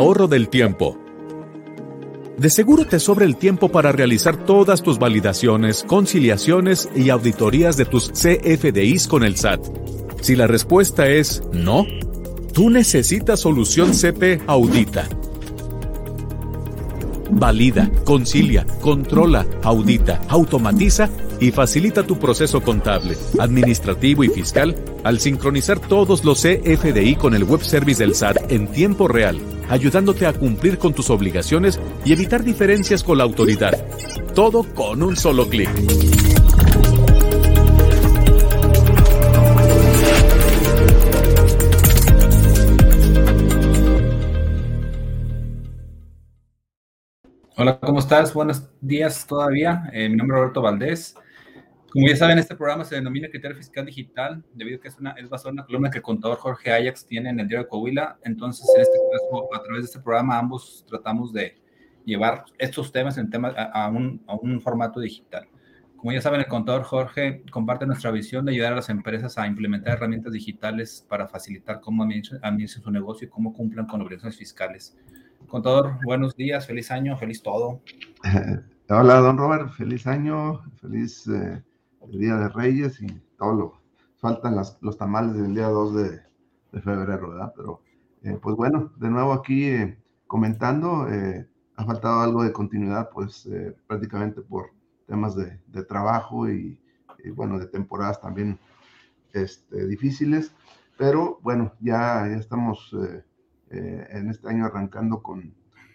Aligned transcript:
ahorro 0.00 0.28
del 0.28 0.48
tiempo. 0.48 0.98
De 2.38 2.48
seguro 2.48 2.86
te 2.86 2.98
sobra 2.98 3.26
el 3.26 3.36
tiempo 3.36 3.68
para 3.68 3.92
realizar 3.92 4.46
todas 4.46 4.82
tus 4.82 4.98
validaciones, 4.98 5.84
conciliaciones 5.86 6.88
y 6.96 7.10
auditorías 7.10 7.76
de 7.76 7.84
tus 7.84 8.10
CFDIs 8.10 9.06
con 9.06 9.24
el 9.24 9.36
SAT. 9.36 9.60
Si 10.22 10.36
la 10.36 10.46
respuesta 10.46 11.06
es 11.06 11.42
no, 11.52 11.84
tú 12.54 12.70
necesitas 12.70 13.40
solución 13.40 13.92
CP 13.92 14.40
Audita. 14.46 15.06
Valida, 17.30 17.90
concilia, 18.04 18.64
controla, 18.80 19.46
audita, 19.62 20.22
automatiza 20.28 21.10
y 21.40 21.50
facilita 21.50 22.02
tu 22.02 22.18
proceso 22.18 22.60
contable, 22.60 23.16
administrativo 23.38 24.22
y 24.22 24.28
fiscal 24.28 24.76
al 25.02 25.18
sincronizar 25.18 25.80
todos 25.80 26.24
los 26.24 26.42
CFDI 26.42 27.16
con 27.16 27.34
el 27.34 27.44
web 27.44 27.62
service 27.62 27.98
del 28.04 28.14
SAT 28.14 28.52
en 28.52 28.68
tiempo 28.68 29.08
real, 29.08 29.40
ayudándote 29.68 30.26
a 30.26 30.34
cumplir 30.34 30.78
con 30.78 30.92
tus 30.92 31.10
obligaciones 31.10 31.80
y 32.04 32.12
evitar 32.12 32.44
diferencias 32.44 33.02
con 33.02 33.18
la 33.18 33.24
autoridad. 33.24 33.72
Todo 34.34 34.62
con 34.74 35.02
un 35.02 35.16
solo 35.16 35.48
clic. 35.48 35.70
Hola, 47.62 47.78
¿cómo 47.78 47.98
estás? 47.98 48.32
Buenos 48.32 48.70
días 48.80 49.26
todavía. 49.26 49.90
Eh, 49.92 50.08
mi 50.08 50.16
nombre 50.16 50.34
es 50.34 50.40
Roberto 50.40 50.62
Valdés. 50.62 51.14
Como 51.90 52.06
ya 52.06 52.16
saben, 52.16 52.38
este 52.38 52.54
programa 52.54 52.84
se 52.84 52.94
denomina 52.94 53.28
Criterio 53.28 53.56
Fiscal 53.56 53.84
Digital, 53.84 54.44
debido 54.54 54.78
a 54.78 54.80
que 54.80 54.88
es, 54.88 54.98
una, 54.98 55.10
es 55.12 55.28
basado 55.28 55.48
en 55.50 55.54
una 55.54 55.64
columna 55.64 55.90
que 55.90 55.98
el 55.98 56.04
contador 56.04 56.38
Jorge 56.38 56.72
Ajax 56.72 57.04
tiene 57.04 57.30
en 57.30 57.40
el 57.40 57.48
diario 57.48 57.64
de 57.64 57.68
Coahuila. 57.68 58.16
Entonces, 58.22 58.64
en 58.76 58.82
este 58.82 58.96
caso, 59.10 59.52
a 59.52 59.60
través 59.60 59.82
de 59.82 59.86
este 59.86 60.00
programa, 60.00 60.38
ambos 60.38 60.84
tratamos 60.88 61.32
de 61.32 61.60
llevar 62.04 62.44
estos 62.58 62.92
temas 62.92 63.18
en 63.18 63.28
tema, 63.28 63.48
a, 63.48 63.88
un, 63.88 64.22
a 64.28 64.34
un 64.36 64.60
formato 64.60 65.00
digital. 65.00 65.48
Como 65.96 66.12
ya 66.12 66.20
saben, 66.22 66.40
el 66.40 66.46
contador 66.46 66.84
Jorge 66.84 67.42
comparte 67.50 67.86
nuestra 67.86 68.12
visión 68.12 68.44
de 68.44 68.52
ayudar 68.52 68.72
a 68.72 68.76
las 68.76 68.88
empresas 68.88 69.36
a 69.36 69.46
implementar 69.48 69.94
herramientas 69.94 70.32
digitales 70.32 71.04
para 71.08 71.26
facilitar 71.26 71.80
cómo 71.80 72.04
administran 72.04 72.82
su 72.84 72.90
negocio 72.92 73.26
y 73.26 73.30
cómo 73.30 73.52
cumplan 73.52 73.86
con 73.86 74.00
obligaciones 74.00 74.38
fiscales. 74.38 74.96
Contador, 75.48 75.98
buenos 76.04 76.36
días, 76.36 76.66
feliz 76.68 76.90
año, 76.92 77.16
feliz 77.16 77.42
todo. 77.42 77.82
Hola, 78.88 79.16
don 79.16 79.36
Robert, 79.36 79.72
feliz 79.72 80.06
año, 80.06 80.62
feliz 80.80 81.26
eh, 81.28 81.62
el 82.02 82.18
Día 82.18 82.36
de 82.36 82.48
Reyes 82.48 83.00
y 83.02 83.08
todo 83.36 83.54
lo, 83.54 83.80
faltan 84.20 84.54
las, 84.54 84.78
los 84.82 84.96
tamales 84.96 85.34
del 85.34 85.54
día 85.54 85.68
2 85.68 85.94
de, 85.94 86.20
de 86.72 86.82
febrero, 86.82 87.30
¿verdad? 87.30 87.52
Pero, 87.56 87.82
eh, 88.22 88.38
pues 88.40 88.54
bueno, 88.54 88.92
de 88.96 89.08
nuevo 89.08 89.32
aquí 89.32 89.64
eh, 89.64 89.98
comentando, 90.26 91.08
eh, 91.08 91.48
ha 91.76 91.84
faltado 91.84 92.20
algo 92.20 92.44
de 92.44 92.52
continuidad, 92.52 93.08
pues 93.10 93.48
prácticamente 93.86 94.42
por 94.42 94.70
temas 95.06 95.34
de, 95.34 95.58
de 95.68 95.82
trabajo 95.82 96.48
y, 96.50 96.78
y, 97.24 97.30
bueno, 97.30 97.58
de 97.58 97.66
temporadas 97.66 98.20
también 98.20 98.58
este, 99.32 99.86
difíciles, 99.86 100.52
pero 100.98 101.38
bueno, 101.42 101.72
ya, 101.80 102.28
ya 102.28 102.36
estamos 102.36 102.94
en 103.70 104.28
este 104.28 104.48
año 104.48 104.66
arrancando 104.66 105.22
con 105.22 105.54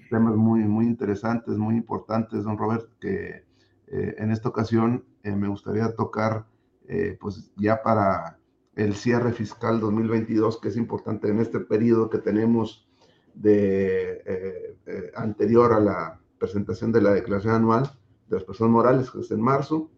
temas 0.09 0.35
muy, 0.35 0.61
muy 0.61 0.85
interesantes, 0.85 1.55
muy 1.57 1.75
importantes, 1.75 2.43
don 2.43 2.57
Robert, 2.57 2.89
que 2.99 3.43
en 3.87 4.31
esta 4.31 4.49
ocasión 4.49 5.03
eh, 5.25 5.35
me 5.35 5.47
gustaría 5.47 5.91
tocar, 5.95 6.45
eh, 6.87 7.17
pues 7.19 7.51
ya 7.57 7.81
para 7.81 8.37
el 8.75 8.93
cierre 8.93 9.33
fiscal 9.33 9.79
2022, 9.79 10.61
que 10.61 10.67
es 10.67 10.77
importante 10.77 11.29
en 11.29 11.39
este 11.39 11.59
periodo 11.61 12.11
que 12.11 12.19
tenemos 12.19 12.87
de 13.33 14.21
eh, 14.23 15.11
anterior 15.15 15.73
a 15.73 15.79
la 15.79 16.21
presentación 16.37 16.91
de 16.91 17.01
la 17.01 17.11
declaración 17.11 17.55
anual 17.55 17.91
de 18.27 18.35
las 18.35 18.43
personas 18.43 18.71
morales, 18.71 19.09
que 19.09 19.21
es 19.21 19.31
en 19.31 19.41
marzo, 19.41 19.89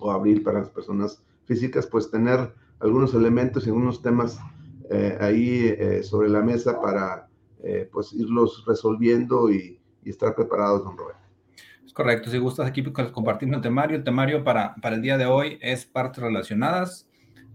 o 0.00 0.10
abril 0.10 0.42
para 0.42 0.58
las 0.58 0.70
personas 0.70 1.22
físicas, 1.44 1.86
pues 1.86 2.10
tener 2.10 2.52
algunos 2.80 3.14
elementos 3.14 3.64
y 3.64 3.68
algunos 3.68 4.02
temas 4.02 4.38
ahí 5.20 6.02
sobre 6.02 6.28
la 6.28 6.40
mesa 6.40 6.80
para 6.80 7.28
pues 7.92 8.12
irlos 8.12 8.64
resolviendo 8.66 9.50
y, 9.50 9.80
y 10.02 10.10
estar 10.10 10.34
preparados, 10.34 10.82
don 10.82 10.96
Roberto. 10.96 11.19
Correcto, 11.92 12.30
si 12.30 12.38
gustas 12.38 12.68
aquí 12.68 12.82
compartimos 12.82 13.56
el 13.56 13.62
temario. 13.62 13.96
El 13.96 14.04
temario 14.04 14.44
para, 14.44 14.74
para 14.76 14.96
el 14.96 15.02
día 15.02 15.18
de 15.18 15.26
hoy 15.26 15.58
es 15.60 15.84
partes 15.84 16.22
relacionadas, 16.22 17.08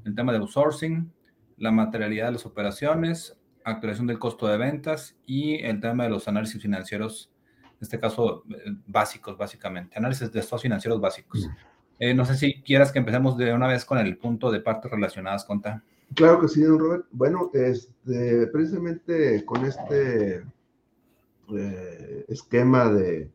el 0.03 0.13
tema 0.13 0.31
de 0.31 0.39
outsourcing, 0.39 1.11
la 1.57 1.71
materialidad 1.71 2.27
de 2.27 2.33
las 2.33 2.45
operaciones, 2.45 3.37
actualización 3.63 4.07
del 4.07 4.19
costo 4.19 4.47
de 4.47 4.57
ventas 4.57 5.15
y 5.25 5.55
el 5.55 5.79
tema 5.79 6.03
de 6.03 6.09
los 6.09 6.27
análisis 6.27 6.61
financieros, 6.61 7.31
en 7.63 7.77
este 7.81 7.99
caso 7.99 8.43
eh, 8.49 8.75
básicos, 8.85 9.37
básicamente, 9.37 9.97
análisis 9.97 10.31
de 10.31 10.39
estos 10.39 10.61
financieros 10.61 10.99
básicos. 10.99 11.49
Eh, 11.97 12.13
no 12.13 12.25
sé 12.25 12.35
si 12.35 12.61
quieras 12.61 12.91
que 12.91 12.99
empecemos 12.99 13.37
de 13.37 13.53
una 13.53 13.67
vez 13.67 13.85
con 13.85 13.97
el 13.97 14.17
punto 14.17 14.51
de 14.51 14.59
partes 14.59 14.91
relacionadas, 14.91 15.45
Conta. 15.45 15.81
Claro 16.13 16.39
que 16.41 16.47
sí, 16.47 16.61
don 16.61 16.77
Robert. 16.77 17.05
Bueno, 17.11 17.49
este, 17.53 18.47
precisamente 18.47 19.43
con 19.45 19.65
este 19.65 20.43
eh, 21.55 22.25
esquema 22.27 22.89
de 22.89 23.29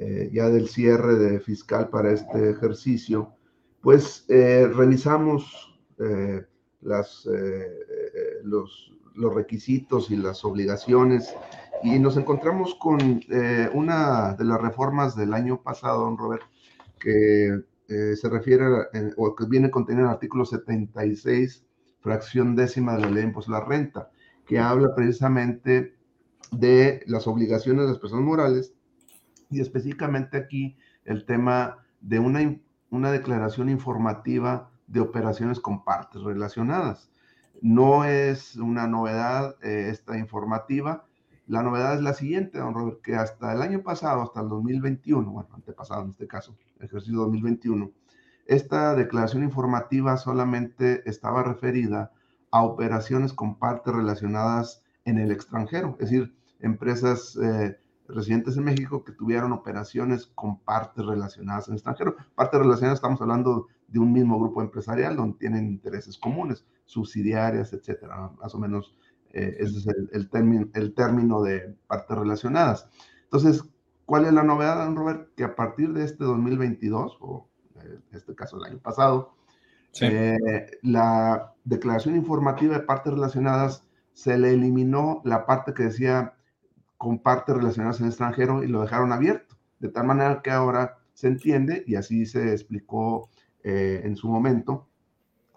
eh, 0.00 0.30
ya 0.32 0.48
del 0.48 0.68
cierre 0.68 1.16
de 1.16 1.40
fiscal 1.40 1.88
para 1.88 2.12
este 2.12 2.50
ejercicio, 2.50 3.34
pues 3.80 4.24
eh, 4.28 4.70
revisamos 4.72 5.76
eh, 5.98 6.44
las, 6.82 7.28
los, 8.44 8.92
los, 9.16 9.34
requisitos 9.34 10.12
y 10.12 10.16
las 10.16 10.44
obligaciones 10.44 11.34
y 11.82 11.98
nos 11.98 12.16
encontramos 12.16 12.76
con 12.76 13.00
una 13.74 14.34
de 14.34 14.44
las 14.44 14.60
reformas 14.60 15.16
del 15.16 15.34
año 15.34 15.62
pasado, 15.62 16.02
don 16.04 16.16
Robert, 16.16 16.44
que 17.00 17.60
se 17.88 18.28
refiere 18.28 18.64
o 19.16 19.34
que 19.34 19.46
viene 19.46 19.70
contenido 19.70 20.04
en 20.04 20.10
el 20.10 20.14
artículo 20.14 20.44
76, 20.44 21.64
fracción 21.98 22.54
décima 22.54 22.94
de 22.94 23.00
la 23.00 23.10
ley 23.10 23.22
de 23.22 23.28
impuesto 23.28 23.52
a 23.52 23.58
la 23.58 23.64
renta, 23.64 24.10
que 24.46 24.60
habla 24.60 24.94
precisamente 24.94 25.96
de 26.52 27.02
las 27.06 27.26
obligaciones 27.26 27.82
de 27.82 27.88
las 27.90 27.98
personas 27.98 28.24
morales 28.24 28.77
y 29.50 29.60
específicamente 29.60 30.36
aquí 30.36 30.76
el 31.04 31.24
tema 31.24 31.78
de 32.00 32.18
una, 32.18 32.56
una 32.90 33.10
declaración 33.10 33.68
informativa 33.68 34.70
de 34.86 35.00
operaciones 35.00 35.60
con 35.60 35.84
partes 35.84 36.22
relacionadas. 36.22 37.10
No 37.60 38.04
es 38.04 38.56
una 38.56 38.86
novedad 38.86 39.56
eh, 39.62 39.88
esta 39.90 40.16
informativa. 40.18 41.04
La 41.46 41.62
novedad 41.62 41.94
es 41.94 42.02
la 42.02 42.14
siguiente, 42.14 42.58
don 42.58 42.74
Robert, 42.74 43.00
que 43.02 43.16
hasta 43.16 43.52
el 43.52 43.62
año 43.62 43.82
pasado, 43.82 44.22
hasta 44.22 44.40
el 44.40 44.48
2021, 44.48 45.30
bueno, 45.30 45.48
antepasado 45.52 46.04
en 46.04 46.10
este 46.10 46.26
caso, 46.26 46.56
ejercicio 46.78 47.18
2021, 47.20 47.90
esta 48.46 48.94
declaración 48.94 49.42
informativa 49.42 50.16
solamente 50.16 51.02
estaba 51.08 51.42
referida 51.42 52.12
a 52.50 52.62
operaciones 52.62 53.32
con 53.32 53.58
partes 53.58 53.94
relacionadas 53.94 54.82
en 55.04 55.18
el 55.18 55.30
extranjero, 55.30 55.96
es 56.00 56.10
decir, 56.10 56.34
empresas 56.60 57.36
eh, 57.42 57.78
residentes 58.08 58.56
en 58.56 58.64
México 58.64 59.04
que 59.04 59.12
tuvieron 59.12 59.52
operaciones 59.52 60.26
con 60.34 60.58
partes 60.60 61.04
relacionadas 61.04 61.68
en 61.68 61.74
extranjero. 61.74 62.16
Partes 62.34 62.60
relacionadas, 62.60 62.98
estamos 62.98 63.20
hablando 63.20 63.66
de 63.86 63.98
un 63.98 64.12
mismo 64.12 64.38
grupo 64.38 64.62
empresarial 64.62 65.16
donde 65.16 65.38
tienen 65.38 65.66
intereses 65.66 66.16
comunes, 66.18 66.64
subsidiarias, 66.86 67.72
etcétera. 67.72 68.30
Más 68.40 68.54
o 68.54 68.58
menos 68.58 68.94
eh, 69.32 69.56
ese 69.58 69.78
es 69.78 69.86
el, 69.86 70.08
el, 70.12 70.30
término, 70.30 70.68
el 70.74 70.94
término 70.94 71.42
de 71.42 71.76
partes 71.86 72.16
relacionadas. 72.16 72.88
Entonces, 73.24 73.62
¿cuál 74.06 74.24
es 74.24 74.32
la 74.32 74.42
novedad, 74.42 74.84
don 74.84 74.96
Robert? 74.96 75.34
Que 75.36 75.44
a 75.44 75.54
partir 75.54 75.92
de 75.92 76.04
este 76.04 76.24
2022, 76.24 77.18
o 77.20 77.48
eh, 77.76 77.98
en 78.10 78.16
este 78.16 78.34
caso 78.34 78.56
el 78.56 78.64
año 78.64 78.78
pasado, 78.78 79.34
sí. 79.92 80.06
eh, 80.06 80.38
la 80.82 81.54
declaración 81.64 82.16
informativa 82.16 82.78
de 82.78 82.84
partes 82.84 83.12
relacionadas 83.12 83.84
se 84.14 84.36
le 84.38 84.52
eliminó 84.52 85.20
la 85.24 85.46
parte 85.46 85.74
que 85.74 85.84
decía 85.84 86.37
con 86.98 87.20
partes 87.20 87.56
relacionadas 87.56 88.00
en 88.00 88.06
el 88.06 88.10
extranjero 88.10 88.62
y 88.62 88.66
lo 88.66 88.82
dejaron 88.82 89.12
abierto, 89.12 89.56
de 89.78 89.88
tal 89.88 90.06
manera 90.06 90.42
que 90.42 90.50
ahora 90.50 90.98
se 91.14 91.28
entiende, 91.28 91.84
y 91.86 91.94
así 91.94 92.26
se 92.26 92.52
explicó 92.52 93.30
eh, 93.64 94.02
en 94.04 94.16
su 94.16 94.28
momento, 94.28 94.88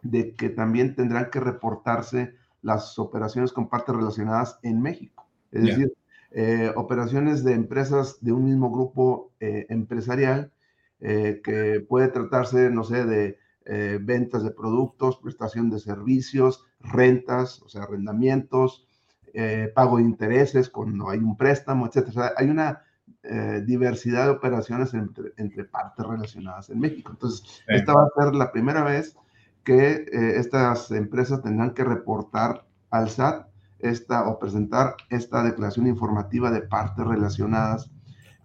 de 0.01 0.35
que 0.35 0.49
también 0.49 0.95
tendrán 0.95 1.29
que 1.29 1.39
reportarse 1.39 2.35
las 2.61 2.97
operaciones 2.97 3.51
con 3.51 3.67
partes 3.69 3.95
relacionadas 3.95 4.59
en 4.63 4.81
México. 4.81 5.27
Es 5.51 5.63
yeah. 5.63 5.73
decir, 5.73 5.93
eh, 6.33 6.71
operaciones 6.77 7.43
de 7.43 7.53
empresas 7.53 8.17
de 8.21 8.31
un 8.31 8.45
mismo 8.45 8.71
grupo 8.71 9.33
eh, 9.41 9.65
empresarial 9.67 10.53
eh, 11.01 11.41
que 11.43 11.81
puede 11.81 12.07
tratarse, 12.07 12.69
no 12.69 12.83
sé, 12.83 13.05
de 13.05 13.37
ventas 14.01 14.43
de 14.43 14.51
productos, 14.51 15.17
prestación 15.17 15.69
de 15.69 15.79
servicios, 15.79 16.65
rentas, 16.79 17.61
o 17.61 17.69
sea, 17.69 17.83
arrendamientos, 17.83 18.87
eh, 19.33 19.71
pago 19.73 19.97
de 19.97 20.03
intereses 20.03 20.69
cuando 20.69 21.09
hay 21.09 21.19
un 21.19 21.37
préstamo, 21.37 21.87
etcétera. 21.87 22.09
O 22.09 22.13
sea, 22.13 22.33
hay 22.37 22.49
una 22.49 22.83
eh, 23.23 23.63
diversidad 23.65 24.25
de 24.25 24.31
operaciones 24.31 24.93
entre, 24.93 25.33
entre, 25.37 25.63
partes 25.65 26.05
relacionadas 26.05 26.69
en 26.69 26.79
México. 26.79 27.11
Entonces, 27.11 27.41
sí. 27.47 27.61
esta 27.67 27.93
va 27.93 28.03
a 28.03 28.23
ser 28.23 28.33
la 28.35 28.51
primera 28.51 28.83
vez 28.83 29.15
que 29.63 30.05
eh, 30.11 30.37
estas 30.37 30.91
empresas 30.91 31.41
tendrán 31.41 31.73
que 31.73 31.83
reportar 31.83 32.65
al 32.89 33.09
SAT 33.09 33.47
esta 33.79 34.27
o 34.27 34.39
presentar 34.39 34.95
esta 35.09 35.43
declaración 35.43 35.87
informativa 35.87 36.51
de 36.51 36.61
partes 36.61 37.05
relacionadas. 37.05 37.91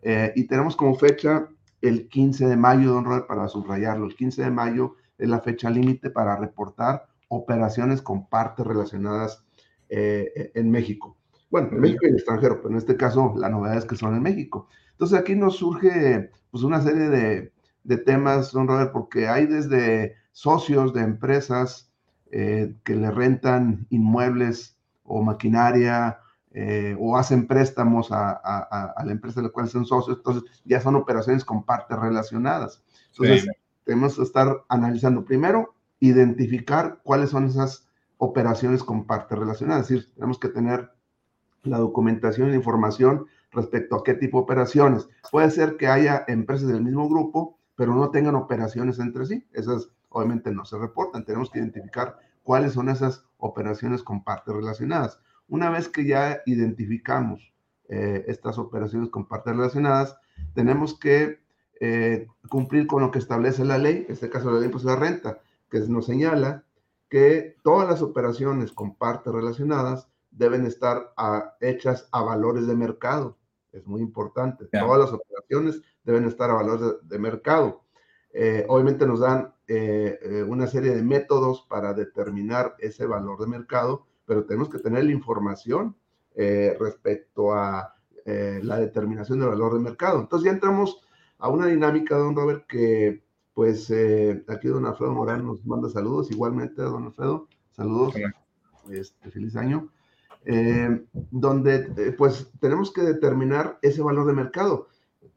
Eh, 0.03 0.33
y 0.37 0.47
tenemos 0.47 0.77
como 0.77 0.95
fecha 0.95 1.49
el 1.81 2.09
15 2.09 2.47
de 2.47 2.57
mayo, 2.57 2.93
don 2.93 3.05
Robert, 3.05 3.27
para 3.27 3.49
subrayarlo. 3.49 4.07
El 4.07 4.17
15 4.17 4.45
de 4.45 4.51
mayo 4.51 4.95
es 5.19 5.29
la 5.29 5.41
fecha 5.41 5.71
límite 5.71 6.11
para 6.11 6.37
reportar 6.37 7.07
operaciones 7.29 8.03
con 8.03 8.29
partes 8.29 8.67
relacionadas 8.67 9.45
eh, 9.89 10.53
en 10.55 10.71
México. 10.71 11.17
Bueno, 11.51 11.69
en 11.73 11.81
México 11.81 12.01
y 12.03 12.07
en 12.07 12.15
el 12.15 12.19
extranjero, 12.19 12.57
pero 12.57 12.71
en 12.71 12.79
este 12.79 12.97
caso 12.97 13.35
la 13.37 13.49
novedad 13.49 13.79
es 13.79 13.85
que 13.85 13.97
son 13.97 14.15
en 14.15 14.23
México. 14.23 14.69
Entonces 14.93 15.19
aquí 15.19 15.35
nos 15.35 15.57
surge 15.57 16.31
pues 16.51 16.65
una 16.65 16.81
serie 16.81 17.09
de, 17.09 17.53
de 17.85 17.97
temas, 17.99 18.53
don 18.53 18.67
Robert, 18.67 18.93
porque 18.93 19.29
hay 19.29 19.47
desde 19.47 20.17
socios 20.33 20.93
de 20.93 21.03
empresas 21.03 21.93
eh, 22.31 22.75
que 22.85 22.97
le 22.97 23.11
rentan 23.11 23.87
inmuebles 23.91 24.77
o 25.05 25.23
maquinaria 25.23 26.19
eh, 26.59 26.97
o 26.99 27.17
hacen 27.17 27.47
préstamos 27.47 28.11
a, 28.11 28.33
a, 28.33 29.05
la 29.05 29.13
empresa 29.13 29.41
de 29.41 29.47
la 29.47 29.53
cual 29.53 29.69
son 29.69 29.85
socios, 29.85 30.17
entonces 30.17 30.43
ya 30.65 30.81
son 30.81 30.97
operaciones 30.97 31.45
con 31.45 31.65
partes 31.65 31.99
relacionadas. 31.99 32.83
Entonces, 33.11 33.47
tenemos 33.85 34.17
que 34.17 34.23
estar 34.23 34.65
analizando 34.69 35.25
primero, 35.25 35.75
identificar 36.01 37.01
cuáles 37.03 37.31
son 37.31 37.45
esas 37.45 37.86
operaciones 38.19 38.83
con 38.83 39.07
partes 39.07 39.39
relacionadas, 39.39 39.83
es 39.83 39.89
decir, 39.89 40.15
tenemos 40.15 40.39
que 40.39 40.49
tener 40.49 40.91
la 41.63 41.79
documentación 41.79 42.51
e 42.51 42.57
información 42.57 43.27
respecto 43.53 43.97
a 43.97 44.05
qué 44.05 44.15
tipo 44.15 44.39
de 44.39 44.45
operaciones. 44.45 45.09
Puede 45.31 45.51
ser 45.51 45.77
que 45.77 45.89
haya 45.89 46.25
empresas 46.29 46.69
del 46.69 46.83
mismo 46.83 47.09
grupo, 47.09 47.59
pero 47.75 47.95
no 47.95 48.11
tengan 48.11 48.35
operaciones 48.35 48.99
entre 48.99 49.27
sí. 49.27 49.47
Esas 49.53 49.91
obviamente 50.09 50.51
no 50.51 50.65
se 50.65 50.79
reportan. 50.79 51.25
Tenemos 51.25 51.51
que 51.51 51.59
identificar 51.59 52.19
cuáles 52.43 52.73
son 52.73 52.89
esas 52.89 53.25
operaciones 53.39 54.03
con 54.03 54.25
partes 54.25 54.55
relacionadas. 54.55 55.21
Una 55.49 55.71
vez 55.71 55.89
que 55.89 56.07
ya 56.07 56.41
identificamos 56.47 57.53
eh, 57.89 58.25
estas 58.29 58.59
operaciones 58.59 59.11
con 59.11 59.27
partes 59.27 59.55
relacionadas, 59.55 60.17
tenemos 60.55 60.99
que 60.99 61.41
eh, 61.81 62.27
cumplir 62.49 62.87
con 62.87 63.03
lo 63.03 63.11
que 63.11 63.19
establece 63.19 63.65
la 63.65 63.79
ley, 63.79 64.05
en 64.07 64.13
este 64.13 64.31
caso 64.31 64.51
la 64.51 64.61
ley 64.61 64.71
de 64.71 64.85
la 64.85 64.97
renta, 64.97 65.41
que 65.71 65.81
nos 65.81 66.07
señala 66.07 66.65
que 67.09 67.57
todas 67.63 67.89
las 67.89 68.03
operaciones 68.03 68.73
con 68.73 68.97
partes 68.97 69.33
relacionadas 69.33 70.09
deben 70.31 70.67
estar 70.67 71.15
hechas 71.61 72.09
a 72.13 72.23
valores 72.23 72.67
de 72.67 72.77
mercado. 72.77 73.39
Es 73.73 73.87
muy 73.87 74.01
importante. 74.01 74.67
Todas 74.67 74.99
las 74.99 75.13
operaciones 75.13 75.83
deben 76.05 76.25
estar 76.25 76.51
a 76.51 76.55
valores 76.55 76.97
de, 77.03 77.19
mercado. 77.19 77.83
Eh, 78.33 78.65
obviamente 78.69 79.07
nos 79.07 79.21
dan 79.21 79.55
eh, 79.67 80.19
eh, 80.23 80.43
una 80.43 80.67
serie 80.67 80.95
de 80.95 81.03
métodos 81.03 81.67
para 81.69 81.95
determinar 81.95 82.75
ese 82.79 83.07
valor 83.07 83.41
de 83.41 83.47
mercado, 83.47 84.07
pero 84.25 84.45
tenemos 84.45 84.69
que 84.69 84.79
tener 84.79 85.05
la 85.05 85.13
información 85.13 85.97
respecto 86.79 87.55
a 87.55 87.95
la 88.27 88.79
determinación 88.79 89.41
del 89.41 89.49
valor 89.49 89.73
de 89.73 89.81
mercado. 89.81 90.21
Entonces 90.21 90.45
ya 90.45 90.53
entramos 90.53 91.01
a 91.39 91.49
una 91.49 91.67
dinámica, 91.67 92.15
don 92.19 92.37
Robert, 92.37 92.67
que 92.67 93.23
pues 93.57 93.91
aquí 94.49 94.69
don 94.69 94.85
Alfredo 94.85 95.15
Morán 95.15 95.47
nos 95.47 95.65
manda 95.65 95.89
saludos, 95.89 96.31
igualmente 96.31 96.83
don 96.83 97.05
Alfredo, 97.05 97.49
saludos, 97.73 98.15
este, 98.91 99.31
feliz 99.31 99.57
año. 99.57 99.89
Eh, 100.49 101.05
donde 101.33 101.93
eh, 101.97 102.15
pues 102.17 102.53
tenemos 102.61 102.93
que 102.93 103.01
determinar 103.01 103.79
ese 103.83 104.01
valor 104.01 104.29
de 104.29 104.33
mercado. 104.33 104.89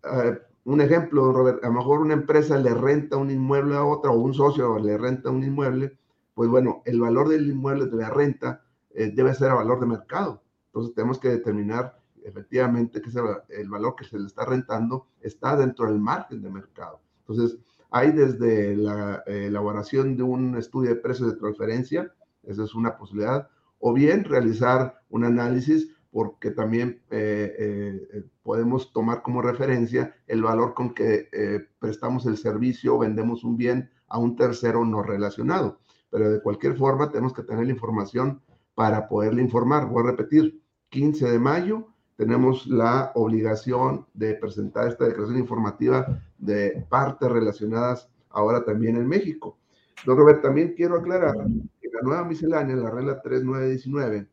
Eh, 0.04 0.38
un 0.66 0.82
ejemplo, 0.82 1.32
Robert, 1.32 1.64
a 1.64 1.68
lo 1.68 1.74
mejor 1.74 2.02
una 2.02 2.14
empresa 2.14 2.60
le 2.60 2.76
renta 2.76 3.18
un 3.18 3.32
inmueble 3.32 3.76
a 3.76 3.84
otra 3.84 4.12
o 4.12 4.20
un 4.20 4.36
socio 4.36 4.78
le 4.78 4.98
renta 5.00 5.32
un 5.32 5.44
inmueble, 5.44 5.98
pues 6.36 6.48
bueno, 6.50 6.84
el 6.86 7.00
valor 7.00 7.30
del 7.30 7.50
inmueble 7.50 7.86
de 7.86 7.98
la 7.98 8.10
renta 8.10 8.64
debe 8.94 9.34
ser 9.34 9.50
a 9.50 9.56
valor 9.56 9.80
de 9.80 9.86
mercado. 9.86 10.44
Entonces 10.68 10.94
tenemos 10.94 11.20
que 11.20 11.30
determinar 11.30 11.98
efectivamente 12.24 13.02
que 13.02 13.10
el 13.50 13.70
valor 13.70 13.96
que 13.96 14.04
se 14.04 14.20
le 14.20 14.28
está 14.28 14.46
rentando 14.46 15.08
está 15.22 15.56
dentro 15.56 15.88
del 15.88 16.00
margen 16.00 16.44
de 16.44 16.50
mercado. 16.52 17.00
Entonces, 17.22 17.58
hay 17.92 18.12
desde 18.12 18.76
la 18.76 19.24
elaboración 19.26 20.16
de 20.16 20.24
un 20.24 20.58
estudio 20.58 20.90
de 20.90 20.96
precios 20.98 21.32
de 21.32 21.40
transferencia, 21.40 22.14
esa 22.44 22.64
es 22.64 22.76
una 22.76 22.98
posibilidad, 22.98 23.50
o 23.80 23.94
bien 23.94 24.24
realizar 24.24 25.02
un 25.10 25.26
análisis 25.26 25.90
porque 26.12 26.52
también 26.52 27.02
eh, 27.12 28.08
eh, 28.14 28.24
podemos 28.44 28.92
tomar 28.92 29.22
como 29.22 29.42
referencia 29.42 30.16
el 30.28 30.42
valor 30.42 30.74
con 30.74 30.94
que 30.94 31.30
eh, 31.32 31.68
prestamos 31.80 32.26
el 32.26 32.38
servicio 32.38 32.96
o 32.96 33.00
vendemos 33.00 33.44
un 33.44 33.58
bien 33.58 33.92
a 34.08 34.18
un 34.18 34.36
tercero 34.36 34.84
no 34.86 35.04
relacionado. 35.04 35.80
Pero 36.10 36.32
de 36.32 36.42
cualquier 36.42 36.76
forma 36.76 37.12
tenemos 37.12 37.34
que 37.34 37.44
tener 37.44 37.66
la 37.66 37.72
información 37.72 38.42
para 38.74 39.08
poderle 39.08 39.44
informar. 39.44 39.88
Voy 39.88 40.04
a 40.04 40.12
repetir, 40.12 40.64
15 40.90 41.30
de 41.30 41.40
mayo 41.40 41.88
tenemos 42.20 42.68
la 42.68 43.14
obligación 43.16 44.06
de 44.14 44.34
presentar 44.34 44.90
esta 44.90 45.06
declaración 45.06 45.40
informativa 45.40 46.22
de 46.38 46.86
partes 46.90 47.32
relacionadas 47.32 48.10
ahora 48.30 48.66
también 48.66 48.98
en 48.98 49.08
México. 49.08 49.58
Don 50.06 50.18
Robert, 50.18 50.42
también 50.42 50.74
quiero 50.76 50.98
aclarar 50.98 51.38
la 51.38 52.02
nueva 52.04 52.26
miscelánea, 52.26 52.76
la 52.76 52.92
regla 52.92 53.22
3919 53.22 54.28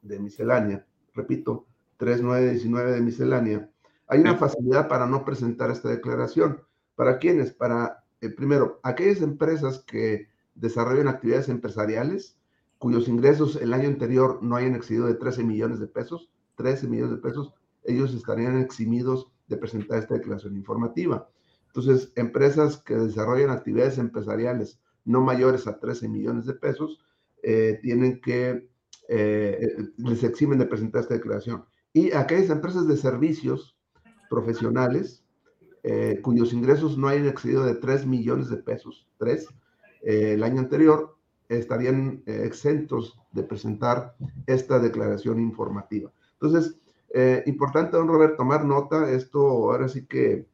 de 0.00 0.18
miscelánea, 0.18 0.86
repito, 1.12 1.66
3919 1.98 2.92
de 2.92 3.00
miscelánea, 3.02 3.70
hay 4.08 4.20
una 4.20 4.38
facilidad 4.38 4.88
para 4.88 5.06
no 5.06 5.22
presentar 5.22 5.70
esta 5.70 5.90
declaración. 5.90 6.62
¿Para 6.94 7.18
quiénes? 7.18 7.52
Para, 7.52 8.04
eh, 8.22 8.30
primero, 8.30 8.80
aquellas 8.82 9.20
empresas 9.20 9.80
que 9.80 10.30
desarrollan 10.54 11.08
actividades 11.08 11.50
empresariales 11.50 12.38
cuyos 12.78 13.06
ingresos 13.06 13.56
el 13.56 13.74
año 13.74 13.88
anterior 13.88 14.38
no 14.42 14.56
hayan 14.56 14.74
excedido 14.74 15.06
de 15.06 15.14
13 15.14 15.44
millones 15.44 15.78
de 15.78 15.88
pesos, 15.88 16.30
13 16.56 16.88
millones 16.88 17.12
de 17.12 17.22
pesos, 17.22 17.54
ellos 17.84 18.12
estarían 18.14 18.60
eximidos 18.60 19.30
de 19.48 19.56
presentar 19.56 19.98
esta 19.98 20.14
declaración 20.14 20.56
informativa. 20.56 21.28
Entonces, 21.68 22.12
empresas 22.16 22.78
que 22.78 22.94
desarrollan 22.94 23.50
actividades 23.50 23.98
empresariales 23.98 24.80
no 25.04 25.20
mayores 25.20 25.66
a 25.66 25.78
13 25.78 26.08
millones 26.08 26.46
de 26.46 26.54
pesos, 26.54 26.98
eh, 27.42 27.78
tienen 27.82 28.20
que, 28.20 28.68
eh, 29.08 29.58
les 29.98 30.24
eximen 30.24 30.58
de 30.58 30.66
presentar 30.66 31.02
esta 31.02 31.14
declaración. 31.14 31.64
Y 31.92 32.12
aquellas 32.12 32.50
empresas 32.50 32.88
de 32.88 32.96
servicios 32.96 33.76
profesionales 34.28 35.22
eh, 35.84 36.20
cuyos 36.20 36.52
ingresos 36.52 36.98
no 36.98 37.06
hayan 37.06 37.28
excedido 37.28 37.64
de 37.64 37.76
3 37.76 38.06
millones 38.06 38.48
de 38.50 38.56
pesos, 38.56 39.06
3, 39.18 39.46
el 40.02 40.42
año 40.42 40.58
anterior, 40.58 41.16
estarían 41.48 42.22
exentos 42.26 43.18
de 43.30 43.44
presentar 43.44 44.16
esta 44.46 44.80
declaración 44.80 45.38
informativa. 45.38 46.12
Entonces, 46.40 46.76
importante, 47.46 47.96
don 47.96 48.08
Robert, 48.08 48.36
tomar 48.36 48.64
nota, 48.64 49.10
esto 49.10 49.40
ahora 49.40 49.88
sí 49.88 50.06
que, 50.06 50.46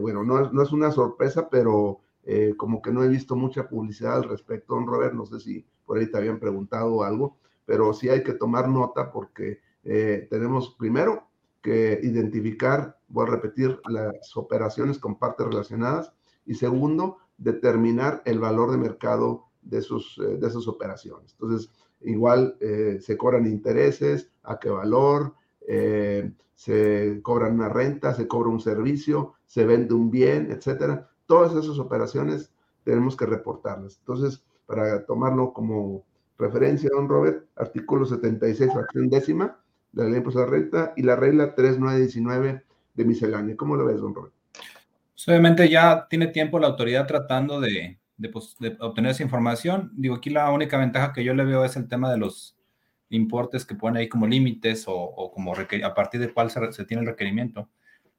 bueno, 0.00 0.24
no, 0.24 0.50
no 0.50 0.62
es 0.62 0.72
una 0.72 0.90
sorpresa, 0.90 1.48
pero 1.50 2.00
eh, 2.28 2.54
como 2.56 2.82
que 2.82 2.90
no 2.90 3.04
he 3.04 3.08
visto 3.08 3.36
mucha 3.36 3.68
publicidad 3.68 4.16
al 4.16 4.24
respecto, 4.24 4.74
don 4.74 4.88
Robert, 4.88 5.14
no 5.14 5.24
sé 5.26 5.38
si 5.38 5.64
por 5.84 5.96
ahí 5.96 6.10
te 6.10 6.18
habían 6.18 6.40
preguntado 6.40 7.04
algo, 7.04 7.38
pero 7.64 7.94
sí 7.94 8.08
hay 8.08 8.24
que 8.24 8.32
tomar 8.32 8.68
nota 8.68 9.12
porque 9.12 9.60
eh, 9.84 10.26
tenemos 10.28 10.74
primero 10.76 11.28
que 11.62 12.00
identificar, 12.02 12.98
voy 13.06 13.28
a 13.28 13.30
repetir, 13.30 13.80
las 13.88 14.36
operaciones 14.36 14.98
con 14.98 15.20
partes 15.20 15.46
relacionadas 15.46 16.12
y 16.44 16.54
segundo, 16.54 17.18
determinar 17.38 18.22
el 18.24 18.40
valor 18.40 18.72
de 18.72 18.78
mercado 18.78 19.44
de 19.62 19.80
sus, 19.80 20.18
eh, 20.18 20.36
de 20.36 20.50
sus 20.50 20.66
operaciones. 20.66 21.30
Entonces, 21.38 21.70
igual 22.02 22.56
se 22.60 23.16
cobran 23.16 23.46
intereses, 23.46 24.30
a 24.42 24.58
qué 24.58 24.70
valor, 24.70 25.34
se 26.54 27.20
cobran 27.22 27.54
una 27.54 27.68
renta, 27.68 28.14
se 28.14 28.26
cobra 28.28 28.50
un 28.50 28.60
servicio, 28.60 29.34
se 29.46 29.64
vende 29.64 29.94
un 29.94 30.10
bien, 30.10 30.50
etcétera 30.50 31.08
todas 31.26 31.52
esas 31.52 31.78
operaciones 31.78 32.52
tenemos 32.84 33.16
que 33.16 33.26
reportarlas. 33.26 33.98
Entonces, 33.98 34.42
para 34.66 35.04
tomarlo 35.04 35.52
como 35.52 36.04
referencia, 36.38 36.88
don 36.92 37.08
Robert, 37.08 37.44
artículo 37.56 38.06
76, 38.06 38.72
fracción 38.72 39.10
décima 39.10 39.58
de 39.92 40.04
la 40.04 40.10
ley 40.10 40.20
de 40.22 40.34
la 40.34 40.46
renta 40.46 40.92
y 40.96 41.02
la 41.02 41.16
regla 41.16 41.54
3919 41.54 42.62
de 42.94 43.04
miscelánea. 43.04 43.56
¿Cómo 43.56 43.76
lo 43.76 43.86
ves, 43.86 44.00
don 44.00 44.14
Robert? 44.14 44.34
Pues, 44.52 45.28
obviamente 45.28 45.68
ya 45.68 46.06
tiene 46.08 46.28
tiempo 46.28 46.58
la 46.58 46.68
autoridad 46.68 47.06
tratando 47.06 47.60
de, 47.60 47.98
pues, 48.32 48.56
de, 48.58 48.76
obtener 48.80 49.12
esa 49.12 49.22
información. 49.22 49.92
Digo, 49.94 50.16
aquí 50.16 50.30
la 50.30 50.50
única 50.50 50.78
ventaja 50.78 51.12
que 51.12 51.24
yo 51.24 51.34
le 51.34 51.44
veo 51.44 51.64
es 51.64 51.76
el 51.76 51.88
tema 51.88 52.10
de 52.10 52.18
los 52.18 52.56
importes 53.10 53.64
que 53.64 53.74
ponen 53.74 53.98
ahí 53.98 54.08
como 54.08 54.26
límites 54.26 54.84
o, 54.86 55.30
como 55.32 55.54
a 55.54 55.94
partir 55.94 56.20
de 56.20 56.32
cuál 56.32 56.50
se, 56.50 56.72
se 56.72 56.84
tiene 56.84 57.02
el 57.02 57.08
requerimiento. 57.08 57.68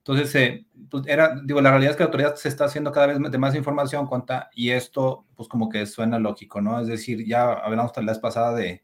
Entonces, 0.07 0.33
eh, 0.35 0.65
pues, 0.89 1.03
era, 1.07 1.35
digo, 1.43 1.59
la 1.59 1.69
realidad 1.69 1.91
es 1.91 1.97
que 1.97 2.03
la 2.03 2.07
autoridad 2.07 2.35
se 2.35 2.47
está 2.47 2.65
haciendo 2.65 2.93
cada 2.93 3.07
vez 3.07 3.19
de 3.31 3.37
más 3.37 3.55
información 3.55 4.07
cuenta, 4.07 4.49
y 4.55 4.69
esto, 4.69 5.25
pues 5.35 5.49
como 5.49 5.67
que 5.67 5.85
suena 5.85 6.17
lógico, 6.17 6.61
¿no? 6.61 6.79
Es 6.79 6.87
decir, 6.87 7.25
ya 7.25 7.51
hablamos 7.51 7.91
la 7.97 8.03
vez 8.03 8.19
pasada 8.19 8.55
de 8.55 8.83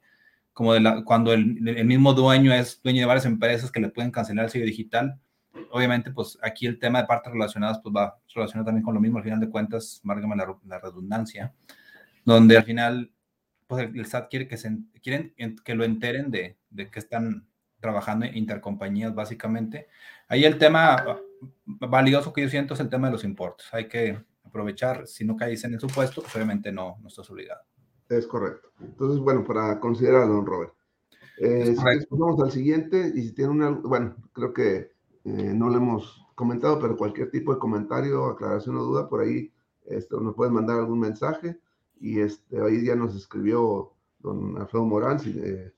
como 0.52 0.74
de 0.74 0.82
la, 0.82 1.04
cuando 1.04 1.34
el, 1.34 1.66
el, 1.68 1.86
mismo 1.86 2.14
dueño 2.14 2.54
es 2.54 2.82
dueño 2.84 3.00
de 3.00 3.06
varias 3.06 3.26
empresas 3.26 3.72
que 3.72 3.80
le 3.80 3.90
pueden 3.90 4.12
cancelar 4.12 4.46
el 4.46 4.52
sello 4.52 4.66
digital. 4.66 5.20
Obviamente, 5.72 6.12
pues 6.12 6.38
aquí 6.42 6.66
el 6.66 6.80
tema 6.80 7.02
de 7.02 7.08
partes 7.08 7.32
relacionadas, 7.32 7.80
pues 7.82 7.94
va 7.96 8.18
relacionado 8.34 8.66
también 8.66 8.84
con 8.84 8.94
lo 8.94 9.00
mismo, 9.00 9.18
al 9.18 9.24
final 9.24 9.40
de 9.40 9.50
cuentas, 9.50 10.00
márgame 10.04 10.36
la, 10.36 10.56
la 10.66 10.80
redundancia, 10.80 11.54
donde 12.26 12.58
al 12.58 12.64
final, 12.64 13.12
pues 13.68 13.90
el, 13.94 14.06
SAT 14.06 14.30
quiere 14.30 14.48
que, 14.48 14.58
se, 14.58 14.78
quieren 15.02 15.34
que 15.64 15.76
lo 15.76 15.84
enteren 15.84 16.32
de, 16.32 16.58
de 16.70 16.90
que 16.90 17.00
están 17.00 17.48
trabajando 17.80 18.26
intercompañías 18.26 19.14
básicamente. 19.14 19.90
Ahí 20.28 20.46
el 20.46 20.58
tema 20.58 21.06
valioso 21.66 22.32
que 22.32 22.42
yo 22.42 22.50
siento 22.50 22.74
es 22.74 22.80
el 22.80 22.90
tema 22.90 23.08
de 23.08 23.14
los 23.14 23.24
importes. 23.24 23.68
Hay 23.74 23.88
que 23.88 24.24
aprovechar, 24.44 25.06
si 25.06 25.26
no 25.26 25.36
caes 25.36 25.64
en 25.66 25.74
el 25.74 25.80
supuesto, 25.80 26.22
pues 26.22 26.34
obviamente 26.36 26.72
no, 26.72 26.98
no 27.02 27.08
estás 27.10 27.30
obligado. 27.30 27.62
Es 28.10 28.26
correcto. 28.26 28.72
Entonces, 28.80 29.20
bueno, 29.20 29.44
para 29.44 29.80
considerar, 29.80 30.28
don 30.28 30.46
Robert. 30.46 30.74
Eh, 31.40 31.76
si 31.76 32.08
vamos 32.10 32.42
al 32.42 32.52
siguiente, 32.52 33.12
y 33.16 33.22
si 33.24 33.32
tiene 33.34 33.52
una, 33.52 33.70
bueno, 33.72 34.16
creo 34.32 34.54
que 34.54 34.93
eh, 35.26 35.54
no 35.54 35.70
lo 35.70 35.78
hemos 35.78 36.26
comentado, 36.36 36.80
pero 36.80 36.98
cualquier 36.98 37.32
tipo 37.32 37.54
de 37.54 37.60
comentario, 37.60 38.26
aclaración 38.26 38.78
o 38.78 38.84
duda, 38.84 39.08
por 39.08 39.22
ahí 39.22 39.52
esto, 39.86 40.20
nos 40.20 40.36
pueden 40.36 40.54
mandar 40.54 40.80
algún 40.80 41.00
mensaje. 41.00 41.58
Y 42.00 42.20
este, 42.20 42.62
hoy 42.62 42.86
ya 42.86 42.96
nos 42.96 43.16
escribió 43.16 43.94
don 44.20 44.58
Alfredo 44.58 44.86
Morán, 44.86 45.20
eh, 45.26 45.72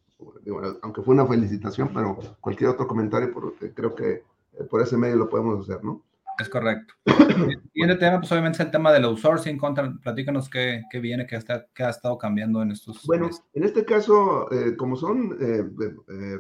aunque 0.82 1.02
fue 1.02 1.14
una 1.14 1.28
felicitación, 1.28 1.92
pero 1.94 2.18
cualquier 2.40 2.72
otro 2.72 2.88
comentario, 2.88 3.32
porque 3.32 3.74
creo 3.74 3.94
que 3.94 4.24
eh, 4.54 4.64
por 4.70 4.82
ese 4.82 4.98
medio 4.98 5.18
lo 5.18 5.30
podemos 5.30 5.62
hacer, 5.62 5.84
¿no? 5.84 6.04
Es 6.40 6.50
correcto. 6.50 6.94
el 7.06 7.62
siguiente 7.72 7.96
tema, 7.96 8.20
pues 8.20 8.32
obviamente 8.32 8.58
es 8.58 8.66
el 8.66 8.72
tema 8.72 8.92
del 8.92 9.06
outsourcing. 9.06 9.58
Contra, 9.58 9.94
platícanos 10.02 10.50
qué, 10.50 10.82
qué 10.92 11.00
viene, 11.00 11.26
qué, 11.26 11.38
está, 11.38 11.68
qué 11.74 11.84
ha 11.84 11.90
estado 11.90 12.18
cambiando 12.18 12.62
en 12.62 12.72
estos. 12.72 13.06
Bueno, 13.06 13.30
en 13.54 13.64
este 13.64 13.86
caso, 13.86 14.52
eh, 14.52 14.76
como 14.76 14.98
son, 14.98 15.38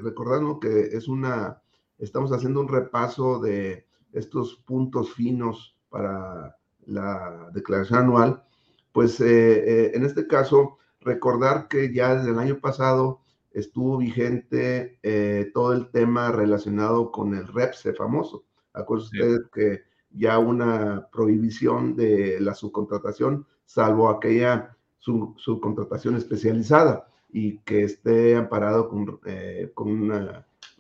recordando 0.04 0.60
que 0.60 0.88
es 0.88 1.08
una, 1.08 1.62
estamos 1.98 2.32
haciendo 2.32 2.62
un 2.62 2.68
repaso 2.68 3.40
de 3.40 3.86
estos 4.14 4.56
puntos 4.66 5.14
finos 5.14 5.78
para 5.90 6.58
la 6.86 7.50
declaración 7.54 8.00
anual, 8.00 8.44
pues 8.92 9.20
en 9.20 10.04
este 10.04 10.28
caso 10.28 10.78
Recordar 11.06 11.68
que 11.68 11.94
ya 11.94 12.16
desde 12.16 12.32
el 12.32 12.40
año 12.40 12.60
pasado 12.60 13.22
estuvo 13.52 13.98
vigente 13.98 14.98
eh, 15.04 15.52
todo 15.54 15.72
el 15.74 15.92
tema 15.92 16.32
relacionado 16.32 17.12
con 17.12 17.36
el 17.36 17.48
REPSE 17.48 17.94
famoso. 17.94 18.44
Acuérdense 18.74 19.16
ustedes 19.16 19.42
que 19.54 19.84
ya 20.10 20.40
una 20.40 21.08
prohibición 21.12 21.96
de 21.96 22.40
la 22.42 22.56
subcontratación, 22.56 23.46
salvo 23.66 24.10
aquella 24.10 24.76
subcontratación 24.98 26.16
especializada 26.16 27.08
y 27.30 27.60
que 27.60 27.84
esté 27.84 28.36
amparado 28.36 28.90
con, 28.90 29.20
eh, 29.26 29.72
con 29.76 30.12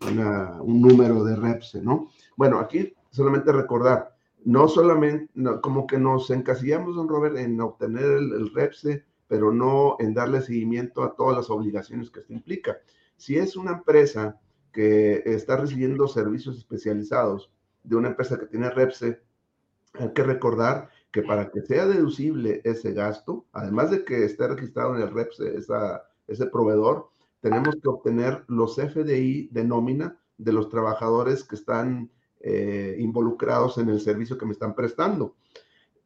un 0.07 0.81
número 0.81 1.23
de 1.23 1.35
REPSE, 1.35 1.81
¿no? 1.81 2.09
Bueno, 2.35 2.59
aquí 2.59 2.93
solamente 3.11 3.51
recordar, 3.51 4.15
no 4.43 4.67
solamente, 4.67 5.29
como 5.61 5.87
que 5.87 5.97
nos 5.97 6.29
encasillamos, 6.29 6.95
don 6.95 7.07
Robert, 7.07 7.37
en 7.37 7.59
obtener 7.61 8.03
el, 8.03 8.33
el 8.33 8.53
REPSE 8.53 9.03
pero 9.27 9.51
no 9.51 9.97
en 9.99 10.13
darle 10.13 10.41
seguimiento 10.41 11.03
a 11.03 11.15
todas 11.15 11.35
las 11.35 11.49
obligaciones 11.49 12.09
que 12.09 12.19
esto 12.19 12.33
implica. 12.33 12.77
Si 13.17 13.37
es 13.37 13.55
una 13.55 13.71
empresa 13.71 14.39
que 14.71 15.23
está 15.25 15.57
recibiendo 15.57 16.07
servicios 16.07 16.57
especializados 16.57 17.51
de 17.83 17.95
una 17.95 18.09
empresa 18.09 18.37
que 18.37 18.45
tiene 18.45 18.69
REPSE, 18.69 19.19
hay 19.93 20.13
que 20.13 20.23
recordar 20.23 20.89
que 21.11 21.21
para 21.21 21.49
que 21.49 21.61
sea 21.61 21.85
deducible 21.85 22.61
ese 22.65 22.91
gasto, 22.91 23.45
además 23.53 23.89
de 23.89 24.03
que 24.03 24.25
esté 24.25 24.47
registrado 24.47 24.95
en 24.95 25.03
el 25.03 25.13
REPSE 25.13 25.55
ese 26.27 26.45
proveedor, 26.47 27.09
tenemos 27.45 27.75
que 27.75 27.87
obtener 27.87 28.43
los 28.47 28.77
FDI 28.77 29.49
de 29.51 29.63
nómina 29.63 30.17
de 30.35 30.51
los 30.51 30.67
trabajadores 30.67 31.43
que 31.43 31.53
están 31.53 32.09
eh, 32.39 32.95
involucrados 32.97 33.77
en 33.77 33.89
el 33.89 34.01
servicio 34.01 34.35
que 34.35 34.47
me 34.47 34.53
están 34.53 34.73
prestando. 34.73 35.35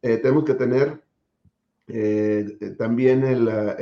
Eh, 0.02 0.18
tenemos 0.18 0.44
que 0.44 0.52
tener 0.52 1.02
eh, 1.86 2.74
también 2.76 3.46
la 3.46 3.74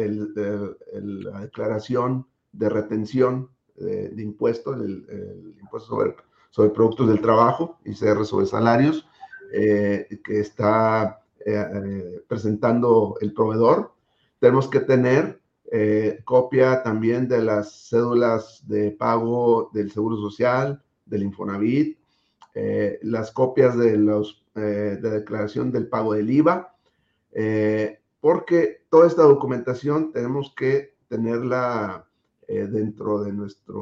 declaración 1.40 2.28
de 2.52 2.68
retención 2.68 3.50
de, 3.74 4.22
impuestos, 4.22 4.76
el, 4.76 5.56
impuesto 5.60 5.88
sobre, 5.88 6.14
sobre, 6.50 6.70
productos 6.70 7.08
del 7.08 7.20
trabajo, 7.20 7.80
ICR 7.84 8.24
sobre 8.24 8.46
salarios, 8.46 9.04
que 9.50 10.16
está 10.28 11.24
presentando 12.28 13.16
el 13.20 13.32
proveedor. 13.32 13.94
Tenemos 14.38 14.68
que 14.68 14.78
tener 14.78 15.37
copia 16.24 16.82
también 16.82 17.28
de 17.28 17.42
las 17.42 17.88
cédulas 17.90 18.66
de 18.66 18.90
pago 18.90 19.70
del 19.72 19.90
Seguro 19.90 20.16
Social, 20.16 20.82
del 21.04 21.22
Infonavit, 21.24 21.98
las 23.02 23.30
copias 23.32 23.76
de, 23.76 23.96
los, 23.96 24.46
de 24.54 24.96
declaración 24.96 25.70
del 25.70 25.88
pago 25.88 26.14
del 26.14 26.30
IVA, 26.30 26.74
eh, 27.32 28.00
porque 28.20 28.84
toda 28.90 29.06
esta 29.06 29.22
documentación 29.22 30.12
tenemos 30.12 30.52
que 30.56 30.96
tenerla 31.08 32.06
eh, 32.46 32.66
dentro 32.66 33.22
de 33.22 33.32
nuestra 33.32 33.74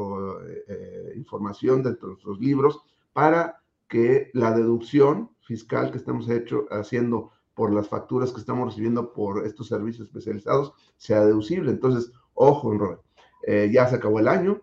eh, 0.69 1.13
información, 1.17 1.83
dentro 1.83 2.09
de 2.09 2.13
nuestros 2.15 2.41
libros, 2.41 2.81
para 3.13 3.63
que 3.89 4.31
la 4.35 4.55
deducción 4.55 5.31
fiscal 5.41 5.91
que 5.91 5.99
estamos 5.99 6.29
hecho, 6.29 6.67
haciendo 6.71 7.31
por 7.57 7.73
las 7.73 7.89
facturas 7.89 8.33
que 8.33 8.39
estamos 8.39 8.69
recibiendo 8.69 9.13
por 9.13 9.45
estos 9.47 9.67
servicios 9.67 10.07
especializados 10.07 10.75
sea 10.99 11.25
deducible. 11.25 11.73
Entonces, 11.73 12.13
ojo, 12.35 12.73
Robert, 12.77 13.01
ya 13.73 13.89
se 13.89 13.97
acabó 13.97 14.21
el 14.21 14.29
año 14.29 14.63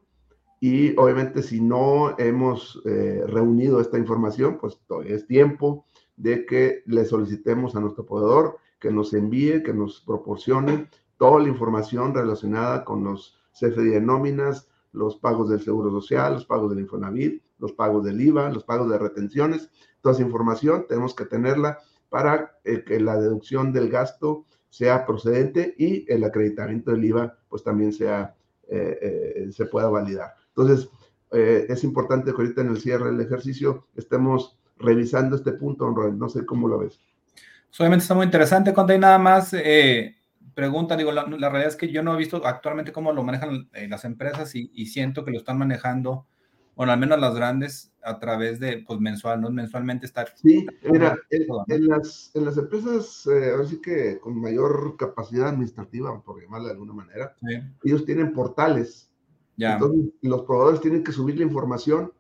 y 0.60 0.96
obviamente 0.98 1.42
si 1.42 1.60
no 1.60 2.16
hemos 2.20 2.82
reunido 2.86 3.82
esta 3.82 3.98
información, 3.98 4.60
pues 4.62 4.80
todavía 4.88 5.16
es 5.16 5.26
tiempo 5.26 5.86
de 6.16 6.46
que 6.46 6.84
le 6.86 7.04
solicitemos 7.04 7.76
a 7.76 7.80
nuestro 7.80 8.06
proveedor 8.06 8.58
que 8.80 8.92
nos 8.92 9.14
envíe, 9.14 9.64
que 9.64 9.74
nos 9.74 10.02
proporcione 10.02 10.88
toda 11.18 11.42
la 11.42 11.50
información 11.50 12.14
relacionada 12.14 12.86
con 12.86 13.04
los 13.04 13.40
CFDI 13.54 13.90
de 13.90 14.02
nóminas, 14.02 14.70
los 14.92 15.18
pagos 15.18 15.50
del 15.50 15.62
Seguro 15.62 15.90
Social, 15.90 16.34
los 16.34 16.46
pagos 16.46 16.70
del 16.70 16.82
Infonavit, 16.82 17.42
los 17.58 17.72
pagos 17.72 18.04
del 18.04 18.22
IVA, 18.22 18.52
los 18.52 18.64
pagos 18.64 18.90
de 18.90 19.00
retenciones. 19.00 19.72
Toda 20.02 20.14
esa 20.14 20.24
información 20.24 20.86
tenemos 20.88 21.16
que 21.16 21.26
tenerla 21.26 21.80
para 22.14 22.60
eh, 22.64 22.84
que 22.86 23.00
la 23.00 23.18
deducción 23.18 23.74
del 23.74 23.90
gasto 23.90 24.46
sea 24.70 25.04
procedente 25.04 25.74
y 25.80 26.06
el 26.08 26.24
acreditamiento 26.24 26.92
del 26.92 27.06
IVA 27.06 27.40
pues 27.50 27.64
también 27.64 27.92
sea, 27.92 28.36
eh, 28.70 29.00
eh, 29.02 29.52
se 29.52 29.66
pueda 29.66 29.90
validar. 29.90 30.36
Entonces, 30.56 30.90
es 31.32 31.84
importante 31.84 32.32
que 32.32 32.40
ahorita 32.40 32.62
en 32.62 32.68
el 32.68 32.80
cierre 32.80 33.10
del 33.10 33.20
ejercicio 33.20 33.88
estemos 33.96 34.60
revisando 34.78 35.36
este 35.36 35.54
punto, 35.54 35.90
no 35.92 36.30
sé 36.30 36.46
cómo 36.46 36.68
lo 36.68 36.78
ves. 36.78 37.00
Obviamente 37.80 38.04
está 38.04 38.14
muy 38.14 38.26
interesante. 38.26 38.72
Cuando 38.72 38.94
hay 38.94 39.00
nada 39.00 39.18
más 39.18 39.52
eh, 39.54 40.16
pregunta, 40.54 40.96
digo, 40.96 41.12
la, 41.12 41.24
realidad 41.26 41.68
es 41.68 41.76
que 41.76 41.92
yo 41.92 42.04
no 42.04 42.14
he 42.14 42.18
visto 42.18 42.46
actualmente 42.46 42.92
cómo 42.92 43.12
lo 43.12 43.24
manejan 43.24 43.68
eh, 43.74 43.88
las 43.88 44.06
empresas 44.06 44.54
y, 44.54 44.86
siento 44.86 45.26
que 45.26 45.32
lo 45.32 45.40
están 45.40 45.58
manejando, 45.58 46.28
bueno, 46.76 46.92
al 46.92 47.00
menos 47.00 47.20
las 47.20 47.36
grandes, 47.36 47.94
a 48.04 48.20
través 48.20 48.60
de, 48.60 48.84
pues, 48.86 49.00
mensual, 49.00 49.42
¿no? 49.42 49.50
Mensualmente 49.50 50.06
estar. 50.06 50.28
Sí, 50.36 50.66
mira, 50.90 51.18
en, 51.30 51.88
las, 51.88 52.32
en 52.34 52.46
las 52.46 52.58
empresas, 52.58 53.28
eh, 53.28 53.52
ahora 53.52 53.66
sí 53.66 53.80
que 53.82 54.20
con 54.20 54.40
mayor 54.40 54.98
capacidad 54.98 55.50
administrativa, 55.50 56.22
por 56.22 56.42
llamarla 56.42 56.68
de 56.68 56.74
alguna 56.74 56.94
manera, 56.94 57.36
ellos 57.84 58.06
tienen 58.06 58.34
portales. 58.34 59.10
Ya. 59.56 59.74
Entonces, 59.74 60.12
los 60.22 60.42
proveedores 60.44 60.82
tienen 60.82 61.04
que 61.04 61.12
subir 61.12 61.38
la 61.38 61.44
información 61.44 62.12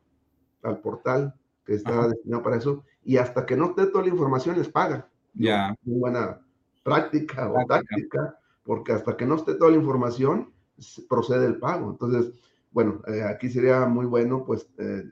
al 0.62 0.80
portal 0.80 1.34
que 1.66 1.76
está 1.76 2.08
destinado 2.08 2.44
para 2.44 2.58
eso, 2.58 2.84
y 3.04 3.18
hasta 3.18 3.46
que 3.46 3.56
no 3.56 3.70
esté 3.70 3.86
toda 3.88 4.04
la 4.04 4.10
información 4.10 4.58
les 4.58 4.70
pagan. 4.70 5.06
Ya. 5.34 5.76
Muy 5.84 6.00
buena 6.00 6.40
práctica 6.84 7.52
o 7.52 7.66
táctica, 7.66 8.38
porque 8.64 8.92
hasta 8.92 9.18
que 9.18 9.26
no 9.26 9.36
esté 9.36 9.56
toda 9.56 9.72
la 9.72 9.78
información, 9.78 10.52
procede 11.10 11.46
el 11.46 11.58
pago. 11.58 11.92
Entonces, 11.92 12.34
bueno, 12.74 13.02
eh, 13.08 13.24
aquí 13.24 13.50
sería 13.50 13.86
muy 13.86 14.06
bueno, 14.08 14.44
pues, 14.46 14.68
eh, 14.80 15.04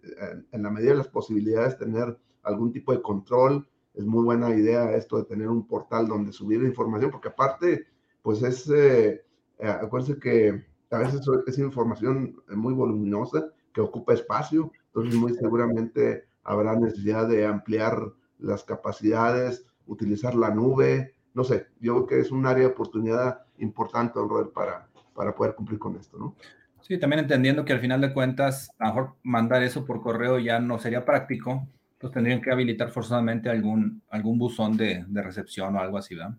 en 0.52 0.64
la 0.64 0.72
medida 0.72 0.92
de 0.92 0.98
las 0.98 1.08
posibilidades, 1.08 1.78
tener 1.78 2.18
algún 2.44 2.72
tipo 2.72 2.92
de 2.92 3.02
control. 3.02 3.68
Es 3.94 4.04
muy 4.06 4.24
buena 4.24 4.50
idea 4.50 4.96
esto 4.96 5.18
de 5.18 5.26
tener 5.26 5.48
un 5.48 5.68
portal 5.68 6.08
donde 6.08 6.34
subir 6.34 6.64
información, 6.64 7.12
porque 7.12 7.30
aparte, 7.30 7.88
pues 8.24 8.42
es, 8.42 8.70
eh, 8.70 9.24
acuérdense 9.60 10.20
que 10.20 10.66
a 10.90 10.98
veces 10.98 11.22
es 11.46 11.60
información 11.60 12.42
muy 12.50 12.74
voluminosa 12.74 13.48
que 13.74 13.82
ocupa 13.82 14.14
espacio, 14.14 14.72
entonces 14.88 15.16
muy 15.16 15.34
seguramente 15.36 16.26
habrá 16.44 16.76
necesidad 16.76 17.28
de 17.28 17.46
ampliar 17.46 18.12
las 18.40 18.64
capacidades, 18.64 19.66
utilizar 19.86 20.36
la 20.36 20.50
nube, 20.50 21.16
no 21.34 21.44
sé, 21.44 21.68
yo 21.80 21.94
creo 21.94 22.08
que 22.08 22.20
es 22.20 22.32
un 22.32 22.46
área 22.46 22.68
de 22.68 22.74
oportunidad 22.74 23.46
importante, 23.60 24.20
Robert, 24.20 24.52
para, 24.52 24.90
para 25.14 25.36
poder 25.36 25.56
cumplir 25.56 25.80
con 25.80 25.96
esto, 25.96 26.18
¿no? 26.18 26.36
Sí, 26.82 27.00
también 27.00 27.22
entendiendo 27.22 27.64
que 27.66 27.74
al 27.74 27.80
final 27.80 28.02
de 28.02 28.14
cuentas, 28.14 28.70
a 28.80 28.90
lo 28.90 28.94
mejor 28.94 29.16
mandar 29.24 29.64
eso 29.64 29.86
por 29.86 30.02
correo 30.02 30.40
ya 30.40 30.60
no 30.60 30.80
sería 30.80 31.06
práctico, 31.06 31.68
pues 32.00 32.12
tendrían 32.12 32.42
que 32.42 32.52
habilitar 32.52 32.90
forzosamente 32.90 33.50
algún, 33.50 34.02
algún 34.10 34.40
buzón 34.40 34.76
de, 34.76 35.06
de 35.08 35.22
recepción 35.22 35.76
o 35.76 35.80
algo 35.80 35.98
así, 35.98 36.16
¿verdad? 36.16 36.36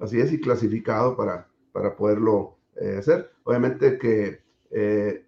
Así 0.00 0.20
es, 0.20 0.32
y 0.32 0.40
clasificado 0.40 1.16
para, 1.16 1.46
para 1.72 1.94
poderlo 1.96 2.58
eh, 2.80 2.96
hacer. 2.98 3.30
Obviamente 3.44 3.98
que 3.98 4.42
eh, 4.70 5.26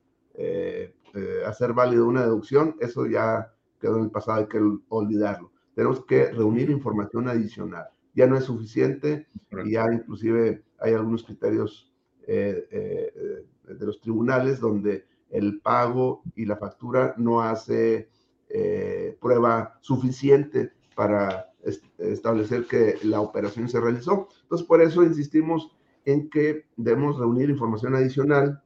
hacer 1.46 1.74
válido 1.74 2.08
una 2.08 2.22
deducción, 2.22 2.76
eso 2.80 3.06
ya 3.06 3.54
quedó 3.80 3.98
en 3.98 4.06
el 4.06 4.12
pasado, 4.12 4.40
hay 4.40 4.48
que 4.48 4.62
olvidarlo. 4.90 5.52
Tenemos 5.76 6.06
que 6.06 6.32
reunir 6.32 6.70
información 6.70 7.28
adicional 7.28 7.90
ya 8.20 8.28
no 8.28 8.38
es 8.38 8.46
suficiente 8.46 9.28
y 9.66 9.72
ya 9.72 9.86
inclusive 9.92 10.64
hay 10.80 10.94
algunos 10.94 11.24
criterios 11.24 11.92
eh, 12.28 12.68
eh, 12.70 13.46
de 13.64 13.86
los 13.86 14.02
tribunales 14.02 14.60
donde 14.60 15.06
el 15.30 15.62
pago 15.62 16.24
y 16.36 16.46
la 16.46 16.58
factura 16.58 17.14
no 17.18 17.42
hace 17.42 18.10
eh, 18.50 19.18
prueba 19.22 19.78
suficiente 19.82 20.72
para 20.96 21.54
establecer 21.98 22.66
que 22.66 22.98
la 23.04 23.22
operación 23.22 23.70
se 23.70 23.80
realizó. 23.80 24.28
Entonces, 24.44 24.68
por 24.68 24.82
eso 24.82 25.04
insistimos 25.04 25.72
en 26.12 26.30
que 26.30 26.66
debemos 26.78 27.18
reunir 27.18 27.50
información 27.50 27.96
adicional. 27.96 28.62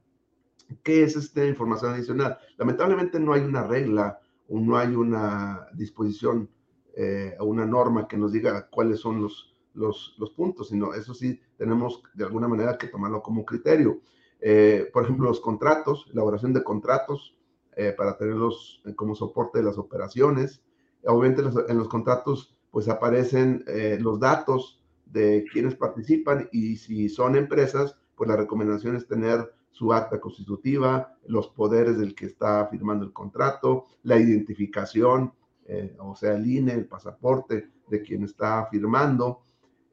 ¿Qué 0.82 1.02
es 1.02 1.16
esta 1.16 1.44
información 1.44 1.92
adicional? 1.92 2.38
Lamentablemente 2.56 3.20
no 3.20 3.32
hay 3.32 3.42
una 3.42 3.64
regla 3.66 4.20
o 4.48 4.60
no 4.60 4.76
hay 4.76 4.94
una 4.94 5.68
disposición 5.74 6.48
eh, 6.96 7.36
una 7.40 7.66
norma 7.66 8.06
que 8.06 8.16
nos 8.16 8.30
diga 8.30 8.68
cuáles 8.70 9.00
son 9.00 9.20
los, 9.20 9.52
los, 9.74 10.14
los, 10.16 10.30
puntos, 10.30 10.68
sino 10.68 10.94
eso 10.94 11.12
sí 11.12 11.40
tenemos 11.56 12.04
de 12.14 12.24
alguna 12.24 12.46
manera 12.46 12.78
que 12.78 12.86
tomarlo 12.86 13.20
como 13.20 13.44
criterio. 13.44 14.00
Eh, 14.40 14.88
por 14.92 15.02
ejemplo, 15.02 15.26
los 15.26 15.40
contratos, 15.40 16.06
elaboración 16.12 16.52
de 16.52 16.62
contratos 16.62 17.36
eh, 17.74 17.92
para 17.96 18.16
tenerlos 18.16 18.80
como 18.94 19.16
soporte 19.16 19.58
de 19.58 19.64
las 19.64 19.76
operaciones. 19.76 20.62
Obviamente 21.04 21.42
en 21.68 21.78
los 21.78 21.88
contratos 21.88 22.56
pues 22.70 22.88
aparecen 22.88 23.64
los 24.00 24.18
datos 24.18 24.80
de 25.06 25.44
quienes 25.52 25.74
participan 25.74 26.48
y 26.52 26.76
si 26.76 27.08
son 27.08 27.36
empresas, 27.36 27.96
pues 28.14 28.28
la 28.28 28.36
recomendación 28.36 28.96
es 28.96 29.06
tener 29.06 29.52
su 29.70 29.92
acta 29.92 30.20
constitutiva, 30.20 31.16
los 31.26 31.48
poderes 31.48 31.98
del 31.98 32.14
que 32.14 32.26
está 32.26 32.66
firmando 32.68 33.04
el 33.04 33.12
contrato, 33.12 33.86
la 34.04 34.18
identificación, 34.18 35.32
eh, 35.66 35.96
o 35.98 36.14
sea, 36.14 36.34
el 36.34 36.46
INE, 36.48 36.74
el 36.74 36.86
pasaporte 36.86 37.70
de 37.88 38.02
quien 38.02 38.22
está 38.22 38.66
firmando. 38.70 39.42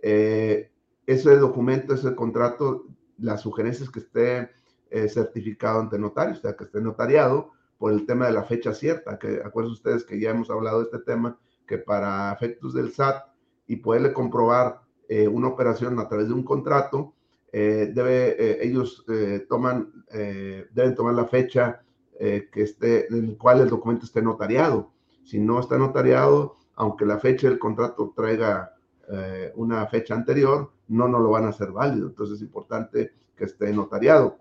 Eh, 0.02 0.71
ese 1.06 1.36
documento, 1.38 1.95
ese 1.95 2.13
contrato, 2.15 2.86
la 3.17 3.38
sugerencia 3.38 3.84
es 3.84 3.89
que 3.89 4.00
esté 4.00 4.52
eh, 4.91 5.08
certificado 5.10 5.80
ante 5.80 5.97
notario, 5.97 6.36
o 6.36 6.41
sea, 6.41 6.56
que 6.56 6.65
esté 6.65 6.80
notariado 6.80 7.52
por 7.78 7.91
el 7.91 8.06
tema 8.06 8.28
de 8.28 8.34
la 8.34 8.43
fecha 8.43 8.76
cierta, 8.76 9.17
que 9.17 9.41
acuérdense 9.43 9.74
ustedes 9.74 10.04
que 10.04 10.19
ya 10.19 10.30
hemos 10.30 10.52
hablado 10.52 10.80
de 10.80 10.86
este 10.86 11.00
tema, 11.00 11.39
que 11.65 11.80
para 11.80 12.32
efectos 12.34 12.76
del 12.76 12.91
SAT 12.91 13.26
y 13.65 13.78
poderle 13.78 14.13
comprobar 14.13 14.82
una 15.32 15.50
operación 15.50 16.00
a 16.00 16.08
través 16.08 16.28
de 16.28 16.34
un 16.34 16.43
contrato, 16.43 17.13
debe, 17.52 18.65
ellos 18.65 19.06
toman, 19.50 20.06
deben 20.10 20.95
tomar 20.95 21.13
la 21.13 21.26
fecha 21.26 21.82
que 22.17 22.50
esté, 22.54 23.08
en 23.13 23.32
la 23.32 23.38
cual 23.38 23.62
el 23.62 23.69
documento 23.69 24.06
esté 24.06 24.21
notariado. 24.21 24.91
Si 25.24 25.39
no 25.39 25.60
está 25.60 25.78
notariado, 25.78 26.56
aunque 26.76 27.06
la 27.06 27.19
fecha 27.19 27.47
del 27.47 27.60
contrato 27.60 28.13
traiga 28.15 28.74
eh, 29.13 29.52
una 29.56 29.86
fecha 29.88 30.15
anterior, 30.15 30.71
no 30.88 31.08
nos 31.08 31.21
lo 31.21 31.30
van 31.32 31.45
a 31.45 31.50
hacer 31.50 31.71
válido. 31.71 32.08
Entonces 32.08 32.38
es 32.38 32.41
importante 32.41 33.12
que 33.36 33.45
esté 33.45 33.74
notariado. 33.74 34.38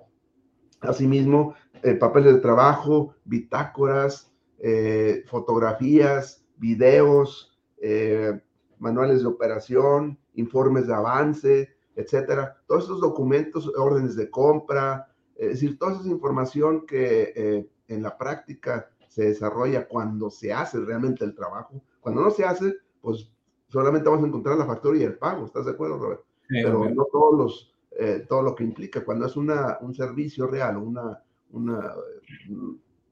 Asimismo, 0.81 1.55
eh, 1.83 1.95
papeles 1.95 2.35
de 2.35 2.41
trabajo, 2.41 3.15
bitácoras, 3.25 4.33
eh, 4.59 5.25
fotografías, 5.27 6.45
videos, 6.57 7.49
manuales 8.79 9.23
de 9.23 9.27
operación, 9.27 10.19
informes 10.41 10.87
de 10.87 10.95
avance, 10.95 11.69
etcétera. 11.95 12.57
Todos 12.67 12.85
esos 12.85 13.01
documentos, 13.01 13.71
órdenes 13.77 14.17
de 14.17 14.31
compra, 14.31 15.09
es 15.37 15.51
decir, 15.51 15.79
toda 15.79 15.93
esa 15.93 16.09
información 16.09 16.85
que 16.87 17.69
en 17.89 18.03
la 18.03 18.17
práctica 18.17 18.91
se 19.09 19.25
desarrolla 19.25 19.89
cuando 19.89 20.31
se 20.31 20.53
hace 20.53 20.79
realmente 20.81 21.25
el 21.25 21.35
trabajo. 21.35 21.83
Cuando 22.01 22.23
no 22.23 22.31
se 22.31 22.45
hace, 22.45 22.77
pues 23.01 23.31
solamente 23.69 24.09
vamos 24.09 24.25
a 24.25 24.29
encontrar 24.29 24.57
la 24.57 24.67
factura 24.67 24.99
y 24.99 25.03
el 25.03 25.19
pago, 25.19 25.47
¿estás 25.47 25.65
de 25.67 25.73
acuerdo, 25.73 25.99
Robert? 25.99 26.23
Pero 26.49 26.89
no 26.91 27.05
todos 27.13 27.39
los, 27.39 27.75
eh, 27.93 28.25
todo 28.29 28.43
lo 28.43 28.55
que 28.55 28.65
implica. 28.65 29.05
Cuando 29.05 29.27
es 29.27 29.37
una, 29.37 29.79
un 29.81 29.95
servicio 29.95 30.47
real, 30.47 30.77
una, 30.77 31.23
una, 31.51 31.95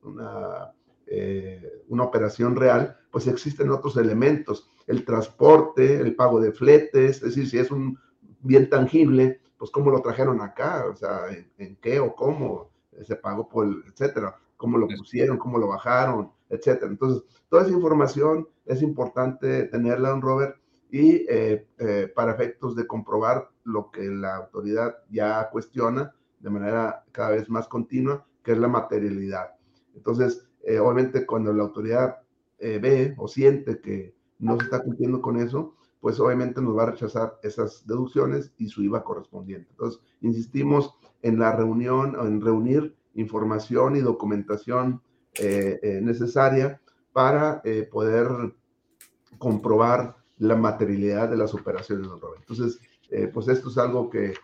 una, 0.03 0.73
eh, 1.07 1.85
una 1.89 2.05
operación 2.05 2.57
real, 2.57 2.97
pues 3.11 3.27
existen 3.27 3.71
otros 3.71 3.97
elementos, 3.97 4.71
el 4.87 5.05
transporte, 5.05 5.97
el 5.97 6.15
pago 6.15 6.41
de 6.41 6.53
fletes, 6.53 7.17
es 7.17 7.23
decir, 7.23 7.49
si 7.49 7.59
es 7.59 7.71
un 7.71 7.99
bien 8.41 8.69
tangible, 8.69 9.41
pues 9.57 9.71
cómo 9.71 9.91
lo 9.91 10.01
trajeron 10.03 10.41
acá, 10.41 10.87
o 10.91 10.95
sea, 10.95 11.23
en, 11.59 11.77
qué 11.77 12.01
o 12.01 12.15
cómo 12.15 12.71
se 13.03 13.17
pagó 13.17 13.49
por 13.49 13.67
el, 13.67 13.83
etcétera 13.89 14.37
cómo 14.59 14.77
lo 14.77 14.89
pusieron, 14.89 15.39
cómo 15.39 15.57
lo 15.57 15.69
bajaron, 15.69 16.31
etcétera. 16.51 16.91
Entonces, 16.91 17.23
toda 17.49 17.63
esa 17.63 17.73
información 17.73 18.47
es 18.67 18.83
importante 18.83 19.65
tenerla, 19.65 20.11
don 20.11 20.21
Robert, 20.21 20.57
y 20.91 21.25
eh, 21.31 21.67
eh, 21.79 22.13
para 22.15 22.33
efectos 22.33 22.77
de 22.77 22.87
comprobar 22.87 23.49
lo 23.65 23.91
que 23.91 24.03
la 24.03 24.37
autoridad 24.37 24.97
ya 25.11 25.49
cuestiona 25.51 26.13
de 26.41 26.51
manera 26.51 27.05
cada 27.13 27.31
vez 27.31 27.49
más 27.49 27.69
continua, 27.69 28.27
que 28.43 28.53
es 28.53 28.59
la 28.59 28.69
materialidad. 28.69 29.55
Entonces, 29.95 30.47
eh, 30.63 30.79
obviamente 30.79 31.25
cuando 31.25 31.53
la 31.53 31.63
autoridad 31.63 32.19
ve 32.61 33.15
o 33.17 33.29
siente 33.29 33.81
que 33.81 34.15
no 34.39 34.57
se 34.59 34.65
está 34.65 34.83
cumpliendo 34.83 35.21
con 35.23 35.39
eso, 35.39 35.77
pues 36.01 36.21
obviamente 36.21 36.61
nos 36.61 36.77
va 36.77 36.85
a 36.85 36.91
rechazar 36.91 37.39
esas 37.43 37.87
deducciones 37.87 38.53
y 38.57 38.69
su 38.69 38.83
IVA 38.83 39.03
correspondiente. 39.03 39.69
Entonces, 39.71 40.01
insistimos 40.21 40.95
en 41.23 41.39
la 41.39 41.53
reunión 41.53 42.17
en 42.21 42.41
reunir 42.41 42.95
información 43.15 43.97
y 43.97 44.01
documentación 44.01 45.03
eh, 45.35 45.79
eh, 45.83 46.01
necesaria 46.01 46.81
para 47.13 47.61
eh, 47.65 47.89
poder 47.91 48.29
comprobar 49.39 50.17
la 50.39 50.55
materialidad 50.55 51.29
de 51.29 51.37
las 51.37 51.53
operaciones, 51.53 52.07
don 52.07 52.21
Robert. 52.21 52.43
Entonces, 52.49 52.81
pues 53.33 53.49
esto 53.49 53.71
es 53.71 53.79
algo 53.79 54.11
que 54.11 54.35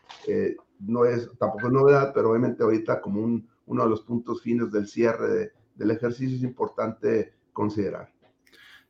no 0.80 1.04
es 1.04 1.30
tampoco 1.38 1.66
es 1.66 1.72
novedad, 1.72 2.12
pero 2.14 2.30
obviamente 2.30 2.62
ahorita 2.62 3.00
como 3.02 3.20
un, 3.20 3.46
uno 3.66 3.84
de 3.84 3.90
los 3.90 4.00
puntos 4.00 4.40
fines 4.40 4.72
del 4.72 4.88
cierre 4.88 5.52
del 5.74 5.90
ejercicio 5.90 6.36
es 6.36 6.42
importante 6.42 7.34
considerar. 7.54 8.12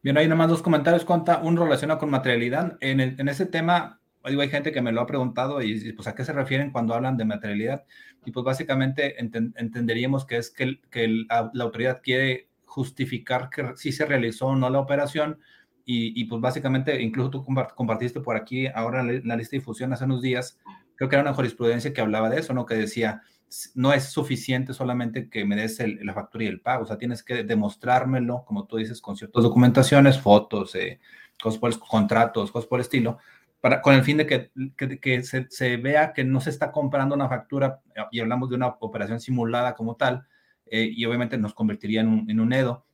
Bien, 0.03 0.19
hay 0.19 0.27
nomás 0.29 0.49
dos 0.49 0.63
comentarios, 0.63 1.05
cuenta 1.05 1.39
un 1.39 1.57
relacionado 1.57 2.01
con 2.01 2.11
materialidad. 2.11 2.77
En, 2.81 3.01
el, 3.01 3.19
en 3.19 3.29
ese 3.29 3.47
tema, 3.47 4.01
hay 4.23 4.49
gente 4.49 4.73
que 4.73 4.83
me 4.83 4.93
lo 4.93 5.01
ha 5.01 5.07
preguntado 5.07 5.63
y 5.63 5.93
pues 5.93 6.09
a 6.09 6.15
qué 6.15 6.25
se 6.25 6.33
refieren 6.33 6.73
cuando 6.73 6.93
hablan 6.93 7.17
de 7.17 7.25
materialidad. 7.25 7.85
Y 8.25 8.33
pues 8.33 8.45
básicamente 8.45 9.15
entenderíamos 9.21 10.27
que 10.27 10.39
es 10.39 10.51
que, 10.51 10.81
que 10.91 11.09
la 11.09 11.51
autoridad 11.61 12.01
quiere 12.03 12.49
justificar 12.65 13.51
que 13.51 13.77
sí 13.77 13.93
se 13.93 14.05
realizó 14.05 14.49
o 14.49 14.57
no 14.57 14.69
la 14.69 14.81
operación 14.81 15.39
y, 15.87 16.21
y, 16.21 16.25
pues 16.25 16.41
básicamente, 16.41 17.01
incluso 17.03 17.31
tú 17.31 17.45
compartiste 17.75 18.21
por 18.21 18.37
aquí 18.37 18.67
ahora 18.67 19.03
la 19.03 19.37
lista 19.37 19.53
de 19.53 19.59
difusión 19.59 19.93
hace 19.93 20.05
unos 20.05 20.23
días, 20.23 20.59
creo 20.97 21.09
que 21.09 21.17
era 21.17 21.23
una 21.23 21.35
jurisprudencia 21.35 21.93
que 21.93 22.01
hablaba 22.01 22.31
de 22.31 22.41
eso, 22.41 22.55
¿no? 22.55 22.65
Que 22.65 22.75
decía, 22.75 23.23
no 23.75 23.93
es 23.93 24.05
suficiente 24.05 24.75
solamente 24.75 25.29
que 25.29 25.45
me 25.45 25.57
des 25.57 25.79
la 26.03 26.15
factura 26.15 26.45
y 26.45 26.49
el 26.49 26.61
pago, 26.61 26.85
o 26.85 26.87
sea, 26.87 26.99
tienes 26.99 27.23
que 27.23 27.45
demostrármelo, 27.45 28.45
como 28.45 28.67
tú 28.67 28.77
dices, 28.77 29.01
con 29.01 29.17
ciertas 29.17 29.43
documentaciones, 29.43 30.19
fotos, 30.19 30.75
eh, 30.75 31.01
cosas 31.43 31.59
por, 31.59 31.79
contratos, 31.79 32.51
cosas 32.53 32.69
por 32.69 32.79
el 32.79 32.83
estilo, 32.83 33.19
para, 33.61 33.81
con 33.81 33.95
el 33.95 34.03
fin 34.03 34.19
de 34.19 34.27
que, 34.27 34.51
que, 35.01 35.23
se, 35.23 35.47
se, 35.51 35.77
vea 35.77 36.13
que 36.13 36.25
no 36.25 36.41
se 36.41 36.51
está 36.51 36.71
comprando 36.71 37.15
una 37.15 37.29
factura 37.29 37.81
y 38.11 38.21
hablamos 38.21 38.51
de 38.51 38.57
una 38.57 38.69
operación 38.81 39.21
simulada 39.21 39.75
como 39.75 39.97
tal, 39.97 40.27
eh, 40.67 40.91
y 40.93 41.05
obviamente 41.05 41.39
nos 41.39 41.55
convertiría 41.55 42.01
en 42.01 42.09
un, 42.09 42.31
en 42.31 42.41
un 42.41 42.53
EDO. 42.53 42.87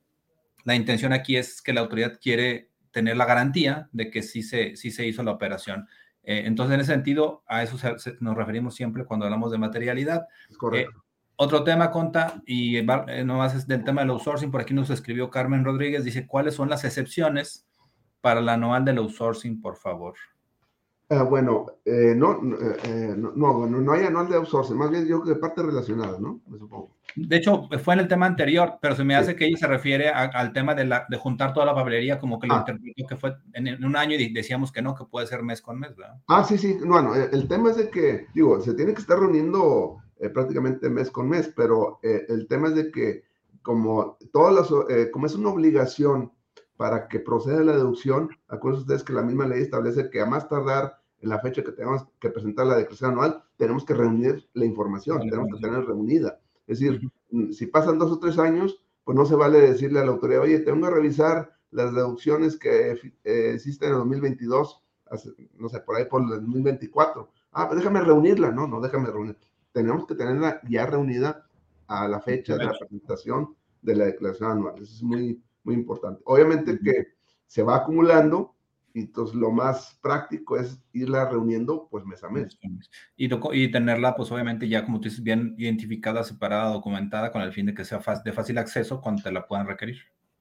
La 0.65 0.75
intención 0.75 1.13
aquí 1.13 1.37
es 1.37 1.63
que 1.63 1.73
la 1.73 1.81
autoridad 1.81 2.19
quiere 2.21 2.71
tener 2.91 3.17
la 3.17 3.25
garantía 3.25 3.89
de 3.93 4.11
que 4.11 4.23
sí 4.23 4.43
se, 4.43 4.77
sí 4.77 4.91
se 4.91 5.07
hizo 5.07 5.23
la 5.23 5.31
operación. 5.31 5.89
Eh, 6.23 6.43
entonces, 6.47 6.75
en 6.75 6.81
ese 6.81 6.93
sentido, 6.93 7.43
a 7.47 7.63
eso 7.63 7.77
nos 8.21 8.37
referimos 8.37 8.75
siempre 8.75 9.05
cuando 9.05 9.27
hablamos 9.27 9.51
de 9.51 9.59
materialidad. 9.59 10.27
correcto. 10.59 10.99
Eh, 10.99 11.03
otro 11.43 11.65
tema, 11.65 11.91
Conta, 11.91 12.43
y 12.45 12.77
eh, 12.77 12.85
no 13.25 13.39
más 13.39 13.55
es 13.55 13.67
del 13.67 13.83
tema 13.83 14.03
del 14.03 14.11
outsourcing, 14.11 14.51
por 14.51 14.61
aquí 14.61 14.75
nos 14.75 14.91
escribió 14.91 15.31
Carmen 15.31 15.65
Rodríguez, 15.65 16.05
dice, 16.05 16.27
¿cuáles 16.27 16.55
son 16.55 16.69
las 16.69 16.85
excepciones 16.85 17.67
para 18.21 18.43
la 18.43 18.53
anual 18.53 18.85
del 18.85 18.99
outsourcing, 18.99 19.63
por 19.63 19.77
favor? 19.77 20.15
Ah, 21.13 21.25
bueno, 21.25 21.67
eh, 21.85 22.15
no, 22.17 22.41
eh, 22.85 23.15
no, 23.17 23.33
no, 23.35 23.67
no, 23.67 23.93
hay 23.93 24.05
anual 24.05 24.29
de 24.29 24.37
outsourcing, 24.37 24.77
más 24.77 24.91
bien 24.91 25.09
yo 25.09 25.21
creo 25.21 25.35
que 25.35 25.41
parte 25.41 25.61
relacionada, 25.61 26.21
¿no? 26.21 26.41
Me 26.47 26.57
supongo. 26.57 26.97
De 27.17 27.37
hecho, 27.37 27.69
fue 27.83 27.95
en 27.95 28.01
el 28.01 28.07
tema 28.07 28.27
anterior, 28.27 28.79
pero 28.81 28.95
se 28.95 29.03
me 29.03 29.17
hace 29.17 29.35
que 29.35 29.47
ella 29.47 29.57
se 29.57 29.67
refiere 29.67 30.09
al 30.09 30.53
tema 30.53 30.73
de, 30.73 30.85
la, 30.85 31.07
de 31.09 31.17
juntar 31.17 31.53
toda 31.53 31.67
la 31.67 31.75
papelería, 31.75 32.21
como 32.21 32.39
que 32.39 32.47
lo 32.47 32.55
ah. 32.55 32.59
interpretó 32.59 33.09
que 33.09 33.17
fue 33.17 33.37
en, 33.55 33.85
un 33.85 33.97
año 33.97 34.15
y 34.15 34.33
decíamos 34.33 34.71
que 34.71 34.83
no, 34.83 34.95
que 34.95 35.05
puede 35.05 35.27
ser 35.27 35.43
mes 35.43 35.61
con 35.61 35.81
mes, 35.81 35.97
¿verdad? 35.97 36.21
Ah, 36.29 36.45
sí, 36.45 36.57
sí, 36.57 36.79
bueno, 36.87 37.17
el 37.17 37.49
tema 37.49 37.71
es 37.71 37.77
de 37.79 37.91
que, 37.91 38.29
digo, 38.33 38.61
se 38.61 38.75
tiene 38.75 38.95
que 38.95 39.01
estar 39.01 39.19
reuniendo 39.19 39.99
eh, 40.21 40.29
prácticamente 40.29 40.89
mes 40.91 41.11
con 41.11 41.29
mes, 41.29 41.53
pero 41.57 41.99
eh, 42.03 42.27
el 42.29 42.47
tema 42.47 42.69
es 42.69 42.77
de 42.77 42.93
que 42.93 43.25
como 43.63 44.17
todas 44.33 44.55
las, 44.55 44.91
eh, 44.91 45.11
como 45.11 45.27
es 45.27 45.35
una 45.35 45.51
obligación 45.51 46.31
para 46.77 47.09
que 47.09 47.21
proceda 47.21 47.65
la 47.65 47.73
deducción, 47.73 48.31
acuérdense 48.49 48.83
ustedes 48.83 49.03
que 49.03 49.13
la 49.13 49.23
misma 49.23 49.47
ley 49.47 49.63
establece 49.63 50.09
que 50.11 50.21
a 50.21 50.27
más 50.27 50.49
tardar 50.49 51.00
en 51.21 51.29
la 51.29 51.39
fecha 51.39 51.63
que 51.63 51.73
tengamos 51.73 52.07
que 52.19 52.31
presentar 52.31 52.67
la 52.67 52.77
declaración 52.77 53.13
anual, 53.13 53.43
tenemos 53.57 53.85
que 53.85 53.95
reunir 53.95 54.49
la 54.55 54.65
información, 54.65 55.21
tenemos 55.21 55.49
que 55.55 55.61
tener 55.61 55.85
reunida. 55.85 56.41
Es 56.67 56.79
decir, 56.81 57.11
mm, 57.31 57.51
si 57.51 57.67
pasan 57.67 57.99
dos 57.99 58.11
o 58.11 58.19
tres 58.19 58.39
años, 58.39 58.83
pues 59.05 59.17
no 59.17 59.25
se 59.25 59.35
vale 59.35 59.61
decirle 59.61 60.01
a 60.01 60.05
la 60.05 60.13
autoridad, 60.13 60.43
oye, 60.43 60.61
tengo 60.61 60.87
que 60.87 60.95
revisar 60.95 61.53
las 61.71 61.95
deducciones 61.95 62.59
que 62.59 62.99
existen 63.25 63.89
en 63.89 63.95
el 63.95 64.01
2022, 64.01 64.83
no 65.59 65.69
sé, 65.69 65.81
por 65.81 65.97
ahí 65.97 66.05
por 66.05 66.23
el 66.23 66.29
2024. 66.29 67.31
Ah, 67.53 67.69
pues 67.69 67.79
déjame 67.81 68.01
reunirla, 68.01 68.51
no, 68.51 68.67
no, 68.67 68.81
déjame 68.81 69.11
reunir 69.11 69.37
tenemos 69.73 70.07
que 70.07 70.15
tenerla 70.15 70.61
ya 70.69 70.87
reunida 70.87 71.47
a 71.87 72.09
la 72.09 72.21
fecha 72.21 72.57
de 72.57 72.65
la 72.65 72.79
presentación 72.79 73.55
de 73.83 73.97
la 73.97 74.05
declaración 74.07 74.51
anual. 74.53 74.75
Eso 74.77 74.95
es 74.95 75.03
muy, 75.03 75.43
muy 75.65 75.75
importante. 75.75 76.23
Obviamente 76.25 76.79
que 76.79 77.09
se 77.47 77.63
va 77.63 77.77
acumulando 77.77 78.55
y 78.93 79.01
entonces 79.01 79.37
lo 79.37 79.51
más 79.51 79.99
práctico 80.03 80.57
es 80.57 80.81
irla 80.93 81.29
reuniendo 81.29 81.89
pues 81.91 82.05
mes 82.05 82.23
a 82.25 82.29
mes. 82.29 82.59
Y, 83.17 83.29
y 83.53 83.71
tenerla 83.71 84.15
pues 84.15 84.31
obviamente 84.33 84.69
ya 84.69 84.85
como 84.85 85.01
tú 85.01 85.05
dices 85.05 85.23
bien 85.23 85.55
identificada, 85.59 86.25
separada, 86.25 86.73
documentada 86.73 87.31
con 87.31 87.43
el 87.43 87.53
fin 87.53 87.67
de 87.67 87.75
que 87.75 87.85
sea 87.85 88.03
de 88.25 88.33
fácil 88.33 88.59
acceso 88.59 89.01
cuando 89.01 89.23
te 89.23 89.33
la 89.33 89.47
puedan 89.47 89.67
requerir. 89.67 89.99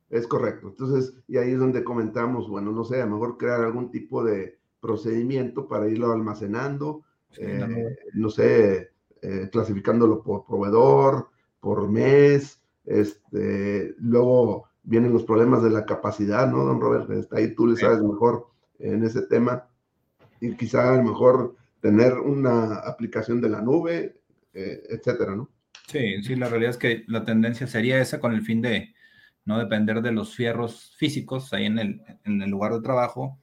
Es 0.10 0.26
correcto. 0.26 0.70
Entonces, 0.70 1.14
y 1.28 1.38
ahí 1.38 1.52
es 1.52 1.60
donde 1.60 1.84
comentamos, 1.84 2.50
bueno, 2.50 2.72
no 2.72 2.84
sé, 2.84 3.02
a 3.02 3.06
lo 3.06 3.14
mejor 3.14 3.38
crear 3.38 3.62
algún 3.62 3.92
tipo 3.92 4.24
de 4.24 4.58
procedimiento 4.80 5.68
para 5.68 5.88
irlo 5.88 6.12
almacenando, 6.12 7.04
eh, 7.38 7.96
no 8.14 8.30
sé, 8.30 8.92
eh, 9.22 9.50
clasificándolo 9.52 10.24
por 10.24 10.46
proveedor, 10.46 11.30
por 11.60 11.88
mes, 11.90 12.60
este, 12.86 13.94
luego 14.00 14.69
vienen 14.90 15.14
los 15.14 15.24
problemas 15.24 15.62
de 15.62 15.70
la 15.70 15.86
capacidad, 15.86 16.50
¿no, 16.50 16.66
don 16.66 16.82
Robert? 16.82 17.10
Está 17.12 17.38
ahí 17.38 17.54
tú 17.54 17.68
le 17.68 17.78
sabes 17.78 18.02
mejor 18.02 18.48
en 18.80 19.04
ese 19.04 19.22
tema 19.22 19.68
y 20.42 20.56
quizá 20.56 20.92
a 20.92 20.98
lo 20.98 21.04
mejor 21.04 21.56
tener 21.80 22.14
una 22.14 22.76
aplicación 22.80 23.40
de 23.40 23.50
la 23.50 23.62
nube, 23.62 24.20
eh, 24.54 24.82
etcétera, 24.90 25.36
¿no? 25.36 25.50
Sí, 25.88 26.24
sí, 26.24 26.36
la 26.36 26.50
realidad 26.50 26.72
es 26.72 26.78
que 26.78 27.04
la 27.08 27.24
tendencia 27.24 27.68
sería 27.68 28.02
esa 28.02 28.20
con 28.20 28.34
el 28.34 28.42
fin 28.42 28.62
de 28.62 28.96
no 29.46 29.60
depender 29.60 30.02
de 30.02 30.12
los 30.12 30.36
fierros 30.36 30.96
físicos 30.98 31.54
ahí 31.54 31.66
en 31.66 31.78
el, 31.78 32.02
en 32.26 32.42
el 32.42 32.50
lugar 32.50 32.74
de 32.74 32.82
trabajo 32.82 33.40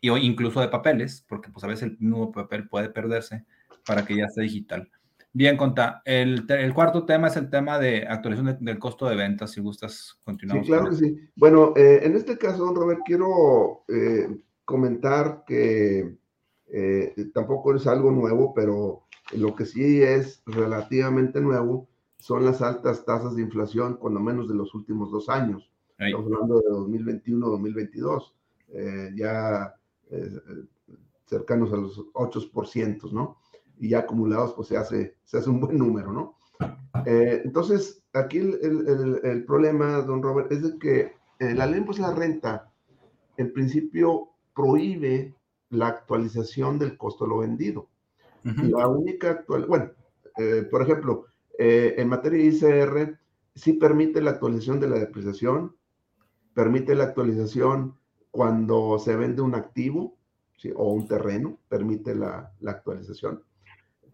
y 0.00 0.10
o 0.10 0.16
incluso 0.16 0.60
de 0.60 0.68
papeles, 0.68 1.24
porque 1.28 1.50
pues 1.50 1.64
a 1.64 1.68
veces 1.68 1.90
el 1.90 1.96
nuevo 1.98 2.30
papel 2.30 2.68
puede 2.68 2.88
perderse 2.88 3.44
para 3.84 4.04
que 4.04 4.16
ya 4.16 4.26
esté 4.26 4.42
digital. 4.42 4.88
Bien, 5.36 5.56
Conta. 5.56 6.00
El, 6.04 6.46
cuarto 6.72 7.04
tema 7.04 7.26
es 7.26 7.36
el 7.36 7.50
tema 7.50 7.80
de 7.80 8.06
actualización 8.06 8.56
del 8.64 8.78
costo 8.78 9.08
de 9.08 9.16
ventas. 9.16 9.50
Si 9.50 9.60
gustas, 9.60 10.16
continuar. 10.24 10.60
Sí, 10.60 10.66
claro 10.68 10.90
que 10.90 10.96
sí. 10.96 11.18
Bueno, 11.34 11.72
eh, 11.74 12.02
en 12.04 12.14
este 12.14 12.38
caso, 12.38 12.72
Robert, 12.72 13.00
quiero 13.04 13.82
eh, 13.88 14.28
comentar 14.64 15.42
que 15.44 16.16
eh, 16.68 17.14
tampoco 17.34 17.74
es 17.74 17.84
algo 17.88 18.12
nuevo, 18.12 18.54
pero 18.54 19.08
lo 19.32 19.56
que 19.56 19.66
sí 19.66 20.00
es 20.00 20.40
relativamente 20.46 21.40
nuevo 21.40 21.88
son 22.16 22.44
las 22.44 22.62
altas 22.62 23.04
tasas 23.04 23.34
de 23.34 23.42
inflación, 23.42 23.96
cuando 23.96 24.20
menos 24.20 24.48
de 24.48 24.54
los 24.54 24.72
últimos 24.72 25.10
dos 25.10 25.28
años. 25.28 25.68
Estamos 25.98 26.26
hablando 26.26 26.60
de 26.60 26.68
2021-2022, 26.68 28.34
ya 29.16 29.74
cercanos 31.26 31.72
a 31.72 31.76
los 31.76 31.98
8%, 32.12 33.10
¿no? 33.10 33.38
Y 33.78 33.90
ya 33.90 34.00
acumulados, 34.00 34.54
pues 34.54 34.68
se 34.68 34.76
hace, 34.76 35.16
se 35.24 35.38
hace 35.38 35.50
un 35.50 35.60
buen 35.60 35.78
número, 35.78 36.12
¿no? 36.12 36.36
Eh, 37.06 37.42
entonces, 37.44 38.02
aquí 38.12 38.38
el, 38.38 39.20
el, 39.22 39.44
problema, 39.44 40.00
don 40.02 40.22
Robert, 40.22 40.50
es 40.52 40.62
de 40.62 40.78
que 40.78 41.12
eh, 41.38 41.54
la 41.54 41.66
ley 41.66 41.80
pues 41.80 41.98
la 41.98 42.14
renta, 42.14 42.70
en 43.36 43.52
principio, 43.52 44.28
prohíbe 44.54 45.34
la 45.70 45.88
actualización 45.88 46.78
del 46.78 46.96
costo 46.96 47.24
de 47.24 47.30
lo 47.30 47.38
vendido. 47.38 47.88
La 48.44 48.88
única 48.88 49.30
actual, 49.30 49.64
bueno, 49.64 49.90
eh, 50.36 50.68
por 50.70 50.82
ejemplo, 50.82 51.24
en 51.58 52.06
materia 52.08 52.38
de 52.38 52.44
ICR, 52.44 53.18
sí 53.54 53.72
permite 53.72 54.20
la 54.20 54.32
actualización 54.32 54.80
de 54.80 54.88
la 54.88 54.98
depreciación, 54.98 55.74
permite 56.52 56.94
la 56.94 57.04
actualización 57.04 57.96
cuando 58.30 58.98
se 58.98 59.16
vende 59.16 59.40
un 59.40 59.54
activo 59.54 60.18
o 60.74 60.92
un 60.92 61.08
terreno, 61.08 61.58
permite 61.68 62.14
la, 62.14 62.52
la 62.60 62.72
actualización 62.72 63.42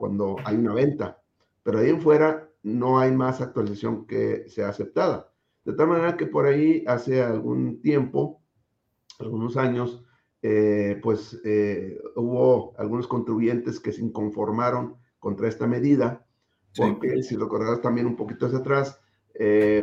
cuando 0.00 0.36
hay 0.46 0.56
una 0.56 0.72
venta, 0.72 1.20
pero 1.62 1.78
ahí 1.78 1.90
en 1.90 2.00
fuera 2.00 2.48
no 2.62 2.98
hay 2.98 3.12
más 3.12 3.42
actualización 3.42 4.06
que 4.06 4.48
sea 4.48 4.70
aceptada. 4.70 5.30
De 5.62 5.74
tal 5.74 5.88
manera 5.88 6.16
que 6.16 6.24
por 6.24 6.46
ahí 6.46 6.82
hace 6.86 7.22
algún 7.22 7.82
tiempo, 7.82 8.40
algunos 9.18 9.58
años, 9.58 10.02
eh, 10.40 10.98
pues 11.02 11.38
eh, 11.44 12.00
hubo 12.16 12.74
algunos 12.78 13.06
contribuyentes 13.06 13.78
que 13.78 13.92
se 13.92 14.00
inconformaron 14.00 14.96
contra 15.18 15.48
esta 15.48 15.66
medida, 15.66 16.24
porque 16.74 17.22
si 17.22 17.36
recordarás 17.36 17.82
también 17.82 18.06
un 18.06 18.16
poquito 18.16 18.46
hacia 18.46 18.60
atrás, 18.60 18.98
eh, 19.34 19.82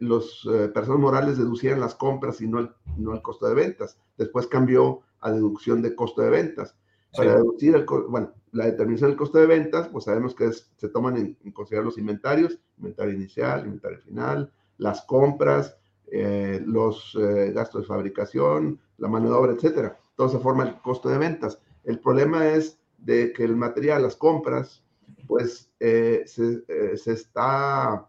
los 0.00 0.48
personas 0.72 0.98
morales 0.98 1.36
deducían 1.36 1.78
las 1.78 1.94
compras 1.94 2.40
y 2.40 2.48
no 2.48 2.60
el, 2.60 2.70
no 2.96 3.12
el 3.12 3.20
costo 3.20 3.46
de 3.46 3.54
ventas. 3.54 3.98
Después 4.16 4.46
cambió 4.46 5.02
a 5.20 5.30
deducción 5.30 5.82
de 5.82 5.94
costo 5.94 6.22
de 6.22 6.30
ventas. 6.30 6.74
Para 7.16 7.36
deducir 7.36 7.74
el, 7.74 7.84
bueno, 7.84 8.32
la 8.52 8.66
determinación 8.66 9.10
del 9.10 9.18
costo 9.18 9.38
de 9.38 9.46
ventas, 9.46 9.88
pues 9.88 10.04
sabemos 10.04 10.34
que 10.34 10.50
se 10.52 10.88
toman 10.88 11.16
en, 11.16 11.36
en, 11.44 11.52
considerar 11.52 11.84
los 11.84 11.98
inventarios, 11.98 12.58
inventario 12.78 13.14
inicial, 13.14 13.64
inventario 13.64 13.98
final, 13.98 14.52
las 14.78 15.02
compras, 15.02 15.76
eh, 16.12 16.60
los 16.66 17.16
eh, 17.20 17.52
gastos 17.52 17.82
de 17.82 17.86
fabricación, 17.86 18.80
la 18.98 19.08
mano 19.08 19.28
de 19.28 19.36
obra, 19.36 19.52
etcétera. 19.52 19.96
Todo 20.16 20.28
se 20.28 20.40
forma 20.40 20.64
el 20.64 20.80
costo 20.80 21.08
de 21.08 21.18
ventas. 21.18 21.60
El 21.84 22.00
problema 22.00 22.48
es 22.48 22.80
de 22.98 23.32
que 23.32 23.44
el 23.44 23.54
material, 23.54 24.02
las 24.02 24.16
compras, 24.16 24.82
pues 25.26 25.70
eh, 25.78 26.24
se, 26.26 26.64
se, 26.96 27.12
está 27.12 28.08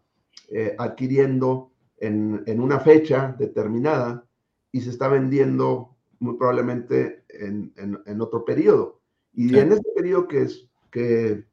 adquiriendo 0.77 1.71
en, 1.97 2.43
en, 2.47 2.59
una 2.59 2.79
fecha 2.79 3.35
determinada 3.37 4.25
y 4.71 4.81
se 4.81 4.89
está 4.89 5.07
vendiendo 5.07 5.90
muy 6.21 6.37
probablemente 6.37 7.25
en, 7.29 7.73
en 7.75 8.21
otro 8.21 8.45
periodo. 8.45 9.01
Y 9.33 9.57
en 9.57 9.71
ese 9.71 9.83
periodo 9.95 10.27
que, 10.27 10.43
es, 10.43 10.67
que 10.91 11.45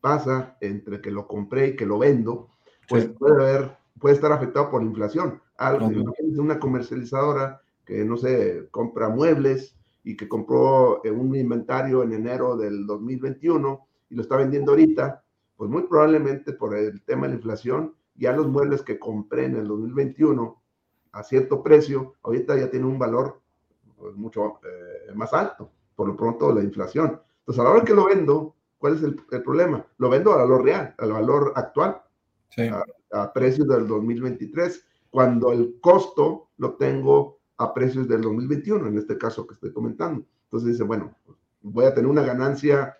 pasa 0.00 0.56
entre 0.60 1.00
que 1.00 1.10
lo 1.10 1.26
compré 1.26 1.68
y 1.68 1.76
que 1.76 1.86
lo 1.86 1.98
vendo, 1.98 2.48
pues 2.88 3.06
puede 3.06 3.42
haber, 3.42 3.76
puede 4.00 4.14
estar 4.14 4.32
afectado 4.32 4.70
por 4.70 4.82
la 4.82 4.88
inflación. 4.88 5.42
Algo, 5.56 5.90
una 6.36 6.58
comercializadora 6.58 7.60
que, 7.84 8.04
no 8.04 8.16
sé, 8.16 8.68
compra 8.70 9.08
muebles 9.08 9.76
y 10.04 10.16
que 10.16 10.28
compró 10.28 11.04
eh, 11.04 11.10
un 11.10 11.34
inventario 11.34 12.02
en 12.02 12.12
enero 12.12 12.56
del 12.56 12.86
2021 12.86 13.86
y 14.10 14.14
lo 14.14 14.22
está 14.22 14.36
vendiendo 14.36 14.72
ahorita, 14.72 15.22
pues 15.56 15.70
muy 15.70 15.82
probablemente 15.82 16.52
por 16.52 16.74
el 16.76 17.02
tema 17.02 17.22
de 17.22 17.30
la 17.30 17.36
inflación, 17.36 17.94
ya 18.14 18.32
los 18.32 18.48
muebles 18.48 18.82
que 18.82 18.98
compré 18.98 19.44
en 19.44 19.56
el 19.56 19.68
2021 19.68 20.62
a 21.12 21.22
cierto 21.24 21.62
precio, 21.62 22.14
ahorita 22.22 22.56
ya 22.56 22.70
tienen 22.70 22.88
un 22.88 22.98
valor 22.98 23.40
mucho 24.14 24.60
eh, 24.64 25.12
más 25.14 25.32
alto 25.32 25.70
por 25.98 26.06
lo 26.06 26.16
pronto 26.16 26.54
la 26.54 26.62
inflación. 26.62 27.20
Entonces, 27.40 27.60
a 27.60 27.64
la 27.64 27.70
hora 27.70 27.84
que 27.84 27.92
lo 27.92 28.06
vendo, 28.06 28.54
¿cuál 28.78 28.94
es 28.94 29.02
el, 29.02 29.16
problema? 29.42 29.84
Lo 29.98 30.08
vendo 30.08 30.32
a 30.32 30.36
valor 30.36 30.62
real, 30.62 30.94
al 30.96 31.12
valor 31.12 31.52
actual, 31.56 32.00
a, 33.10 33.32
precios 33.32 33.66
del 33.66 33.88
2023, 33.88 34.86
cuando 35.10 35.50
el 35.50 35.80
costo 35.80 36.50
lo 36.58 36.74
tengo 36.74 37.40
a 37.56 37.74
precios 37.74 38.06
del 38.06 38.20
2021, 38.20 38.86
en 38.86 38.96
este 38.96 39.18
caso 39.18 39.44
que 39.44 39.54
estoy 39.54 39.72
comentando. 39.72 40.24
Entonces 40.44 40.68
dice, 40.68 40.84
bueno, 40.84 41.16
voy 41.62 41.86
a 41.86 41.92
tener 41.92 42.08
una 42.08 42.22
ganancia 42.22 42.96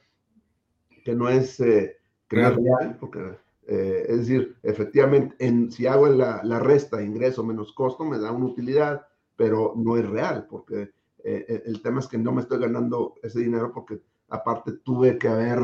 que 1.05 1.15
no 1.15 1.29
es, 1.29 1.61
eh, 1.61 1.99
real, 2.29 2.97
porque, 2.99 3.39
eh, 3.69 4.07
es 4.09 4.19
decir, 4.19 4.57
efectivamente, 4.65 5.37
en, 5.39 5.71
si 5.71 5.87
hago 5.87 6.09
la, 6.09 6.41
la, 6.43 6.59
resta 6.59 7.01
ingreso 7.01 7.45
menos 7.45 7.73
costo, 7.73 8.05
me 8.05 8.19
da 8.19 8.33
una 8.33 8.47
utilidad, 8.47 9.07
pero 9.39 9.73
no 9.75 9.97
es 9.97 10.07
real, 10.07 10.47
porque 10.51 10.91
eh, 11.25 11.63
el 11.65 11.81
tema 11.81 12.01
es 12.01 12.07
que 12.07 12.19
no 12.19 12.33
me 12.33 12.43
estoy 12.43 12.59
ganando 12.59 13.15
ese 13.23 13.41
dinero 13.41 13.73
porque 13.73 14.03
aparte 14.29 14.73
tuve 14.85 15.17
que 15.17 15.29
haber 15.29 15.61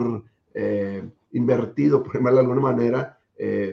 invertido, 1.32 2.00
por 2.00 2.10
ejemplo, 2.10 2.32
de 2.32 2.40
alguna 2.40 2.60
manera, 2.60 3.18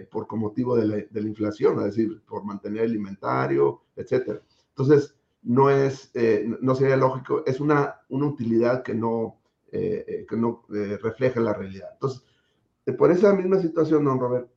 por 0.10 0.36
motivo 0.36 0.76
de 0.76 0.86
la, 0.88 0.96
de 0.96 1.22
la, 1.22 1.28
inflación, 1.28 1.78
es 1.78 1.96
decir, 1.96 2.22
por 2.28 2.44
mantener 2.44 2.86
el 2.86 2.96
inventario, 2.96 3.84
etcétera. 3.96 4.42
Entonces, 4.70 5.16
no 5.44 5.70
es, 5.70 6.12
no 6.60 6.74
sería 6.74 6.98
lógico, 6.98 7.44
es 7.46 7.60
una, 7.60 8.02
una 8.10 8.26
utilidad 8.26 8.82
que 8.82 8.96
no, 8.96 9.38
eh, 9.74 10.04
eh, 10.06 10.26
que 10.28 10.36
no 10.36 10.66
eh, 10.74 10.98
refleja 11.02 11.40
la 11.40 11.54
realidad. 11.54 11.92
Entonces, 11.94 12.22
por 12.98 13.10
esa 13.10 13.34
misma 13.34 13.58
situación, 13.62 14.04
don 14.04 14.20
Robert, 14.20 14.50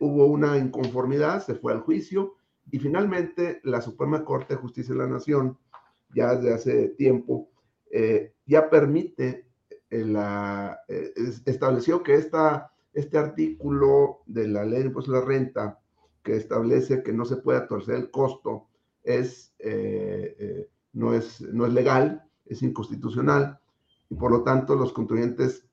hubo 0.00 0.26
una 0.26 0.56
inconformidad, 0.56 1.44
se 1.44 1.56
fue 1.56 1.72
al 1.72 1.80
juicio 1.80 2.36
y 2.70 2.78
finalmente 2.78 3.60
la 3.64 3.80
Suprema 3.80 4.24
Corte 4.24 4.54
de 4.54 4.60
Justicia 4.60 4.94
de 4.94 5.00
la 5.00 5.08
Nación, 5.08 5.58
ya 6.14 6.34
desde 6.34 6.54
hace 6.54 6.88
tiempo, 6.90 7.50
ya 8.46 8.68
permite, 8.70 9.46
la, 9.90 10.80
estableció 11.46 12.02
que 12.02 12.14
esta, 12.14 12.72
este 12.92 13.18
artículo 13.18 14.22
de 14.26 14.48
la 14.48 14.64
ley 14.64 14.80
de 14.80 14.86
impuesto 14.86 15.12
a 15.12 15.20
la 15.20 15.24
renta, 15.24 15.80
que 16.22 16.36
establece 16.36 17.02
que 17.02 17.12
no 17.12 17.24
se 17.24 17.36
puede 17.36 17.60
torcer 17.62 17.96
el 17.96 18.10
costo, 18.10 18.66
es, 19.04 19.54
no, 20.92 21.14
es, 21.14 21.40
no 21.40 21.66
es 21.66 21.72
legal, 21.72 22.24
es 22.46 22.62
inconstitucional 22.62 23.60
y 24.08 24.14
por 24.14 24.30
lo 24.30 24.42
tanto 24.42 24.74
los 24.74 24.92
contribuyentes 24.92 25.66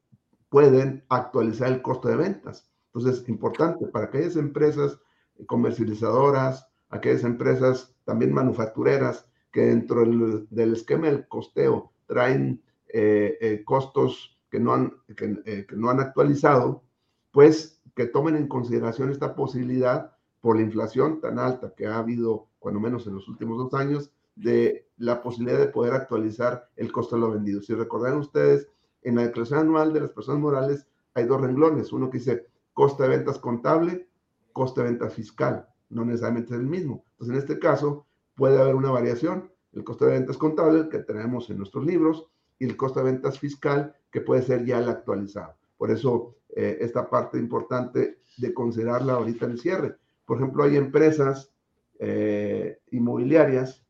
pueden 0.49 1.03
actualizar 1.09 1.71
el 1.71 1.81
costo 1.81 2.09
de 2.09 2.17
ventas. 2.17 2.69
Entonces, 2.93 3.27
importante 3.29 3.87
para 3.87 4.05
aquellas 4.05 4.35
empresas 4.35 4.99
comercializadoras, 5.45 6.67
aquellas 6.91 7.23
empresas 7.23 7.95
también 8.05 8.33
manufactureras 8.33 9.25
que 9.51 9.61
dentro 9.61 10.01
del, 10.01 10.73
esquema 10.73 11.07
del 11.07 11.27
costeo 11.27 11.91
traen 12.05 12.61
eh, 12.87 13.37
eh, 13.41 13.63
costos 13.65 14.39
que 14.49 14.59
no, 14.59 14.73
han, 14.73 14.93
eh, 15.07 15.65
que 15.67 15.75
no 15.75 15.89
han 15.89 15.99
actualizado, 15.99 16.83
pues 17.31 17.81
que 17.95 18.05
tomen 18.05 18.35
en 18.35 18.47
consideración 18.47 19.09
esta 19.09 19.35
posibilidad 19.35 20.15
por 20.41 20.57
la 20.57 20.63
inflación 20.63 21.21
tan 21.21 21.39
alta 21.39 21.73
que 21.75 21.87
ha 21.87 21.97
habido, 21.97 22.47
cuando 22.59 22.79
menos 22.79 23.07
en 23.07 23.15
los 23.15 23.27
últimos 23.27 23.57
dos 23.57 23.73
años, 23.73 24.11
de 24.35 24.87
la 24.97 25.21
posibilidad 25.21 25.59
de 25.59 25.67
poder 25.67 25.93
actualizar 25.93 26.69
el 26.75 26.91
costo 26.91 27.15
de 27.15 27.21
lo 27.21 27.31
vendido. 27.31 27.61
Si 27.61 27.73
recordarán 27.73 28.19
ustedes, 28.19 28.67
en 29.03 29.15
la 29.15 29.23
declaración 29.23 29.59
anual 29.59 29.93
de 29.93 30.01
las 30.01 30.11
personas 30.11 30.41
morales 30.41 30.87
hay 31.13 31.25
dos 31.25 31.41
renglones, 31.41 31.91
uno 31.91 32.09
que 32.09 32.19
dice 32.19 32.47
costo 32.73 33.03
de 33.03 33.09
ventas 33.09 33.37
contable, 33.39 34.07
costo 34.53 34.81
de 34.81 34.87
ventas 34.87 35.13
fiscal, 35.13 35.67
no 35.91 36.05
necesariamente 36.05 36.53
es 36.53 36.59
el 36.59 36.67
mismo. 36.67 37.05
Entonces, 37.11 37.35
en 37.35 37.41
este 37.41 37.59
caso, 37.59 38.07
puede 38.35 38.59
haber 38.59 38.75
una 38.75 38.89
variación, 38.89 39.51
el 39.73 39.83
costo 39.83 40.05
de 40.05 40.13
ventas 40.13 40.37
contable 40.37 40.89
que 40.89 40.99
tenemos 40.99 41.49
en 41.49 41.57
nuestros 41.57 41.85
libros 41.85 42.27
y 42.59 42.65
el 42.65 42.75
costo 42.75 42.99
de 42.99 43.11
ventas 43.11 43.39
fiscal 43.39 43.95
que 44.11 44.21
puede 44.21 44.41
ser 44.41 44.65
ya 44.65 44.79
el 44.79 44.89
actualizado. 44.89 45.55
Por 45.77 45.91
eso, 45.91 46.35
eh, 46.55 46.77
esta 46.81 47.09
parte 47.09 47.37
importante 47.37 48.19
de 48.37 48.53
considerarla 48.53 49.13
ahorita 49.13 49.45
en 49.45 49.51
el 49.51 49.59
cierre. 49.59 49.95
Por 50.25 50.37
ejemplo, 50.37 50.63
hay 50.63 50.77
empresas 50.77 51.51
eh, 51.99 52.79
inmobiliarias 52.91 53.85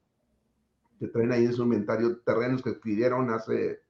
que 0.99 1.07
traen 1.07 1.31
ahí 1.31 1.45
en 1.45 1.53
su 1.53 1.63
inventario 1.63 2.19
terrenos 2.19 2.61
que 2.61 2.71
adquirieron 2.71 3.29
hace 3.31 3.81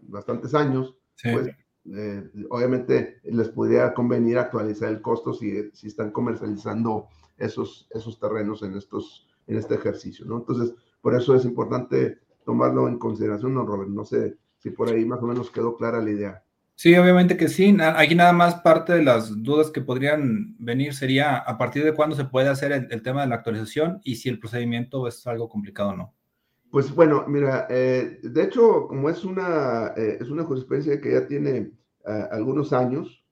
bastantes 0.00 0.54
años, 0.54 0.96
pues 1.22 1.50
eh, 1.94 2.30
obviamente 2.50 3.20
les 3.24 3.48
podría 3.48 3.94
convenir 3.94 4.38
actualizar 4.38 4.90
el 4.90 5.00
costo 5.00 5.32
si, 5.32 5.70
si 5.72 5.88
están 5.88 6.10
comercializando 6.10 7.08
esos, 7.38 7.88
esos 7.90 8.18
terrenos 8.18 8.62
en, 8.62 8.74
estos, 8.76 9.28
en 9.46 9.56
este 9.56 9.74
ejercicio, 9.74 10.26
¿no? 10.26 10.38
Entonces, 10.38 10.74
por 11.00 11.14
eso 11.14 11.34
es 11.34 11.44
importante 11.44 12.18
tomarlo 12.44 12.88
en 12.88 12.98
consideración, 12.98 13.54
¿no, 13.54 13.64
Robert? 13.64 13.90
No 13.90 14.04
sé 14.04 14.36
si 14.58 14.70
por 14.70 14.88
ahí 14.88 15.04
más 15.04 15.22
o 15.22 15.26
menos 15.26 15.50
quedó 15.50 15.76
clara 15.76 16.02
la 16.02 16.10
idea. 16.10 16.42
Sí, 16.74 16.94
obviamente 16.96 17.36
que 17.36 17.48
sí. 17.48 17.76
Aquí 17.80 18.14
nada 18.14 18.32
más 18.32 18.56
parte 18.56 18.92
de 18.92 19.02
las 19.02 19.42
dudas 19.42 19.70
que 19.70 19.80
podrían 19.80 20.54
venir 20.58 20.94
sería 20.94 21.36
a 21.36 21.58
partir 21.58 21.82
de 21.84 21.92
cuándo 21.92 22.14
se 22.14 22.24
puede 22.24 22.48
hacer 22.48 22.70
el, 22.70 22.86
el 22.90 23.02
tema 23.02 23.22
de 23.22 23.28
la 23.28 23.36
actualización 23.36 24.00
y 24.04 24.16
si 24.16 24.28
el 24.28 24.38
procedimiento 24.38 25.08
es 25.08 25.26
algo 25.26 25.48
complicado 25.48 25.90
o 25.90 25.96
no. 25.96 26.14
Pues 26.70 26.94
bueno, 26.94 27.24
mira, 27.26 27.66
eh, 27.70 28.20
de 28.22 28.42
hecho, 28.42 28.88
como 28.88 29.08
es 29.08 29.24
una, 29.24 29.94
eh, 29.96 30.18
es 30.20 30.28
una 30.28 30.44
jurisprudencia 30.44 31.00
que 31.00 31.12
ya 31.12 31.26
tiene 31.26 31.72
eh, 32.06 32.28
algunos 32.30 32.72
años, 32.72 33.24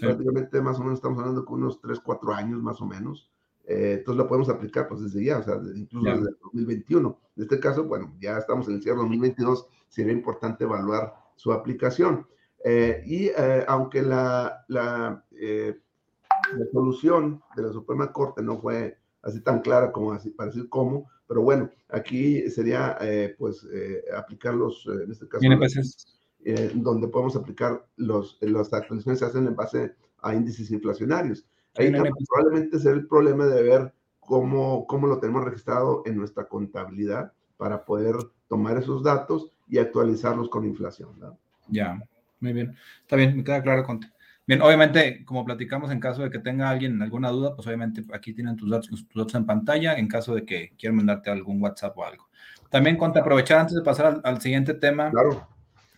prácticamente 0.00 0.60
más 0.60 0.78
o 0.78 0.82
menos 0.82 0.98
estamos 0.98 1.18
hablando 1.20 1.44
con 1.44 1.62
unos 1.62 1.80
3, 1.80 2.00
4 2.00 2.34
años 2.34 2.62
más 2.62 2.80
o 2.80 2.86
menos, 2.86 3.30
entonces 3.70 4.16
la 4.16 4.26
podemos 4.26 4.48
aplicar 4.48 4.88
pues 4.88 5.02
desde 5.02 5.24
ya, 5.24 5.38
o 5.38 5.42
sea, 5.42 5.56
incluso 5.74 6.06
desde 6.06 6.30
el 6.30 6.36
2021. 6.42 7.20
En 7.36 7.42
este 7.42 7.60
caso, 7.60 7.84
bueno, 7.84 8.14
ya 8.18 8.38
estamos 8.38 8.66
en 8.68 8.74
el 8.76 8.82
cierre 8.82 8.98
2022, 8.98 9.66
sería 9.88 10.12
importante 10.12 10.64
evaluar 10.64 11.12
su 11.36 11.52
aplicación. 11.52 12.26
y 13.06 13.30
aunque 13.66 14.02
la, 14.02 14.64
la, 14.68 15.22
la 15.30 16.66
solución 16.72 17.42
de 17.56 17.62
la 17.62 17.72
Suprema 17.72 18.12
Corte 18.12 18.42
no 18.42 18.58
fue 18.60 18.96
así 19.22 19.40
tan 19.40 19.60
clara 19.60 19.92
como 19.92 20.12
así, 20.12 20.30
para 20.30 20.48
decir 20.50 20.68
cómo, 20.68 21.10
pero 21.26 21.42
bueno, 21.42 21.70
aquí 21.88 22.48
sería 22.50 22.96
eh, 23.00 23.34
pues 23.38 23.66
eh, 23.72 24.02
aplicarlos, 24.16 24.86
eh, 24.86 25.04
en 25.04 25.12
este 25.12 25.28
caso, 25.28 25.44
eh, 26.44 26.70
donde 26.74 27.08
podemos 27.08 27.36
aplicar 27.36 27.84
los, 27.96 28.38
las 28.40 28.72
actualizaciones 28.72 29.18
se 29.18 29.24
hacen 29.26 29.46
en 29.46 29.56
base 29.56 29.94
a 30.22 30.34
índices 30.34 30.70
inflacionarios. 30.70 31.46
Ahí 31.78 31.92
probablemente 31.92 32.78
será 32.78 32.96
el 32.96 33.06
problema 33.06 33.46
de 33.46 33.62
ver 33.62 33.94
cómo, 34.20 34.86
cómo 34.86 35.06
lo 35.06 35.18
tenemos 35.20 35.44
registrado 35.44 36.02
en 36.06 36.16
nuestra 36.16 36.48
contabilidad 36.48 37.32
para 37.56 37.84
poder 37.84 38.16
tomar 38.48 38.76
esos 38.76 39.02
datos 39.02 39.52
y 39.68 39.78
actualizarlos 39.78 40.48
con 40.48 40.64
inflación. 40.64 41.10
Ya, 41.68 42.02
muy 42.40 42.52
bien. 42.52 42.74
Está 43.00 43.16
bien, 43.16 43.36
me 43.36 43.44
queda 43.44 43.62
claro. 43.62 43.84
Conte. 43.84 44.08
Bien, 44.46 44.62
obviamente, 44.62 45.24
como 45.24 45.44
platicamos, 45.44 45.90
en 45.90 46.00
caso 46.00 46.22
de 46.22 46.30
que 46.30 46.38
tenga 46.38 46.70
alguien 46.70 47.02
alguna 47.02 47.28
duda, 47.28 47.54
pues 47.54 47.66
obviamente 47.66 48.02
aquí 48.14 48.32
tienen 48.32 48.56
tus 48.56 48.70
datos, 48.70 48.88
tus 48.88 49.14
datos 49.14 49.34
en 49.34 49.44
pantalla, 49.44 49.98
en 49.98 50.08
caso 50.08 50.34
de 50.34 50.46
que 50.46 50.72
quieran 50.78 50.96
mandarte 50.96 51.30
algún 51.30 51.62
WhatsApp 51.62 51.96
o 51.98 52.04
algo. 52.04 52.28
También, 52.70 52.96
con 52.96 53.16
aprovechar 53.16 53.60
antes 53.60 53.76
de 53.76 53.82
pasar 53.82 54.20
al, 54.24 54.40
siguiente 54.40 54.74
tema, 54.74 55.10
claro. 55.10 55.46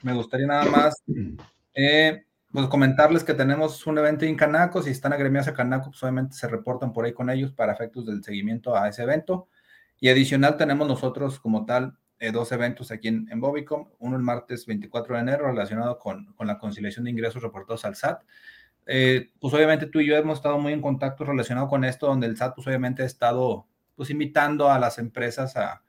me 0.03 0.13
gustaría 0.15 0.47
nada 0.47 0.65
más 0.65 1.03
eh, 1.75 2.25
pues 2.53 2.67
comentarles 2.67 3.25
que 3.25 3.35
tenemos 3.35 3.87
un 3.87 3.99
evento 3.99 4.25
en 4.25 4.37
Canaco. 4.37 4.83
Si 4.83 4.91
están 4.91 5.13
agremiados 5.13 5.49
a 5.49 5.55
Canaco, 5.55 5.91
pues 5.91 6.03
obviamente 6.03 6.35
se 6.35 6.49
reportan 6.49 6.93
por 6.93 7.05
ahí 7.05 7.13
con 7.13 7.31
ellos 7.31 7.53
para 7.53 7.73
efectos 7.73 8.07
del 8.07 8.25
seguimiento 8.25 8.77
a 8.77 8.89
ese 8.89 9.03
evento. 9.03 9.49
Y 10.01 10.09
adicional, 10.09 10.57
tenemos 10.57 10.89
nosotros 10.89 11.39
como 11.39 11.65
tal 11.65 11.97
eh, 12.19 12.33
dos 12.33 12.51
eventos 12.53 12.91
aquí 12.91 13.09
en, 13.09 13.41
Bobicom, 13.41 13.89
uno 13.99 14.17
el 14.17 14.23
martes 14.23 14.67
24 14.67 15.15
de 15.15 15.21
enero 15.21 15.47
relacionado 15.47 15.99
con, 15.99 16.33
con 16.35 16.47
la 16.47 16.59
conciliación 16.59 17.05
de 17.05 17.11
ingresos 17.11 17.43
reportados 17.43 17.85
al 17.85 17.97
SAT. 17.97 18.23
Eh, 18.87 19.31
pues 19.41 19.55
obviamente 19.55 19.87
tú 19.87 20.01
y 20.01 20.07
yo 20.07 20.17
hemos 20.17 20.39
estado 20.39 20.59
muy 20.59 20.73
en 20.73 20.81
contacto 20.81 21.25
relacionado 21.25 21.69
con 21.69 21.85
esto, 21.85 22.07
donde 22.07 22.27
el 22.27 22.37
SAT 22.37 22.55
pues 22.57 22.67
obviamente 22.67 23.03
ha 23.03 23.07
estado 23.07 23.67
pues 23.95 24.11
invitando 24.11 24.71
a 24.71 24.79
las 24.79 24.99
empresas 24.99 25.55
a 25.57 25.83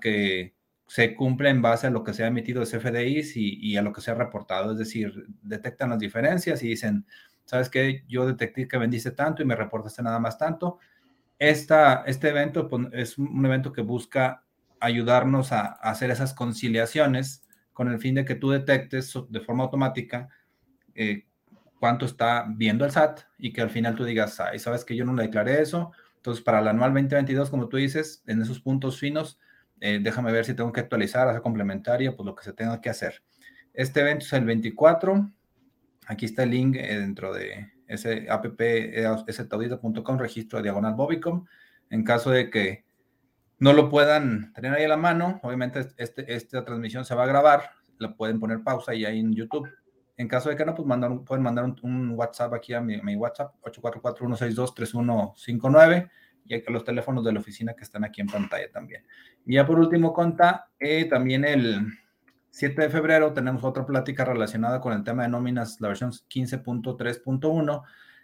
que 0.00 0.54
se 0.94 1.16
cumpla 1.16 1.50
en 1.50 1.60
base 1.60 1.88
a 1.88 1.90
lo 1.90 2.04
que 2.04 2.14
se 2.14 2.22
ha 2.22 2.28
emitido 2.28 2.64
de 2.64 2.66
CFDIs 2.68 3.36
y, 3.36 3.58
y, 3.60 3.76
a 3.76 3.82
lo 3.82 3.92
que 3.92 4.00
se 4.00 4.12
ha 4.12 4.14
reportado, 4.14 4.70
es 4.70 4.78
decir, 4.78 5.26
detectan 5.42 5.90
las 5.90 5.98
diferencias 5.98 6.62
y 6.62 6.68
dicen, 6.68 7.04
¿sabes 7.44 7.68
qué? 7.68 8.04
Yo 8.06 8.24
detecté 8.28 8.68
que 8.68 8.78
vendiste 8.78 9.10
tanto 9.10 9.42
y 9.42 9.44
me 9.44 9.56
reportaste 9.56 10.04
nada 10.04 10.20
más 10.20 10.38
tanto. 10.38 10.78
Esta, 11.36 12.04
este 12.06 12.28
evento 12.28 12.68
pues, 12.68 12.86
es 12.92 13.18
un 13.18 13.44
evento 13.44 13.72
que 13.72 13.82
busca 13.82 14.44
ayudarnos 14.78 15.50
a, 15.50 15.66
hacer 15.66 16.12
esas 16.12 16.32
conciliaciones 16.32 17.42
con 17.72 17.88
el 17.88 17.98
fin 17.98 18.14
de 18.14 18.24
que 18.24 18.36
tú 18.36 18.50
detectes 18.50 19.12
de 19.28 19.40
forma 19.40 19.64
automática 19.64 20.28
eh, 20.94 21.26
cuánto 21.80 22.06
está 22.06 22.46
viendo 22.48 22.84
el 22.84 22.92
SAT 22.92 23.22
y 23.36 23.52
que 23.52 23.62
al 23.62 23.70
final 23.70 23.96
tú 23.96 24.04
digas, 24.04 24.38
ay, 24.38 24.60
sabes 24.60 24.84
que 24.84 24.94
yo 24.94 25.04
no 25.04 25.14
le 25.14 25.24
declaré 25.24 25.60
eso. 25.60 25.90
Entonces, 26.18 26.44
para 26.44 26.60
el 26.60 26.68
anual 26.68 26.92
2022, 26.92 27.50
como 27.50 27.68
tú 27.68 27.78
dices, 27.78 28.22
en 28.28 28.40
esos 28.40 28.60
puntos 28.60 29.00
finos, 29.00 29.40
eh, 29.86 29.98
déjame 30.00 30.32
ver 30.32 30.46
si 30.46 30.54
tengo 30.54 30.72
que 30.72 30.80
actualizar, 30.80 31.28
hacer 31.28 31.42
complementaria, 31.42 32.16
pues 32.16 32.24
lo 32.24 32.34
que 32.34 32.42
se 32.42 32.54
tenga 32.54 32.80
que 32.80 32.88
hacer. 32.88 33.22
Este 33.74 34.00
evento 34.00 34.24
es 34.24 34.32
el 34.32 34.46
24. 34.46 35.30
Aquí 36.06 36.24
está 36.24 36.44
el 36.44 36.52
link 36.52 36.76
eh, 36.76 36.98
dentro 36.98 37.34
de 37.34 37.70
ese 37.86 38.26
app, 38.30 38.46
staudita.com, 39.28 40.18
registro 40.18 40.62
diagonal 40.62 40.94
Bobicom. 40.94 41.44
En 41.90 42.02
caso 42.02 42.30
de 42.30 42.48
que 42.48 42.86
no 43.58 43.74
lo 43.74 43.90
puedan 43.90 44.54
tener 44.54 44.72
ahí 44.72 44.84
a 44.84 44.88
la 44.88 44.96
mano, 44.96 45.38
obviamente 45.42 45.86
este, 45.98 46.34
esta 46.34 46.64
transmisión 46.64 47.04
se 47.04 47.14
va 47.14 47.24
a 47.24 47.26
grabar, 47.26 47.72
la 47.98 48.16
pueden 48.16 48.40
poner 48.40 48.62
pausa 48.62 48.94
y 48.94 49.04
ahí 49.04 49.20
en 49.20 49.34
YouTube. 49.34 49.68
En 50.16 50.28
caso 50.28 50.48
de 50.48 50.56
que 50.56 50.64
no, 50.64 50.74
pues 50.74 50.88
pueden 51.26 51.42
mandar 51.42 51.74
un, 51.82 52.10
WhatsApp 52.12 52.54
aquí 52.54 52.72
a 52.72 52.80
mi, 52.80 53.16
WhatsApp, 53.16 53.52
844-162-3159, 53.60 56.08
y 56.44 56.54
a 56.54 56.70
los 56.70 56.84
teléfonos 56.84 57.24
de 57.24 57.32
la 57.32 57.40
oficina 57.40 57.74
que 57.74 57.84
están 57.84 58.04
aquí 58.04 58.20
en 58.20 58.26
pantalla 58.26 58.70
también. 58.70 59.04
Y 59.46 59.54
ya 59.54 59.66
por 59.66 59.78
último, 59.78 60.12
conta 60.12 60.68
eh, 60.78 61.06
también 61.06 61.44
el, 61.44 61.86
7 62.54 62.82
de 62.82 62.88
febrero 62.88 63.32
tenemos 63.32 63.64
otra 63.64 63.84
plática 63.84 64.24
relacionada 64.24 64.80
con 64.80 64.92
el 64.92 65.02
tema 65.02 65.24
de 65.24 65.28
nóminas, 65.28 65.80
la 65.80 65.88
versión 65.88 66.12
15.3.1, 66.12 67.82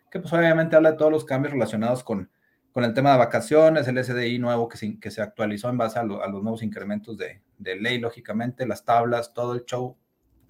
que 0.09 0.21
pues 0.21 0.33
obviamente 0.33 0.77
habla 0.77 0.93
de 0.93 0.99
todos 0.99 1.11
los 1.11 1.25
cambios 1.25 1.53
relacionados 1.53 2.05
con, 2.05 2.31
con 2.71 2.85
el 2.85 2.95
tema 2.95 3.11
de 3.11 3.19
vacaciones, 3.19 3.89
el 3.89 4.05
SDI 4.05 4.39
nuevo 4.39 4.69
que 4.69 4.77
se, 4.77 5.01
que 5.01 5.11
se 5.11 5.21
actualizó 5.21 5.69
en 5.69 5.79
base 5.79 5.99
a, 5.99 6.05
los 6.05 6.43
nuevos 6.45 6.63
incrementos 6.63 7.19
de, 7.19 7.43
de, 7.59 7.75
ley, 7.81 7.99
lógicamente, 7.99 8.69
las 8.69 8.85
tablas, 8.85 9.35
todo 9.35 9.55
el 9.55 9.65
show 9.65 9.97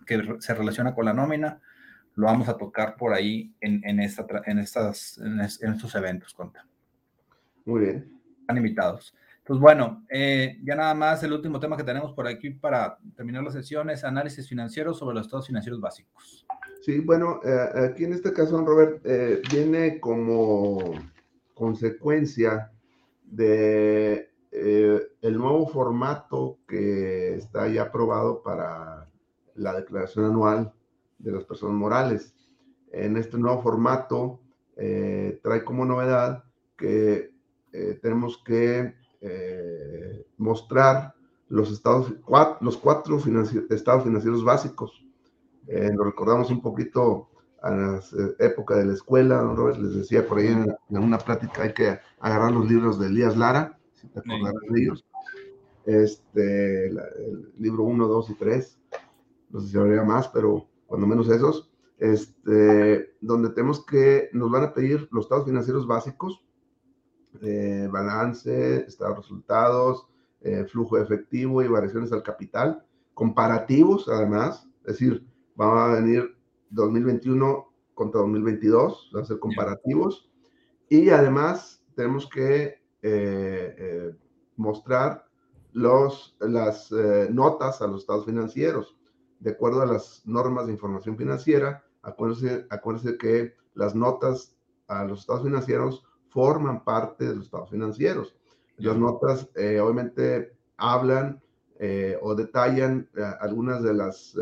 que 0.04 0.36
se 0.40 0.54
relaciona 0.54 0.94
con 0.94 1.06
la 1.06 1.14
nómina, 1.14 1.62
lo 2.16 2.26
vamos 2.26 2.50
a 2.50 2.58
tocar 2.58 2.96
por 2.96 3.14
ahí 3.14 3.54
en, 3.62 3.82
en, 3.88 3.98
esta, 4.00 4.26
en, 4.44 4.58
estas, 4.58 5.16
en, 5.16 5.40
estos 5.40 5.94
eventos, 5.94 6.34
Conta. 6.34 6.66
Muy 7.70 7.82
bien. 7.82 8.12
Están 8.40 8.56
invitados. 8.56 9.14
Pues 9.46 9.60
bueno, 9.60 10.04
eh, 10.10 10.58
ya 10.64 10.74
nada 10.74 10.92
más 10.92 11.22
el 11.22 11.32
último 11.32 11.60
tema 11.60 11.76
que 11.76 11.84
tenemos 11.84 12.12
por 12.12 12.26
aquí 12.26 12.50
para 12.50 12.98
terminar 13.14 13.44
la 13.44 13.52
sesión 13.52 13.90
es 13.90 14.02
análisis 14.02 14.48
financiero 14.48 14.92
sobre 14.92 15.14
los 15.14 15.26
estados 15.26 15.46
financieros 15.46 15.80
básicos. 15.80 16.44
Sí, 16.82 16.98
bueno, 16.98 17.38
eh, 17.44 17.90
aquí 17.92 18.04
en 18.04 18.14
este 18.14 18.32
caso, 18.32 18.60
Robert, 18.64 19.00
eh, 19.04 19.40
viene 19.52 20.00
como 20.00 20.94
consecuencia 21.54 22.72
de 23.24 24.28
el 24.50 25.38
nuevo 25.38 25.68
formato 25.68 26.58
que 26.66 27.36
está 27.36 27.68
ya 27.68 27.82
aprobado 27.82 28.42
para 28.42 29.08
la 29.54 29.74
declaración 29.74 30.24
anual 30.24 30.72
de 31.18 31.30
las 31.30 31.44
personas 31.44 31.76
morales. 31.76 32.34
En 32.90 33.16
este 33.16 33.38
nuevo 33.38 33.62
formato 33.62 34.40
trae 34.74 35.62
como 35.64 35.84
novedad 35.84 36.42
que 36.76 37.30
tenemos 38.02 38.42
que 38.44 38.94
eh, 39.20 40.26
mostrar 40.38 41.14
los, 41.48 41.70
estados, 41.70 42.14
los 42.60 42.76
cuatro 42.78 43.18
estados 43.70 44.04
financieros 44.04 44.44
básicos. 44.44 45.04
Eh, 45.66 45.90
lo 45.94 46.04
recordamos 46.04 46.50
un 46.50 46.62
poquito 46.62 47.28
a 47.62 47.70
la 47.70 47.98
eh, 47.98 48.36
época 48.38 48.76
de 48.76 48.86
la 48.86 48.94
escuela, 48.94 49.42
don 49.42 49.56
Robert 49.56 49.78
les 49.78 49.94
decía 49.94 50.26
por 50.26 50.38
ahí 50.38 50.46
en, 50.46 50.74
una 50.88 51.18
plática 51.18 51.64
hay 51.64 51.74
que 51.74 51.98
agarrar 52.18 52.52
los 52.52 52.66
libros 52.66 52.98
de 52.98 53.08
Elías 53.08 53.36
Lara, 53.36 53.78
si 53.92 54.08
te 54.08 54.20
acordarás 54.20 54.62
de 54.70 54.80
ellos. 54.80 55.04
Este, 55.84 56.86
el 56.86 57.52
libro 57.58 57.84
1, 57.84 58.08
2 58.08 58.30
y 58.30 58.34
3, 58.34 58.78
no 59.50 59.60
sé 59.60 59.68
si 59.68 59.76
habría 59.76 60.02
más, 60.02 60.28
pero 60.28 60.66
cuando 60.86 61.06
menos 61.06 61.28
esos, 61.28 61.70
este, 61.98 63.14
donde 63.20 63.50
tenemos 63.50 63.84
que, 63.84 64.30
nos 64.32 64.50
van 64.50 64.64
a 64.64 64.72
pedir 64.72 65.08
los 65.10 65.26
estados 65.26 65.44
financieros 65.44 65.86
básicos, 65.86 66.42
eh, 67.42 67.88
balance, 67.90 68.86
estado 68.86 69.10
de 69.10 69.20
resultados, 69.20 70.06
eh, 70.40 70.64
flujo 70.70 70.98
efectivo 70.98 71.62
y 71.62 71.68
variaciones 71.68 72.12
al 72.12 72.22
capital, 72.22 72.84
comparativos 73.14 74.08
además, 74.08 74.66
es 74.80 74.98
decir, 74.98 75.26
va 75.60 75.86
a 75.86 75.94
venir 76.00 76.36
2021 76.70 77.72
contra 77.94 78.20
2022, 78.20 79.10
van 79.12 79.22
a 79.22 79.26
ser 79.26 79.38
comparativos, 79.38 80.30
y 80.88 81.10
además 81.10 81.82
tenemos 81.94 82.28
que 82.28 82.80
eh, 83.02 84.14
mostrar 84.56 85.26
los, 85.72 86.36
las 86.40 86.90
notas 87.30 87.80
a 87.80 87.86
los 87.86 88.00
estados 88.00 88.24
financieros. 88.24 88.96
De 89.38 89.50
acuerdo 89.50 89.82
a 89.82 89.86
las 89.86 90.22
normas 90.26 90.66
de 90.66 90.72
información 90.72 91.16
financiera, 91.16 91.84
acuérdense, 92.02 92.66
acuérdense 92.70 93.16
que 93.18 93.54
las 93.74 93.94
notas 93.94 94.56
a 94.88 95.04
los 95.04 95.20
estados 95.20 95.44
financieros 95.44 96.04
forman 96.30 96.84
parte 96.84 97.26
de 97.26 97.34
los 97.34 97.44
estados 97.44 97.70
financieros. 97.70 98.34
Las 98.80 98.96
notas 98.96 99.48
eh, 99.56 99.78
obviamente 99.78 100.54
hablan 100.78 101.42
eh, 101.78 102.18
o 102.22 102.34
detallan 102.34 103.08
eh, 103.16 103.22
algunas 103.40 103.82
de 103.82 103.94
las 103.94 104.34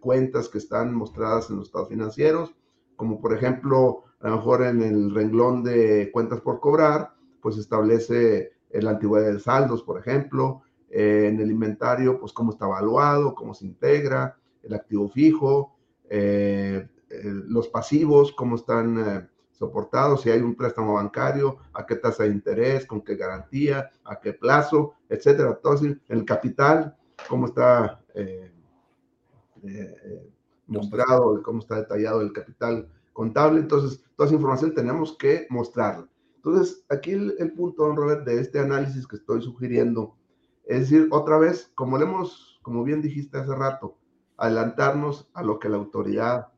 cuentas 0.00 0.48
que 0.48 0.58
están 0.58 0.92
mostradas 0.92 1.48
en 1.50 1.56
los 1.56 1.66
estados 1.66 1.88
financieros, 1.88 2.54
como 2.96 3.20
por 3.20 3.32
ejemplo, 3.32 4.04
a 4.20 4.28
lo 4.28 4.36
mejor 4.36 4.62
en 4.64 4.82
el 4.82 5.14
renglón 5.14 5.62
de 5.62 6.10
cuentas 6.12 6.40
por 6.40 6.58
cobrar, 6.58 7.14
pues 7.40 7.56
establece 7.56 8.52
la 8.70 8.90
antigüedad 8.90 9.32
de 9.32 9.38
saldos, 9.38 9.84
por 9.84 10.00
ejemplo, 10.00 10.62
en 10.88 11.38
el 11.40 11.50
inventario, 11.50 12.18
pues 12.18 12.32
cómo 12.32 12.50
está 12.50 12.64
evaluado, 12.66 13.34
cómo 13.36 13.54
se 13.54 13.66
integra, 13.66 14.36
el 14.62 14.74
activo 14.74 15.08
fijo, 15.08 15.76
los 17.10 17.68
pasivos, 17.68 18.32
cómo 18.32 18.56
están 18.56 19.28
soportado, 19.54 20.16
si 20.16 20.30
hay 20.30 20.40
un 20.40 20.54
préstamo 20.54 20.94
bancario, 20.94 21.58
a 21.72 21.86
qué 21.86 21.96
tasa 21.96 22.24
de 22.24 22.30
interés, 22.30 22.86
con 22.86 23.02
qué 23.02 23.16
garantía, 23.16 23.90
a 24.04 24.20
qué 24.20 24.32
plazo, 24.32 24.94
etcétera. 25.08 25.58
Todo 25.62 25.78
el 26.08 26.24
capital, 26.24 26.96
cómo 27.28 27.46
está 27.46 28.02
eh, 28.14 28.52
eh, 29.62 30.30
mostrado, 30.66 31.42
cómo 31.42 31.60
está 31.60 31.76
detallado 31.76 32.20
el 32.20 32.32
capital 32.32 32.88
contable. 33.12 33.60
Entonces, 33.60 34.04
toda 34.16 34.26
esa 34.26 34.36
información 34.36 34.74
tenemos 34.74 35.16
que 35.16 35.46
mostrarla. 35.50 36.08
Entonces, 36.36 36.84
aquí 36.90 37.12
el, 37.12 37.52
punto, 37.56 37.86
don 37.86 37.96
Robert, 37.96 38.24
de 38.26 38.40
este 38.40 38.58
análisis 38.58 39.06
que 39.06 39.16
estoy 39.16 39.40
sugiriendo, 39.40 40.16
es 40.64 40.80
decir, 40.80 41.08
otra 41.10 41.38
vez, 41.38 41.70
como 41.74 41.96
le 41.96 42.04
hemos, 42.04 42.58
como 42.62 42.84
bien 42.84 43.00
dijiste 43.00 43.38
hace 43.38 43.54
rato, 43.54 43.96
adelantarnos 44.36 45.30
a 45.32 45.42
lo 45.42 45.58
que 45.58 45.68
la 45.68 45.76
autoridad 45.76 46.48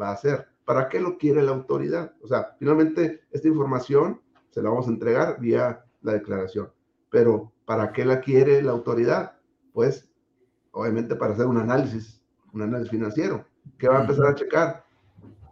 va 0.00 0.08
a 0.08 0.12
hacer. 0.12 0.53
¿Para 0.64 0.88
qué 0.88 0.98
lo 0.98 1.18
quiere 1.18 1.42
la 1.42 1.52
autoridad? 1.52 2.14
O 2.22 2.26
sea, 2.26 2.56
finalmente 2.58 3.22
esta 3.30 3.48
información 3.48 4.20
se 4.50 4.62
la 4.62 4.70
vamos 4.70 4.86
a 4.86 4.90
entregar 4.90 5.38
vía 5.38 5.84
la 6.00 6.12
declaración. 6.14 6.72
Pero 7.10 7.52
¿para 7.66 7.92
qué 7.92 8.04
la 8.04 8.20
quiere 8.20 8.62
la 8.62 8.72
autoridad? 8.72 9.36
Pues 9.72 10.08
obviamente 10.72 11.16
para 11.16 11.34
hacer 11.34 11.46
un 11.46 11.58
análisis, 11.58 12.22
un 12.52 12.62
análisis 12.62 12.90
financiero. 12.90 13.44
¿Qué 13.78 13.88
va 13.88 13.98
a 13.98 14.00
empezar 14.02 14.26
a 14.26 14.34
checar? 14.34 14.84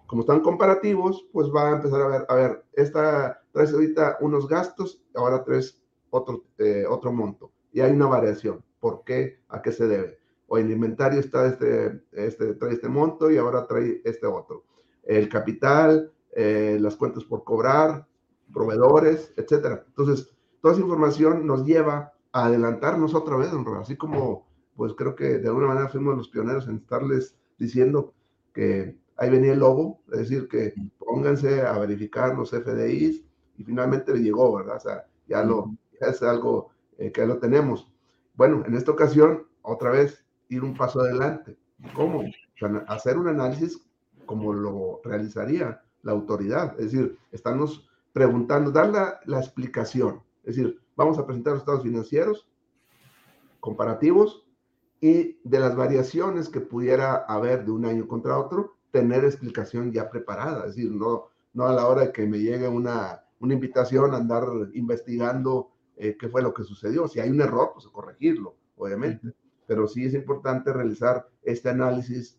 Como 0.07 0.22
están 0.22 0.40
comparativos, 0.40 1.27
pues 1.33 1.48
va 1.48 1.68
a 1.68 1.77
empezar 1.77 2.01
a 2.03 2.07
ver, 2.07 2.27
a 2.29 2.35
ver, 2.35 2.64
esta 2.72 3.42
traes 3.53 3.72
ahorita 3.72 4.18
unos 4.20 4.48
gastos, 4.48 5.03
ahora 5.14 5.44
traes 5.44 5.79
otro, 6.11 6.44
eh, 6.59 6.85
otro 6.88 7.12
monto. 7.12 7.51
Y 7.72 7.81
hay 7.81 7.92
una 7.92 8.07
variación. 8.07 8.64
¿Por 8.81 9.05
qué? 9.05 9.40
¿A 9.48 9.61
qué 9.62 9.72
se 9.72 9.87
debe? 9.87 10.18
O 10.46 10.59
el 10.59 10.70
inventario 10.70 11.20
está 11.20 11.46
este, 11.46 12.03
este, 12.12 12.55
trae 12.55 12.72
este 12.72 12.88
monto 12.88 13.31
y 13.31 13.37
ahora 13.37 13.66
trae 13.66 14.01
este 14.05 14.27
otro 14.27 14.64
el 15.03 15.29
capital, 15.29 16.12
eh, 16.35 16.79
las 16.81 16.97
cuentas 16.97 17.25
por 17.25 17.45
cobrar, 17.45 18.07
proveedores, 18.53 19.33
etcétera. 19.37 19.85
Entonces, 19.87 20.31
toda 20.61 20.75
esa 20.75 20.83
información 20.83 21.47
nos 21.47 21.65
lleva 21.65 22.12
a 22.33 22.47
adelantarnos 22.47 23.15
otra 23.15 23.37
vez, 23.37 23.51
así 23.79 23.97
como, 23.97 24.47
pues 24.77 24.95
creo 24.95 25.15
que 25.15 25.38
de 25.38 25.49
alguna 25.49 25.69
manera 25.69 25.88
fuimos 25.88 26.17
los 26.17 26.29
pioneros 26.29 26.67
en 26.69 26.77
estarles 26.77 27.37
diciendo 27.59 28.15
que 28.53 28.97
ahí 29.17 29.31
venía 29.31 29.53
el 29.53 29.61
lobo, 29.61 30.01
es 30.12 30.21
decir, 30.21 30.49
que 30.49 30.75
pónganse 30.99 31.62
a 31.62 31.79
verificar 31.79 32.35
los 32.35 32.51
FDIs 32.51 33.25
y 33.57 33.65
finalmente 33.65 34.12
le 34.12 34.21
llegó, 34.21 34.57
¿verdad? 34.57 34.77
O 34.77 34.81
sea, 34.81 35.07
ya, 35.29 35.43
lo, 35.43 35.77
ya 36.01 36.09
es 36.09 36.23
algo 36.23 36.71
eh, 36.99 37.12
que 37.12 37.27
lo 37.27 37.38
tenemos. 37.38 37.91
Bueno, 38.35 38.62
en 38.67 38.75
esta 38.75 38.93
ocasión, 38.93 39.47
otra 39.62 39.91
vez, 39.91 40.25
ir 40.49 40.65
un 40.65 40.75
paso 40.75 41.01
adelante. 41.01 41.57
¿Cómo? 41.95 42.23
hacer 42.87 43.19
un 43.19 43.27
análisis 43.27 43.85
como 44.27 44.52
lo 44.52 45.00
realizaría 45.04 45.83
la 46.02 46.12
autoridad. 46.12 46.79
Es 46.79 46.92
decir, 46.92 47.18
estamos 47.31 47.88
preguntando, 48.12 48.70
dar 48.70 49.20
la, 49.25 49.38
explicación. 49.38 50.23
Es 50.44 50.56
decir, 50.56 50.81
vamos 50.96 51.18
a 51.18 51.27
presentar 51.27 51.54
los 51.54 51.62
estados 51.62 51.83
financieros 51.83 52.48
comparativos 53.60 54.46
y 55.00 55.38
de 55.44 55.60
las 55.60 55.75
variaciones 55.75 56.48
que 56.48 56.60
pudiera 56.60 57.16
haber 57.16 57.64
de 57.64 57.70
un 57.70 57.85
año 57.87 58.06
contra 58.06 58.38
otro, 58.38 58.77
tener 58.90 59.25
explicación 59.25 59.92
ya 59.92 60.10
preparada. 60.10 60.66
Es 60.66 60.77
decir, 60.77 60.90
no, 60.90 61.29
no 61.54 61.66
a 61.66 61.73
la 61.73 61.87
hora 61.87 62.02
de 62.02 62.12
que 62.12 62.27
me 62.27 62.38
llegue 62.38 62.68
una, 62.68 63.25
una 63.40 63.54
invitación 63.54 64.12
a 64.12 64.18
andar 64.18 64.44
investigando 64.75 65.70
eh, 65.96 66.16
qué 66.18 66.29
fue 66.29 66.42
lo 66.42 66.52
que 66.52 66.64
sucedió. 66.64 67.08
Si 67.08 67.20
hay 67.20 67.31
un 67.31 67.40
error, 67.40 67.70
pues 67.75 67.87
corregirlo, 67.87 68.56
obviamente. 68.77 69.35
Pero 69.66 69.87
sí 69.87 70.04
es 70.04 70.14
importante 70.14 70.73
realizar 70.73 71.29
este 71.42 71.70
análisis 71.70 72.38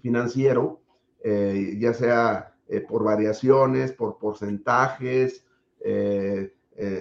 financiero 0.00 0.81
eh, 1.22 1.76
ya 1.78 1.94
sea 1.94 2.54
eh, 2.68 2.80
por 2.80 3.04
variaciones, 3.04 3.92
por 3.92 4.18
porcentajes, 4.18 5.44
eh, 5.80 6.52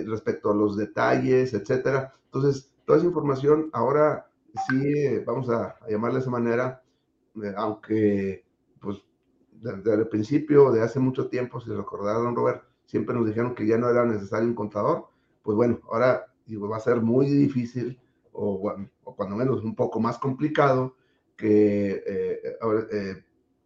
respecto 0.05 0.51
a 0.51 0.55
los 0.55 0.77
detalles, 0.77 1.53
etcétera. 1.53 2.13
Entonces, 2.25 2.71
toda 2.85 2.99
esa 2.99 3.07
información 3.07 3.69
ahora 3.73 4.27
sí, 4.67 5.19
vamos 5.25 5.49
a, 5.49 5.77
llamarle 5.89 6.17
de 6.17 6.21
esa 6.21 6.29
manera, 6.29 6.83
aunque 7.55 8.45
pues 8.79 8.97
desde 9.53 9.93
el 9.93 10.07
principio, 10.07 10.71
de 10.71 10.81
hace 10.81 10.99
mucho 10.99 11.27
tiempo, 11.29 11.61
si 11.61 11.69
recordaron, 11.71 12.35
Robert, 12.35 12.63
siempre 12.85 13.15
nos 13.15 13.25
dijeron 13.25 13.55
que 13.55 13.65
ya 13.65 13.77
no 13.77 13.89
era 13.89 14.05
necesario 14.05 14.47
un 14.47 14.55
contador, 14.55 15.07
pues 15.41 15.55
bueno, 15.55 15.79
ahora 15.91 16.27
digo, 16.45 16.67
va 16.67 16.77
a 16.77 16.81
ser 16.81 17.01
muy 17.01 17.27
difícil 17.27 17.99
o, 18.33 18.73
o 19.03 19.15
cuando 19.15 19.35
menos 19.35 19.63
un 19.63 19.75
poco 19.75 19.99
más 19.99 20.17
complicado 20.17 20.95
que 21.37 22.03
eh, 22.05 23.23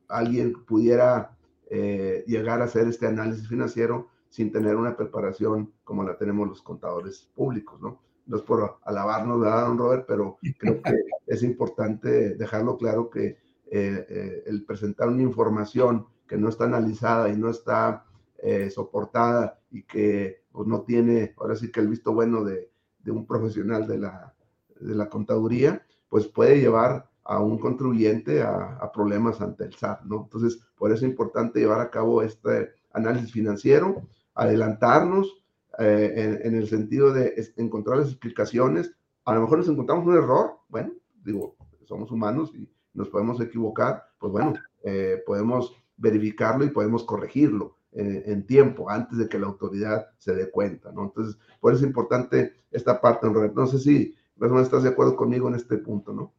alguien 0.09 0.53
pudiera 0.65 1.37
eh, 1.69 2.23
llegar 2.27 2.61
a 2.61 2.65
hacer 2.65 2.87
este 2.87 3.07
análisis 3.07 3.47
financiero 3.47 4.09
sin 4.29 4.51
tener 4.51 4.75
una 4.75 4.95
preparación 4.97 5.73
como 5.83 6.03
la 6.03 6.17
tenemos 6.17 6.47
los 6.47 6.61
contadores 6.61 7.29
públicos, 7.35 7.79
¿no? 7.81 8.01
no 8.25 8.37
es 8.37 8.43
por 8.43 8.79
alabarnos, 8.83 9.39
¿verdad, 9.39 9.67
don 9.67 9.77
Robert? 9.77 10.05
Pero 10.07 10.37
creo 10.57 10.81
que 10.81 10.93
es 11.27 11.43
importante 11.43 12.35
dejarlo 12.35 12.77
claro 12.77 13.09
que 13.09 13.37
eh, 13.71 14.05
eh, 14.09 14.43
el 14.45 14.63
presentar 14.63 15.07
una 15.07 15.23
información 15.23 16.07
que 16.27 16.37
no 16.37 16.49
está 16.49 16.65
analizada 16.65 17.29
y 17.29 17.37
no 17.37 17.49
está 17.49 18.05
eh, 18.39 18.69
soportada 18.69 19.59
y 19.71 19.83
que 19.83 20.43
pues, 20.51 20.67
no 20.67 20.81
tiene, 20.81 21.33
ahora 21.37 21.55
sí 21.55 21.71
que 21.71 21.79
el 21.79 21.87
visto 21.87 22.13
bueno 22.13 22.43
de, 22.43 22.69
de 22.99 23.11
un 23.11 23.25
profesional 23.25 23.87
de 23.87 23.99
la, 23.99 24.33
de 24.79 24.95
la 24.95 25.09
contaduría, 25.09 25.85
pues 26.09 26.27
puede 26.27 26.59
llevar 26.59 27.09
a 27.25 27.39
un 27.39 27.57
contribuyente 27.57 28.41
a, 28.43 28.89
problemas 28.93 29.41
ante 29.41 29.65
el 29.65 29.73
SAT, 29.73 30.03
¿no? 30.03 30.23
Entonces, 30.23 30.59
por 30.77 30.91
eso 30.91 31.05
es 31.05 31.11
importante 31.11 31.59
llevar 31.59 31.81
a 31.81 31.89
cabo 31.89 32.21
este 32.21 32.69
análisis 32.93 33.31
financiero, 33.31 34.03
adelantarnos 34.35 35.43
eh, 35.79 36.39
en, 36.43 36.55
el 36.55 36.67
sentido 36.67 37.11
de 37.11 37.33
encontrar 37.57 37.97
las 37.97 38.09
explicaciones. 38.09 38.95
A 39.25 39.33
lo 39.33 39.41
mejor 39.41 39.57
nos 39.57 39.67
encontramos 39.67 40.05
un 40.05 40.15
error, 40.15 40.59
bueno, 40.69 40.93
digo, 41.23 41.57
somos 41.85 42.11
humanos 42.11 42.53
y 42.53 42.69
nos 42.93 43.09
podemos 43.09 43.41
equivocar, 43.41 44.03
pues 44.19 44.31
bueno, 44.31 44.53
eh, 44.83 45.21
podemos 45.25 45.75
verificarlo 45.97 46.63
y 46.63 46.69
podemos 46.69 47.03
corregirlo 47.03 47.75
eh, 47.91 48.23
en 48.27 48.45
tiempo, 48.45 48.89
antes 48.89 49.17
de 49.17 49.27
que 49.27 49.39
la 49.39 49.47
autoridad 49.47 50.07
se 50.19 50.35
dé 50.35 50.51
cuenta, 50.51 50.91
¿no? 50.91 51.05
Entonces, 51.05 51.37
por 51.59 51.73
eso 51.73 51.83
es 51.83 51.87
importante 51.87 52.53
esta 52.69 53.01
parte. 53.01 53.27
No 53.27 53.67
sé 53.67 53.79
si 53.79 54.15
no 54.35 54.59
estás 54.59 54.83
de 54.83 54.89
acuerdo 54.89 55.15
conmigo 55.15 55.47
en 55.47 55.55
este 55.55 55.77
punto, 55.77 56.13
¿no? 56.13 56.33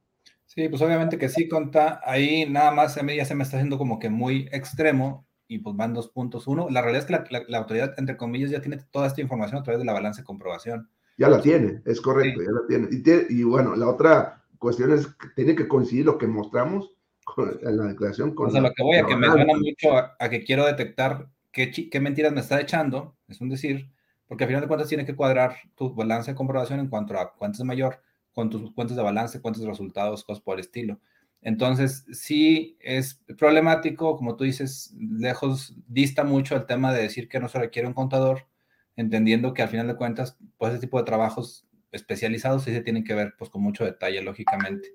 Sí, 0.57 0.71
pues 0.71 0.81
obviamente 0.81 1.19
que 1.19 1.29
sí, 1.29 1.49
conta. 1.49 2.01
Ahí 2.03 2.47
nada 2.49 2.71
más 2.71 2.97
a 2.97 3.03
mí 3.03 3.15
ya 3.15 3.27
se 3.27 3.35
me 3.35 3.45
está 3.45 3.59
haciendo 3.59 3.77
como 3.77 3.99
que 3.99 4.09
muy 4.09 4.49
extremo 4.53 5.27
y 5.47 5.59
pues 5.59 5.77
van 5.77 5.93
dos 5.93 6.09
puntos. 6.09 6.47
Uno, 6.47 6.69
la 6.71 6.81
realidad 6.81 7.07
es 7.11 7.19
que 7.21 7.31
la, 7.31 7.43
la, 7.47 7.59
autoridad, 7.59 7.93
entre 7.99 8.17
comillas, 8.17 8.51
ya 8.51 8.63
tiene 8.63 8.79
toda 8.91 9.07
esta 9.07 9.21
información 9.21 9.61
a 9.61 9.63
través 9.63 9.81
de 9.81 9.85
la 9.85 9.93
balanza 9.93 10.23
de 10.23 10.25
comprobación. 10.25 10.89
Ya 11.19 11.29
la 11.29 11.43
tiene, 11.43 11.83
es 11.85 12.01
correcto, 12.01 12.41
sí. 12.41 12.47
ya 12.47 12.53
la 12.53 12.67
tiene. 12.67 12.89
Y, 12.91 13.41
y, 13.41 13.43
bueno, 13.43 13.77
la 13.77 13.87
otra 13.87 14.45
cuestión 14.59 14.95
es 14.95 15.07
que 15.07 15.29
tiene 15.37 15.55
que 15.55 15.69
coincidir 15.69 16.07
lo 16.07 16.17
que 16.17 16.27
mostramos 16.27 16.91
con, 17.23 17.59
en 17.63 17.77
la 17.77 17.85
declaración. 17.85 18.35
Con 18.35 18.49
o 18.49 18.51
sea, 18.51 18.63
lo 18.63 18.73
que 18.73 18.83
voy 18.83 18.97
a 18.97 19.05
que 19.05 19.15
me 19.15 19.27
suena 19.27 19.59
mucho 19.59 19.95
a, 19.95 20.17
a, 20.19 20.31
que 20.31 20.43
quiero 20.43 20.65
detectar 20.65 21.29
qué, 21.53 21.71
qué 21.71 22.01
mentiras 22.01 22.33
me 22.33 22.41
está 22.41 22.59
echando, 22.59 23.15
es 23.29 23.43
un 23.43 23.51
decir, 23.51 23.91
porque 24.27 24.45
al 24.45 24.49
final 24.49 24.63
de 24.63 24.69
cuentas 24.69 24.89
tiene 24.89 25.05
que 25.05 25.15
cuadrar 25.15 25.57
tu 25.75 25.95
balance 25.95 26.31
de 26.31 26.35
comprobación 26.35 26.81
en 26.81 26.89
cuanto 26.89 27.19
a 27.19 27.35
cuánto 27.35 27.59
es 27.59 27.65
mayor 27.67 28.01
con 28.37 28.51
tus 28.51 28.70
cuentas 28.72 28.99
de 28.99 29.03
balance, 29.03 29.41
cuentas 29.41 29.62
de 29.62 29.68
resultados, 29.68 30.22
cosas 30.22 30.43
por 30.43 30.57
el 30.57 30.61
estilo. 30.61 31.01
Entonces, 31.41 32.05
sí 32.12 32.76
es 32.80 33.22
problemático, 33.39 34.14
como 34.18 34.37
tú 34.37 34.45
dices, 34.45 34.95
lejos, 34.99 35.74
dista 35.89 36.22
mucho 36.22 36.55
el 36.55 36.66
tema 36.66 36.93
de 36.93 37.01
decir 37.01 37.30
que 37.30 37.41
no 37.41 37.49
se 37.49 37.59
requiere 37.59 37.89
un 37.89 37.95
contador, 37.95 38.47
entendiendo 38.95 39.55
que 39.55 39.62
al 39.62 39.70
final 39.70 39.87
de 39.87 39.97
cuentas, 39.97 40.37
pues 40.59 40.72
ese 40.72 40.82
tipo 40.82 40.99
de 40.99 41.05
trabajos 41.05 41.66
especializados 41.93 42.64
sí 42.64 42.72
se 42.72 42.82
tienen 42.82 43.05
que 43.05 43.14
ver 43.14 43.32
pues 43.39 43.49
con 43.49 43.62
mucho 43.62 43.87
detalle, 43.87 44.20
lógicamente. 44.20 44.93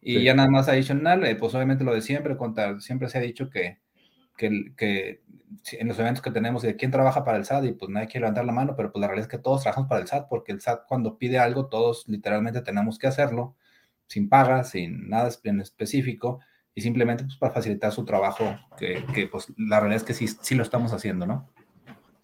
Y 0.00 0.18
sí. 0.18 0.22
ya 0.22 0.34
nada 0.34 0.48
más 0.48 0.68
adicional, 0.68 1.36
pues 1.36 1.52
obviamente 1.52 1.82
lo 1.82 1.94
de 1.94 2.00
siempre, 2.00 2.36
contar, 2.36 2.80
siempre 2.80 3.08
se 3.08 3.18
ha 3.18 3.22
dicho 3.22 3.50
que, 3.50 3.80
que, 4.36 5.22
en 5.72 5.88
los 5.88 5.98
eventos 5.98 6.22
que 6.22 6.30
tenemos 6.30 6.62
de 6.62 6.76
quién 6.76 6.90
trabaja 6.90 7.24
para 7.24 7.38
el 7.38 7.44
SAT 7.44 7.64
y 7.64 7.72
pues 7.72 7.90
nadie 7.90 8.08
quiere 8.08 8.20
levantar 8.20 8.44
la 8.44 8.52
mano, 8.52 8.74
pero 8.76 8.90
pues 8.92 9.00
la 9.00 9.06
realidad 9.06 9.28
es 9.28 9.30
que 9.30 9.42
todos 9.42 9.62
trabajamos 9.62 9.88
para 9.88 10.00
el 10.00 10.08
SAT 10.08 10.28
porque 10.28 10.52
el 10.52 10.60
SAT 10.60 10.86
cuando 10.88 11.16
pide 11.16 11.38
algo, 11.38 11.66
todos 11.66 12.08
literalmente 12.08 12.60
tenemos 12.60 12.98
que 12.98 13.06
hacerlo 13.06 13.56
sin 14.06 14.28
paga, 14.28 14.64
sin 14.64 15.08
nada 15.08 15.30
en 15.44 15.60
específico 15.60 16.40
y 16.74 16.80
simplemente 16.80 17.24
pues 17.24 17.36
para 17.36 17.52
facilitar 17.52 17.92
su 17.92 18.04
trabajo, 18.04 18.44
que, 18.76 19.04
que 19.14 19.28
pues 19.28 19.52
la 19.56 19.80
realidad 19.80 20.02
es 20.02 20.06
que 20.06 20.14
sí, 20.14 20.26
sí 20.26 20.54
lo 20.54 20.62
estamos 20.62 20.92
haciendo, 20.92 21.26
¿no? 21.26 21.48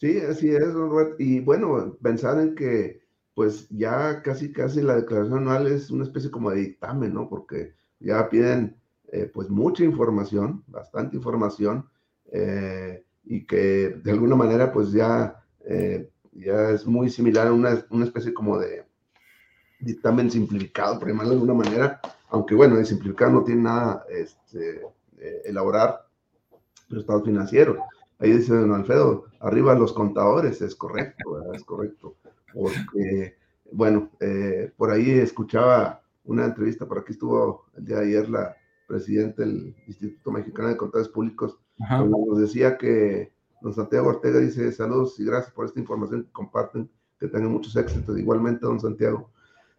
Sí, 0.00 0.18
así 0.18 0.48
es, 0.48 0.72
Robert. 0.72 1.20
Y 1.20 1.40
bueno, 1.40 1.96
pensar 2.02 2.40
en 2.40 2.54
que 2.54 3.00
pues 3.34 3.68
ya 3.68 4.22
casi 4.22 4.52
casi 4.52 4.82
la 4.82 4.96
declaración 4.96 5.38
anual 5.38 5.66
es 5.66 5.90
una 5.90 6.04
especie 6.04 6.30
como 6.30 6.50
de 6.50 6.60
dictamen, 6.60 7.14
¿no? 7.14 7.28
Porque 7.28 7.74
ya 8.00 8.28
piden 8.28 8.76
eh, 9.12 9.30
pues 9.32 9.50
mucha 9.50 9.84
información, 9.84 10.64
bastante 10.66 11.16
información, 11.16 11.88
eh, 12.32 13.04
y 13.24 13.44
que 13.46 14.00
de 14.02 14.10
alguna 14.10 14.36
manera 14.36 14.72
pues 14.72 14.92
ya, 14.92 15.44
eh, 15.64 16.10
ya 16.32 16.70
es 16.70 16.86
muy 16.86 17.10
similar 17.10 17.48
a 17.48 17.52
una, 17.52 17.84
una, 17.90 18.04
especie 18.04 18.32
como 18.32 18.58
de 18.58 18.84
dictamen 19.78 20.30
simplificado, 20.30 20.98
por 20.98 21.08
llamarlo 21.08 21.30
de 21.30 21.36
alguna 21.36 21.54
manera, 21.54 22.00
aunque 22.28 22.54
bueno, 22.54 22.76
de 22.76 22.84
simplificar 22.84 23.30
no 23.30 23.44
tiene 23.44 23.62
nada 23.62 24.04
este, 24.08 24.82
eh, 25.18 25.42
elaborar 25.44 26.06
los 26.88 27.00
estados 27.00 27.24
financieros. 27.24 27.78
Ahí 28.18 28.32
dice 28.32 28.54
don 28.54 28.74
Alfredo, 28.74 29.24
arriba 29.40 29.74
los 29.74 29.92
contadores, 29.92 30.60
es 30.60 30.74
correcto, 30.74 31.32
¿verdad? 31.32 31.54
es 31.54 31.64
correcto, 31.64 32.16
porque 32.52 33.36
bueno, 33.72 34.10
eh, 34.20 34.72
por 34.76 34.90
ahí 34.90 35.10
escuchaba 35.10 36.02
una 36.24 36.44
entrevista, 36.44 36.86
por 36.86 36.98
aquí 36.98 37.12
estuvo 37.12 37.66
el 37.76 37.84
día 37.84 37.98
de 37.98 38.06
ayer 38.06 38.28
la 38.28 38.56
presidenta 38.86 39.42
del 39.42 39.74
Instituto 39.86 40.32
Mexicano 40.32 40.68
de 40.68 40.76
Contadores 40.76 41.12
Públicos, 41.12 41.58
Ajá. 41.80 42.04
nos 42.04 42.38
decía 42.38 42.76
que 42.76 43.32
don 43.60 43.74
Santiago 43.74 44.08
Ortega 44.08 44.38
dice 44.38 44.70
saludos 44.72 45.18
y 45.18 45.24
gracias 45.24 45.52
por 45.52 45.66
esta 45.66 45.80
información 45.80 46.24
que 46.24 46.32
comparten, 46.32 46.90
que 47.18 47.28
tengan 47.28 47.52
muchos 47.52 47.76
éxitos. 47.76 48.18
Igualmente, 48.18 48.66
don 48.66 48.80
Santiago. 48.80 49.30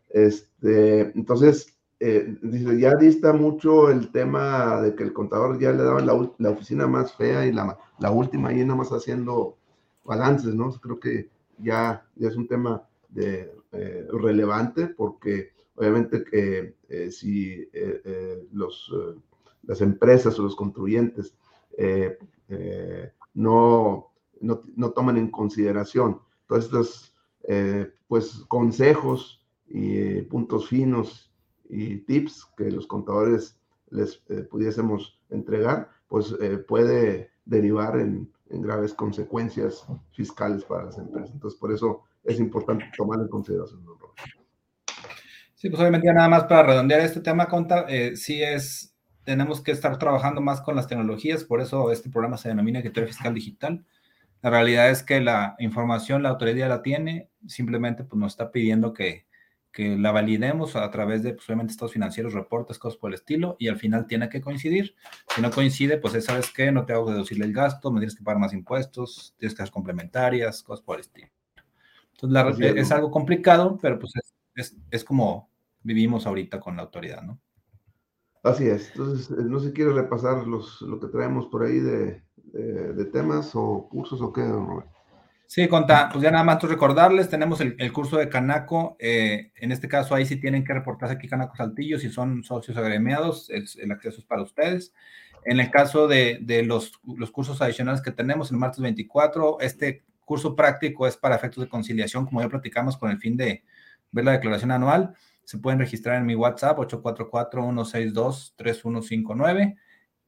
Este, 0.10 1.12
entonces, 1.18 1.78
eh, 2.00 2.38
dice, 2.42 2.80
ya 2.80 2.96
dista 2.96 3.34
mucho 3.34 3.90
el 3.90 4.12
tema 4.12 4.82
de 4.82 4.96
que 4.96 5.04
el 5.04 5.14
contador 5.14 5.60
ya 5.60 5.72
le 5.72 5.84
daba 5.84 6.02
la, 6.02 6.32
la 6.38 6.50
oficina 6.50 6.88
más 6.88 7.14
fea 7.14 7.46
y 7.46 7.54
la, 7.54 7.78
la, 8.00 8.12
última 8.12 8.50
ahí 8.50 8.62
nada 8.64 8.76
más 8.76 8.90
haciendo 8.90 9.58
balances, 10.04 10.56
¿no? 10.56 10.72
Creo 10.72 11.00
que 11.00 11.30
ya, 11.60 12.06
ya 12.16 12.28
es 12.30 12.36
un 12.36 12.48
tema 12.48 12.84
de, 13.10 13.54
eh, 13.72 14.08
relevante 14.12 14.88
porque 14.88 15.52
obviamente 15.76 16.24
que 16.24 16.76
eh, 16.90 17.12
si 17.12 17.70
los, 18.52 18.92
las 19.64 19.82
empresas 19.82 20.38
o 20.40 20.44
los 20.44 20.56
contribuyentes 20.56 21.36
eh, 21.78 22.18
eh, 22.50 23.12
no, 23.34 24.12
no, 24.40 24.64
no, 24.76 24.92
toman 24.92 25.18
en 25.18 25.30
consideración 25.30 26.20
todos 26.48 26.66
estos 26.66 27.16
eh, 27.44 27.92
pues, 28.08 28.44
consejos 28.48 29.46
y 29.68 30.22
puntos 30.24 30.68
finos 30.68 31.32
y 31.70 31.98
tips 32.00 32.48
que 32.58 32.72
los 32.72 32.88
contadores 32.88 33.58
les 33.90 34.18
pudiésemos 34.50 35.20
entregar, 35.30 35.90
pues 36.08 36.36
puede 36.68 37.30
derivar 37.46 38.00
en, 38.00 38.32
en, 38.50 38.62
graves 38.62 38.94
consecuencias 38.94 39.86
fiscales 40.12 40.64
para 40.64 40.86
las 40.86 40.98
empresas. 40.98 41.32
Entonces, 41.34 41.60
por 41.60 41.74
eso 41.74 42.04
es 42.24 42.40
importante 42.40 42.86
tomar 42.98 43.20
en 43.20 43.28
consideración. 43.28 43.82
Sí, 45.62 45.70
pues 45.70 45.80
obviamente 45.80 46.12
nada 46.12 46.28
más 46.28 46.46
para 46.46 46.64
redondear 46.64 47.02
este 47.02 47.20
tema, 47.20 47.48
Conta, 47.48 47.86
eh, 47.88 48.16
sí 48.16 48.42
es 48.42 48.91
tenemos 49.24 49.62
que 49.62 49.72
estar 49.72 49.98
trabajando 49.98 50.42
más 50.42 50.62
con 50.62 50.76
las 50.76 50.88
tecnologías, 50.88 51.44
por 51.44 51.62
eso 51.62 51.92
este 51.92 52.10
programa 52.10 52.38
se 52.38 52.50
denomina 52.50 52.82
Criterio 52.82 53.08
Fiscal 53.08 53.34
Digital. 53.34 53.86
La 54.42 54.50
realidad 54.50 54.90
es 54.90 55.04
que 55.04 55.22
la 55.22 55.56
información 55.60 56.24
la 56.24 56.30
autoridad 56.30 56.70
la 56.70 56.82
tiene, 56.82 57.30
simplemente 57.48 58.04
pues, 58.04 58.20
nos 58.20 58.34
está 58.34 58.52
pidiendo 58.52 58.94
que, 58.94 59.28
que 59.72 59.98
la 59.98 60.12
validemos 60.12 60.76
a 60.76 60.90
través 60.90 61.22
de, 61.22 61.34
pues, 61.34 61.48
obviamente, 61.48 61.72
estados 61.72 61.94
financieros, 61.94 62.34
reportes, 62.34 62.80
cosas 62.80 62.98
por 62.98 63.12
el 63.12 63.16
estilo, 63.16 63.56
y 63.60 63.68
al 63.68 63.78
final 63.78 64.08
tiene 64.08 64.30
que 64.30 64.42
coincidir. 64.42 64.96
Si 65.36 65.42
no 65.42 65.52
coincide, 65.52 65.98
pues 65.98 66.26
¿sabes 66.26 66.52
qué? 66.52 66.72
No 66.72 66.86
te 66.86 66.94
hago 66.94 67.12
deducirle 67.12 67.46
el 67.46 67.54
gasto, 67.54 67.92
me 67.92 68.00
tienes 68.00 68.16
que 68.16 68.24
pagar 68.24 68.40
más 68.40 68.54
impuestos, 68.54 69.36
tienes 69.38 69.56
que 69.56 69.62
hacer 69.62 69.72
complementarias, 69.72 70.64
cosas 70.64 70.84
por 70.84 70.96
el 70.96 71.02
estilo. 71.02 71.30
Entonces, 72.14 72.60
la, 72.60 72.68
es, 72.68 72.76
es, 72.76 72.92
algo 72.92 73.12
complicado, 73.12 73.78
pero 73.82 74.00
pues 74.00 74.14
es, 74.16 74.34
es, 74.56 74.78
es 74.90 75.04
como 75.04 75.50
vivimos 75.84 76.26
ahorita 76.26 76.60
con 76.60 76.76
la 76.76 76.84
autoridad, 76.84 77.22
¿no? 77.22 77.40
Así 78.44 78.68
es. 78.68 78.90
Entonces, 78.92 79.30
eh, 79.32 79.44
no 79.44 79.60
se 79.60 79.72
quiere 79.72 79.92
repasar 79.94 80.48
los, 80.48 80.82
lo 80.82 81.00
que 81.00 81.08
traemos 81.08 81.46
por 81.48 81.64
ahí 81.64 81.80
de, 81.80 82.24
de, 82.54 83.06
temas 83.06 83.52
o 83.54 83.88
cursos 83.90 84.22
o 84.22 84.34
qué, 84.34 84.42
don 84.42 84.68
Robert. 84.68 84.88
Sí, 85.46 85.68
conta, 85.68 86.10
pues 86.10 86.24
ya 86.24 86.32
nada 86.32 86.46
más 86.46 86.64
recordarles, 86.64 87.30
tenemos 87.30 87.60
el, 87.60 87.76
el 87.78 87.92
curso 87.92 88.16
de 88.18 88.30
Canaco, 88.30 88.96
eh, 89.00 89.52
en 89.56 89.74
este 89.74 89.90
caso 89.90 90.16
ahí 90.16 90.26
sí 90.26 90.38
tienen 90.38 90.64
que 90.64 90.74
reportarse 90.74 91.16
aquí 91.16 91.28
Canaco 91.28 91.58
Saltillo, 91.58 92.00
si 92.00 92.10
son 92.10 92.42
socios 92.44 92.78
agremiados, 92.78 93.50
es, 93.50 93.76
el 93.76 93.92
acceso 93.92 94.22
es 94.22 94.26
para 94.26 94.44
ustedes. 94.44 94.94
En 95.44 95.60
el 95.60 95.70
caso 95.70 96.08
de, 96.08 96.40
de 96.42 96.64
los, 96.64 96.94
los, 97.04 97.32
cursos 97.32 97.62
adicionales 97.62 98.02
que 98.02 98.12
tenemos 98.12 98.50
el 98.52 98.58
martes 98.58 98.80
24, 98.80 99.60
este 99.60 100.04
curso 100.24 100.56
práctico 100.56 101.06
es 101.06 101.18
para 101.18 101.36
efectos 101.36 101.64
de 101.64 101.70
conciliación, 101.70 102.26
como 102.26 102.42
ya 102.42 102.48
platicamos, 102.48 102.96
con 102.96 103.12
el 103.12 103.18
fin 103.18 103.36
de 103.36 103.66
ver 104.12 104.24
la 104.24 104.32
declaración 104.32 104.72
anual 104.72 105.16
se 105.52 105.58
pueden 105.58 105.80
registrar 105.80 106.16
en 106.16 106.26
mi 106.26 106.34
WhatsApp 106.34 106.78
844-162-3159. 106.78 109.76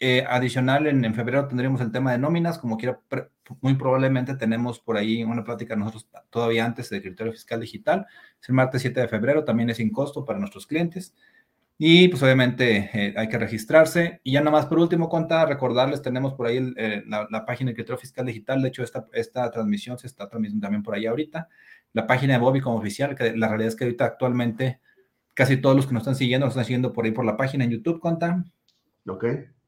Eh, 0.02 0.26
adicional, 0.28 0.88
en, 0.88 1.06
en, 1.06 1.16
febrero 1.16 1.48
tendremos 1.48 1.80
el 1.80 1.94
tema 1.94 2.12
de 2.12 2.18
nóminas, 2.18 2.60
como 2.60 2.76
quiera, 2.76 3.00
muy 3.62 3.76
probablemente 3.76 4.36
tenemos 4.36 4.82
por 4.82 4.98
ahí 4.98 5.24
una 5.24 5.46
plática 5.46 5.78
nosotros 5.78 6.10
todavía 6.30 6.66
antes 6.66 6.90
de 6.90 7.02
criterio 7.02 7.32
fiscal 7.32 7.62
digital. 7.62 8.06
Es 8.42 8.50
el 8.50 8.56
martes 8.56 8.82
7 8.82 9.00
de 9.00 9.08
febrero, 9.08 9.46
también 9.46 9.70
es 9.70 9.78
sin 9.78 9.94
costo 9.94 10.26
para 10.26 10.40
nuestros 10.40 10.68
clientes. 10.68 11.16
Y 11.78 12.10
pues 12.10 12.22
obviamente 12.22 12.90
eh, 12.94 13.14
hay 13.16 13.30
que 13.30 13.38
registrarse. 13.38 14.20
Y 14.26 14.34
ya 14.34 14.42
nada 14.42 14.52
más 14.52 14.66
por 14.66 14.78
último, 14.78 15.08
conta, 15.08 15.46
recordarles, 15.46 16.02
tenemos 16.02 16.34
por 16.34 16.48
ahí 16.48 16.74
eh, 16.76 17.02
la, 17.08 17.46
página 17.46 17.72
de 17.72 17.76
criterio 17.76 17.98
fiscal 17.98 18.26
digital. 18.26 18.62
De 18.62 18.68
hecho, 18.68 18.84
esta, 18.84 19.08
esta 19.14 19.50
transmisión 19.52 19.98
se 19.98 20.08
está 20.08 20.28
transmitiendo 20.28 20.66
también 20.66 20.84
por 20.84 20.96
ahí 20.96 21.06
ahorita. 21.06 21.48
La 21.94 22.08
página 22.08 22.34
de 22.34 22.40
Bobby 22.40 22.60
como 22.60 22.76
oficial, 22.76 23.16
que 23.16 23.38
la 23.38 23.48
realidad 23.48 23.70
es 23.70 23.78
que 23.78 23.86
ahorita 23.86 24.04
actualmente 24.04 24.82
casi 25.34 25.58
todos 25.58 25.76
los 25.76 25.88
que 25.88 25.94
nos 25.94 26.02
están 26.02 26.16
siguiendo 26.16 26.46
nos 26.46 26.54
están 26.54 26.66
siguiendo 26.66 26.94
por 26.94 27.06
ahí 27.06 27.12
por 27.12 27.26
la 27.26 27.38
página 27.38 27.64
en 27.64 27.72
YouTube, 27.72 28.00
conta. 28.00 28.44
Ok. 29.08 29.26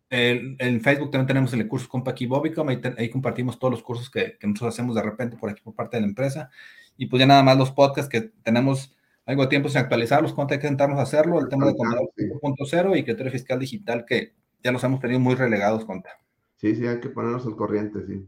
en 0.09 0.81
Facebook 0.81 1.11
también 1.11 1.27
tenemos 1.27 1.53
el 1.53 1.67
curso 1.67 1.89
Compa 1.89 2.11
aquí 2.11 2.25
Bobicom, 2.25 2.69
ahí, 2.69 2.81
ahí, 2.97 3.09
compartimos 3.09 3.59
todos 3.59 3.71
los 3.71 3.83
cursos 3.83 4.09
que, 4.09 4.37
que, 4.39 4.47
nosotros 4.47 4.73
hacemos 4.73 4.95
de 4.95 5.01
repente 5.01 5.35
por 5.37 5.49
aquí 5.49 5.61
por 5.61 5.75
parte 5.75 5.97
de 5.97 6.01
la 6.01 6.07
empresa. 6.07 6.49
Y 6.97 7.07
pues 7.07 7.19
ya 7.19 7.25
nada 7.25 7.43
más 7.43 7.57
los 7.57 7.71
podcasts 7.71 8.09
que 8.09 8.21
tenemos 8.43 8.95
algo 9.25 9.41
de 9.43 9.49
tiempo 9.49 9.69
sin 9.69 9.79
actualizarlos, 9.79 10.33
cuánto 10.33 10.53
hay 10.53 10.59
que 10.59 10.67
intentarnos 10.67 10.99
hacerlo, 10.99 11.39
el 11.39 11.49
tema 11.49 11.65
de 11.65 11.75
contador 11.75 12.09
5.0 12.15 12.97
y 12.97 13.03
criterio 13.03 13.31
fiscal 13.31 13.59
digital 13.59 14.05
que 14.05 14.33
ya 14.63 14.71
los 14.71 14.83
hemos 14.83 14.99
tenido 14.99 15.19
muy 15.19 15.35
relegados, 15.35 15.85
contra. 15.85 16.11
Sí, 16.57 16.75
sí, 16.75 16.87
hay 16.87 16.99
que 16.99 17.09
ponernos 17.09 17.45
al 17.45 17.55
corriente, 17.55 18.05
sí. 18.05 18.25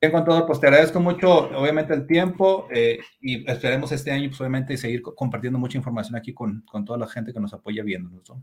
Bien, 0.00 0.12
contador, 0.12 0.46
pues 0.46 0.60
te 0.60 0.66
agradezco 0.66 1.00
mucho, 1.00 1.48
obviamente, 1.58 1.94
el 1.94 2.06
tiempo 2.06 2.68
eh, 2.70 2.98
y 3.20 3.50
esperemos 3.50 3.90
este 3.92 4.10
año, 4.10 4.28
pues 4.28 4.40
obviamente, 4.40 4.76
seguir 4.76 5.02
compartiendo 5.02 5.58
mucha 5.58 5.78
información 5.78 6.16
aquí 6.16 6.34
con, 6.34 6.62
con 6.70 6.84
toda 6.84 6.98
la 6.98 7.06
gente 7.06 7.32
que 7.32 7.40
nos 7.40 7.54
apoya 7.54 7.82
viéndonos. 7.82 8.28
¿no? 8.28 8.42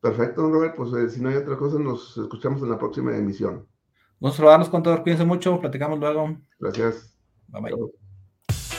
Perfecto, 0.00 0.50
Robert, 0.50 0.74
pues 0.76 0.92
eh, 0.94 1.10
si 1.10 1.20
no 1.20 1.28
hay 1.28 1.36
otra 1.36 1.56
cosa, 1.56 1.78
nos 1.78 2.16
escuchamos 2.16 2.62
en 2.62 2.70
la 2.70 2.78
próxima 2.78 3.16
emisión. 3.16 3.66
Vamos 4.20 4.36
a 4.36 4.42
probarnos, 4.42 4.68
contador, 4.68 5.02
cuídense 5.02 5.24
mucho, 5.24 5.60
platicamos 5.60 5.98
luego. 5.98 6.36
Gracias. 6.60 7.16
Bye 7.48 7.62
bye. 7.62 7.72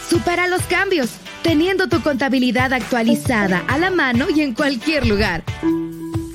Supera 0.08 0.48
los 0.48 0.62
cambios, 0.64 1.18
teniendo 1.44 1.88
tu 1.90 2.02
contabilidad 2.02 2.72
actualizada 2.72 3.64
a 3.68 3.78
la 3.78 3.90
mano 3.90 4.28
y 4.30 4.42
en 4.42 4.54
cualquier 4.54 5.08
lugar. 5.08 5.44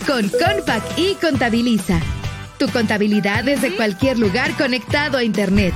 Con 0.07 0.29
Compac 0.29 0.83
y 0.99 1.15
Contabiliza. 1.15 2.01
Tu 2.59 2.69
contabilidad 2.69 3.45
desde 3.45 3.75
cualquier 3.77 4.19
lugar 4.19 4.57
conectado 4.57 5.19
a 5.19 5.25
Internet. 5.25 5.73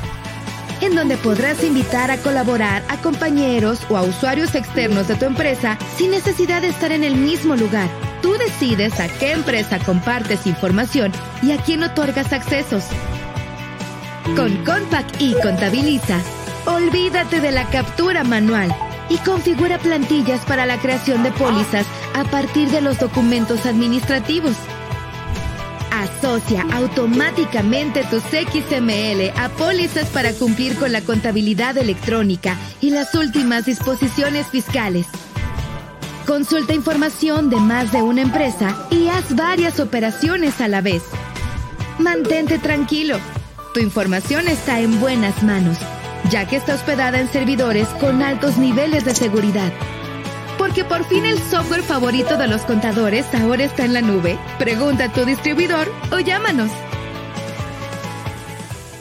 En 0.80 0.96
donde 0.96 1.16
podrás 1.16 1.62
invitar 1.62 2.10
a 2.10 2.18
colaborar 2.18 2.82
a 2.88 2.96
compañeros 2.96 3.80
o 3.88 3.96
a 3.96 4.02
usuarios 4.02 4.54
externos 4.56 5.06
de 5.06 5.14
tu 5.14 5.24
empresa 5.24 5.78
sin 5.96 6.10
necesidad 6.10 6.60
de 6.60 6.68
estar 6.68 6.90
en 6.90 7.04
el 7.04 7.14
mismo 7.14 7.54
lugar. 7.54 7.88
Tú 8.20 8.32
decides 8.32 8.98
a 8.98 9.06
qué 9.06 9.30
empresa 9.30 9.78
compartes 9.78 10.46
información 10.46 11.12
y 11.40 11.52
a 11.52 11.56
quién 11.58 11.84
otorgas 11.84 12.32
accesos. 12.32 12.84
Con 14.34 14.56
Compac 14.64 15.06
y 15.20 15.34
Contabiliza 15.40 16.20
Olvídate 16.66 17.40
de 17.40 17.50
la 17.50 17.64
captura 17.70 18.22
manual 18.22 18.72
y 19.08 19.18
configura 19.18 19.78
plantillas 19.78 20.44
para 20.44 20.64
la 20.64 20.78
creación 20.78 21.24
de 21.24 21.32
pólizas 21.32 21.86
a 22.14 22.22
partir 22.24 22.70
de 22.70 22.80
los 22.80 23.00
documentos 23.00 23.66
administrativos. 23.66 24.54
Asocia 26.02 26.66
automáticamente 26.72 28.04
tus 28.04 28.22
XML 28.22 29.32
a 29.36 29.48
pólizas 29.56 30.08
para 30.08 30.32
cumplir 30.32 30.76
con 30.76 30.92
la 30.92 31.00
contabilidad 31.00 31.76
electrónica 31.78 32.56
y 32.80 32.90
las 32.90 33.14
últimas 33.14 33.66
disposiciones 33.66 34.46
fiscales. 34.48 35.06
Consulta 36.26 36.74
información 36.74 37.50
de 37.50 37.56
más 37.56 37.92
de 37.92 38.02
una 38.02 38.22
empresa 38.22 38.86
y 38.90 39.08
haz 39.08 39.34
varias 39.34 39.80
operaciones 39.80 40.60
a 40.60 40.68
la 40.68 40.80
vez. 40.80 41.02
Mantente 41.98 42.58
tranquilo. 42.58 43.18
Tu 43.74 43.80
información 43.80 44.48
está 44.48 44.80
en 44.80 45.00
buenas 45.00 45.42
manos 45.42 45.78
ya 46.30 46.46
que 46.46 46.56
está 46.56 46.74
hospedada 46.74 47.20
en 47.20 47.30
servidores 47.30 47.88
con 48.00 48.22
altos 48.22 48.56
niveles 48.56 49.04
de 49.04 49.14
seguridad. 49.14 49.72
Porque 50.72 50.88
por 50.88 51.04
fin 51.04 51.26
el 51.26 51.38
software 51.38 51.82
favorito 51.82 52.38
de 52.38 52.48
los 52.48 52.62
contadores 52.62 53.26
ahora 53.34 53.64
está 53.64 53.84
en 53.84 53.92
la 53.92 54.00
nube. 54.00 54.38
Pregunta 54.58 55.04
a 55.04 55.12
tu 55.12 55.26
distribuidor 55.26 55.92
o 56.10 56.18
llámanos 56.18 56.70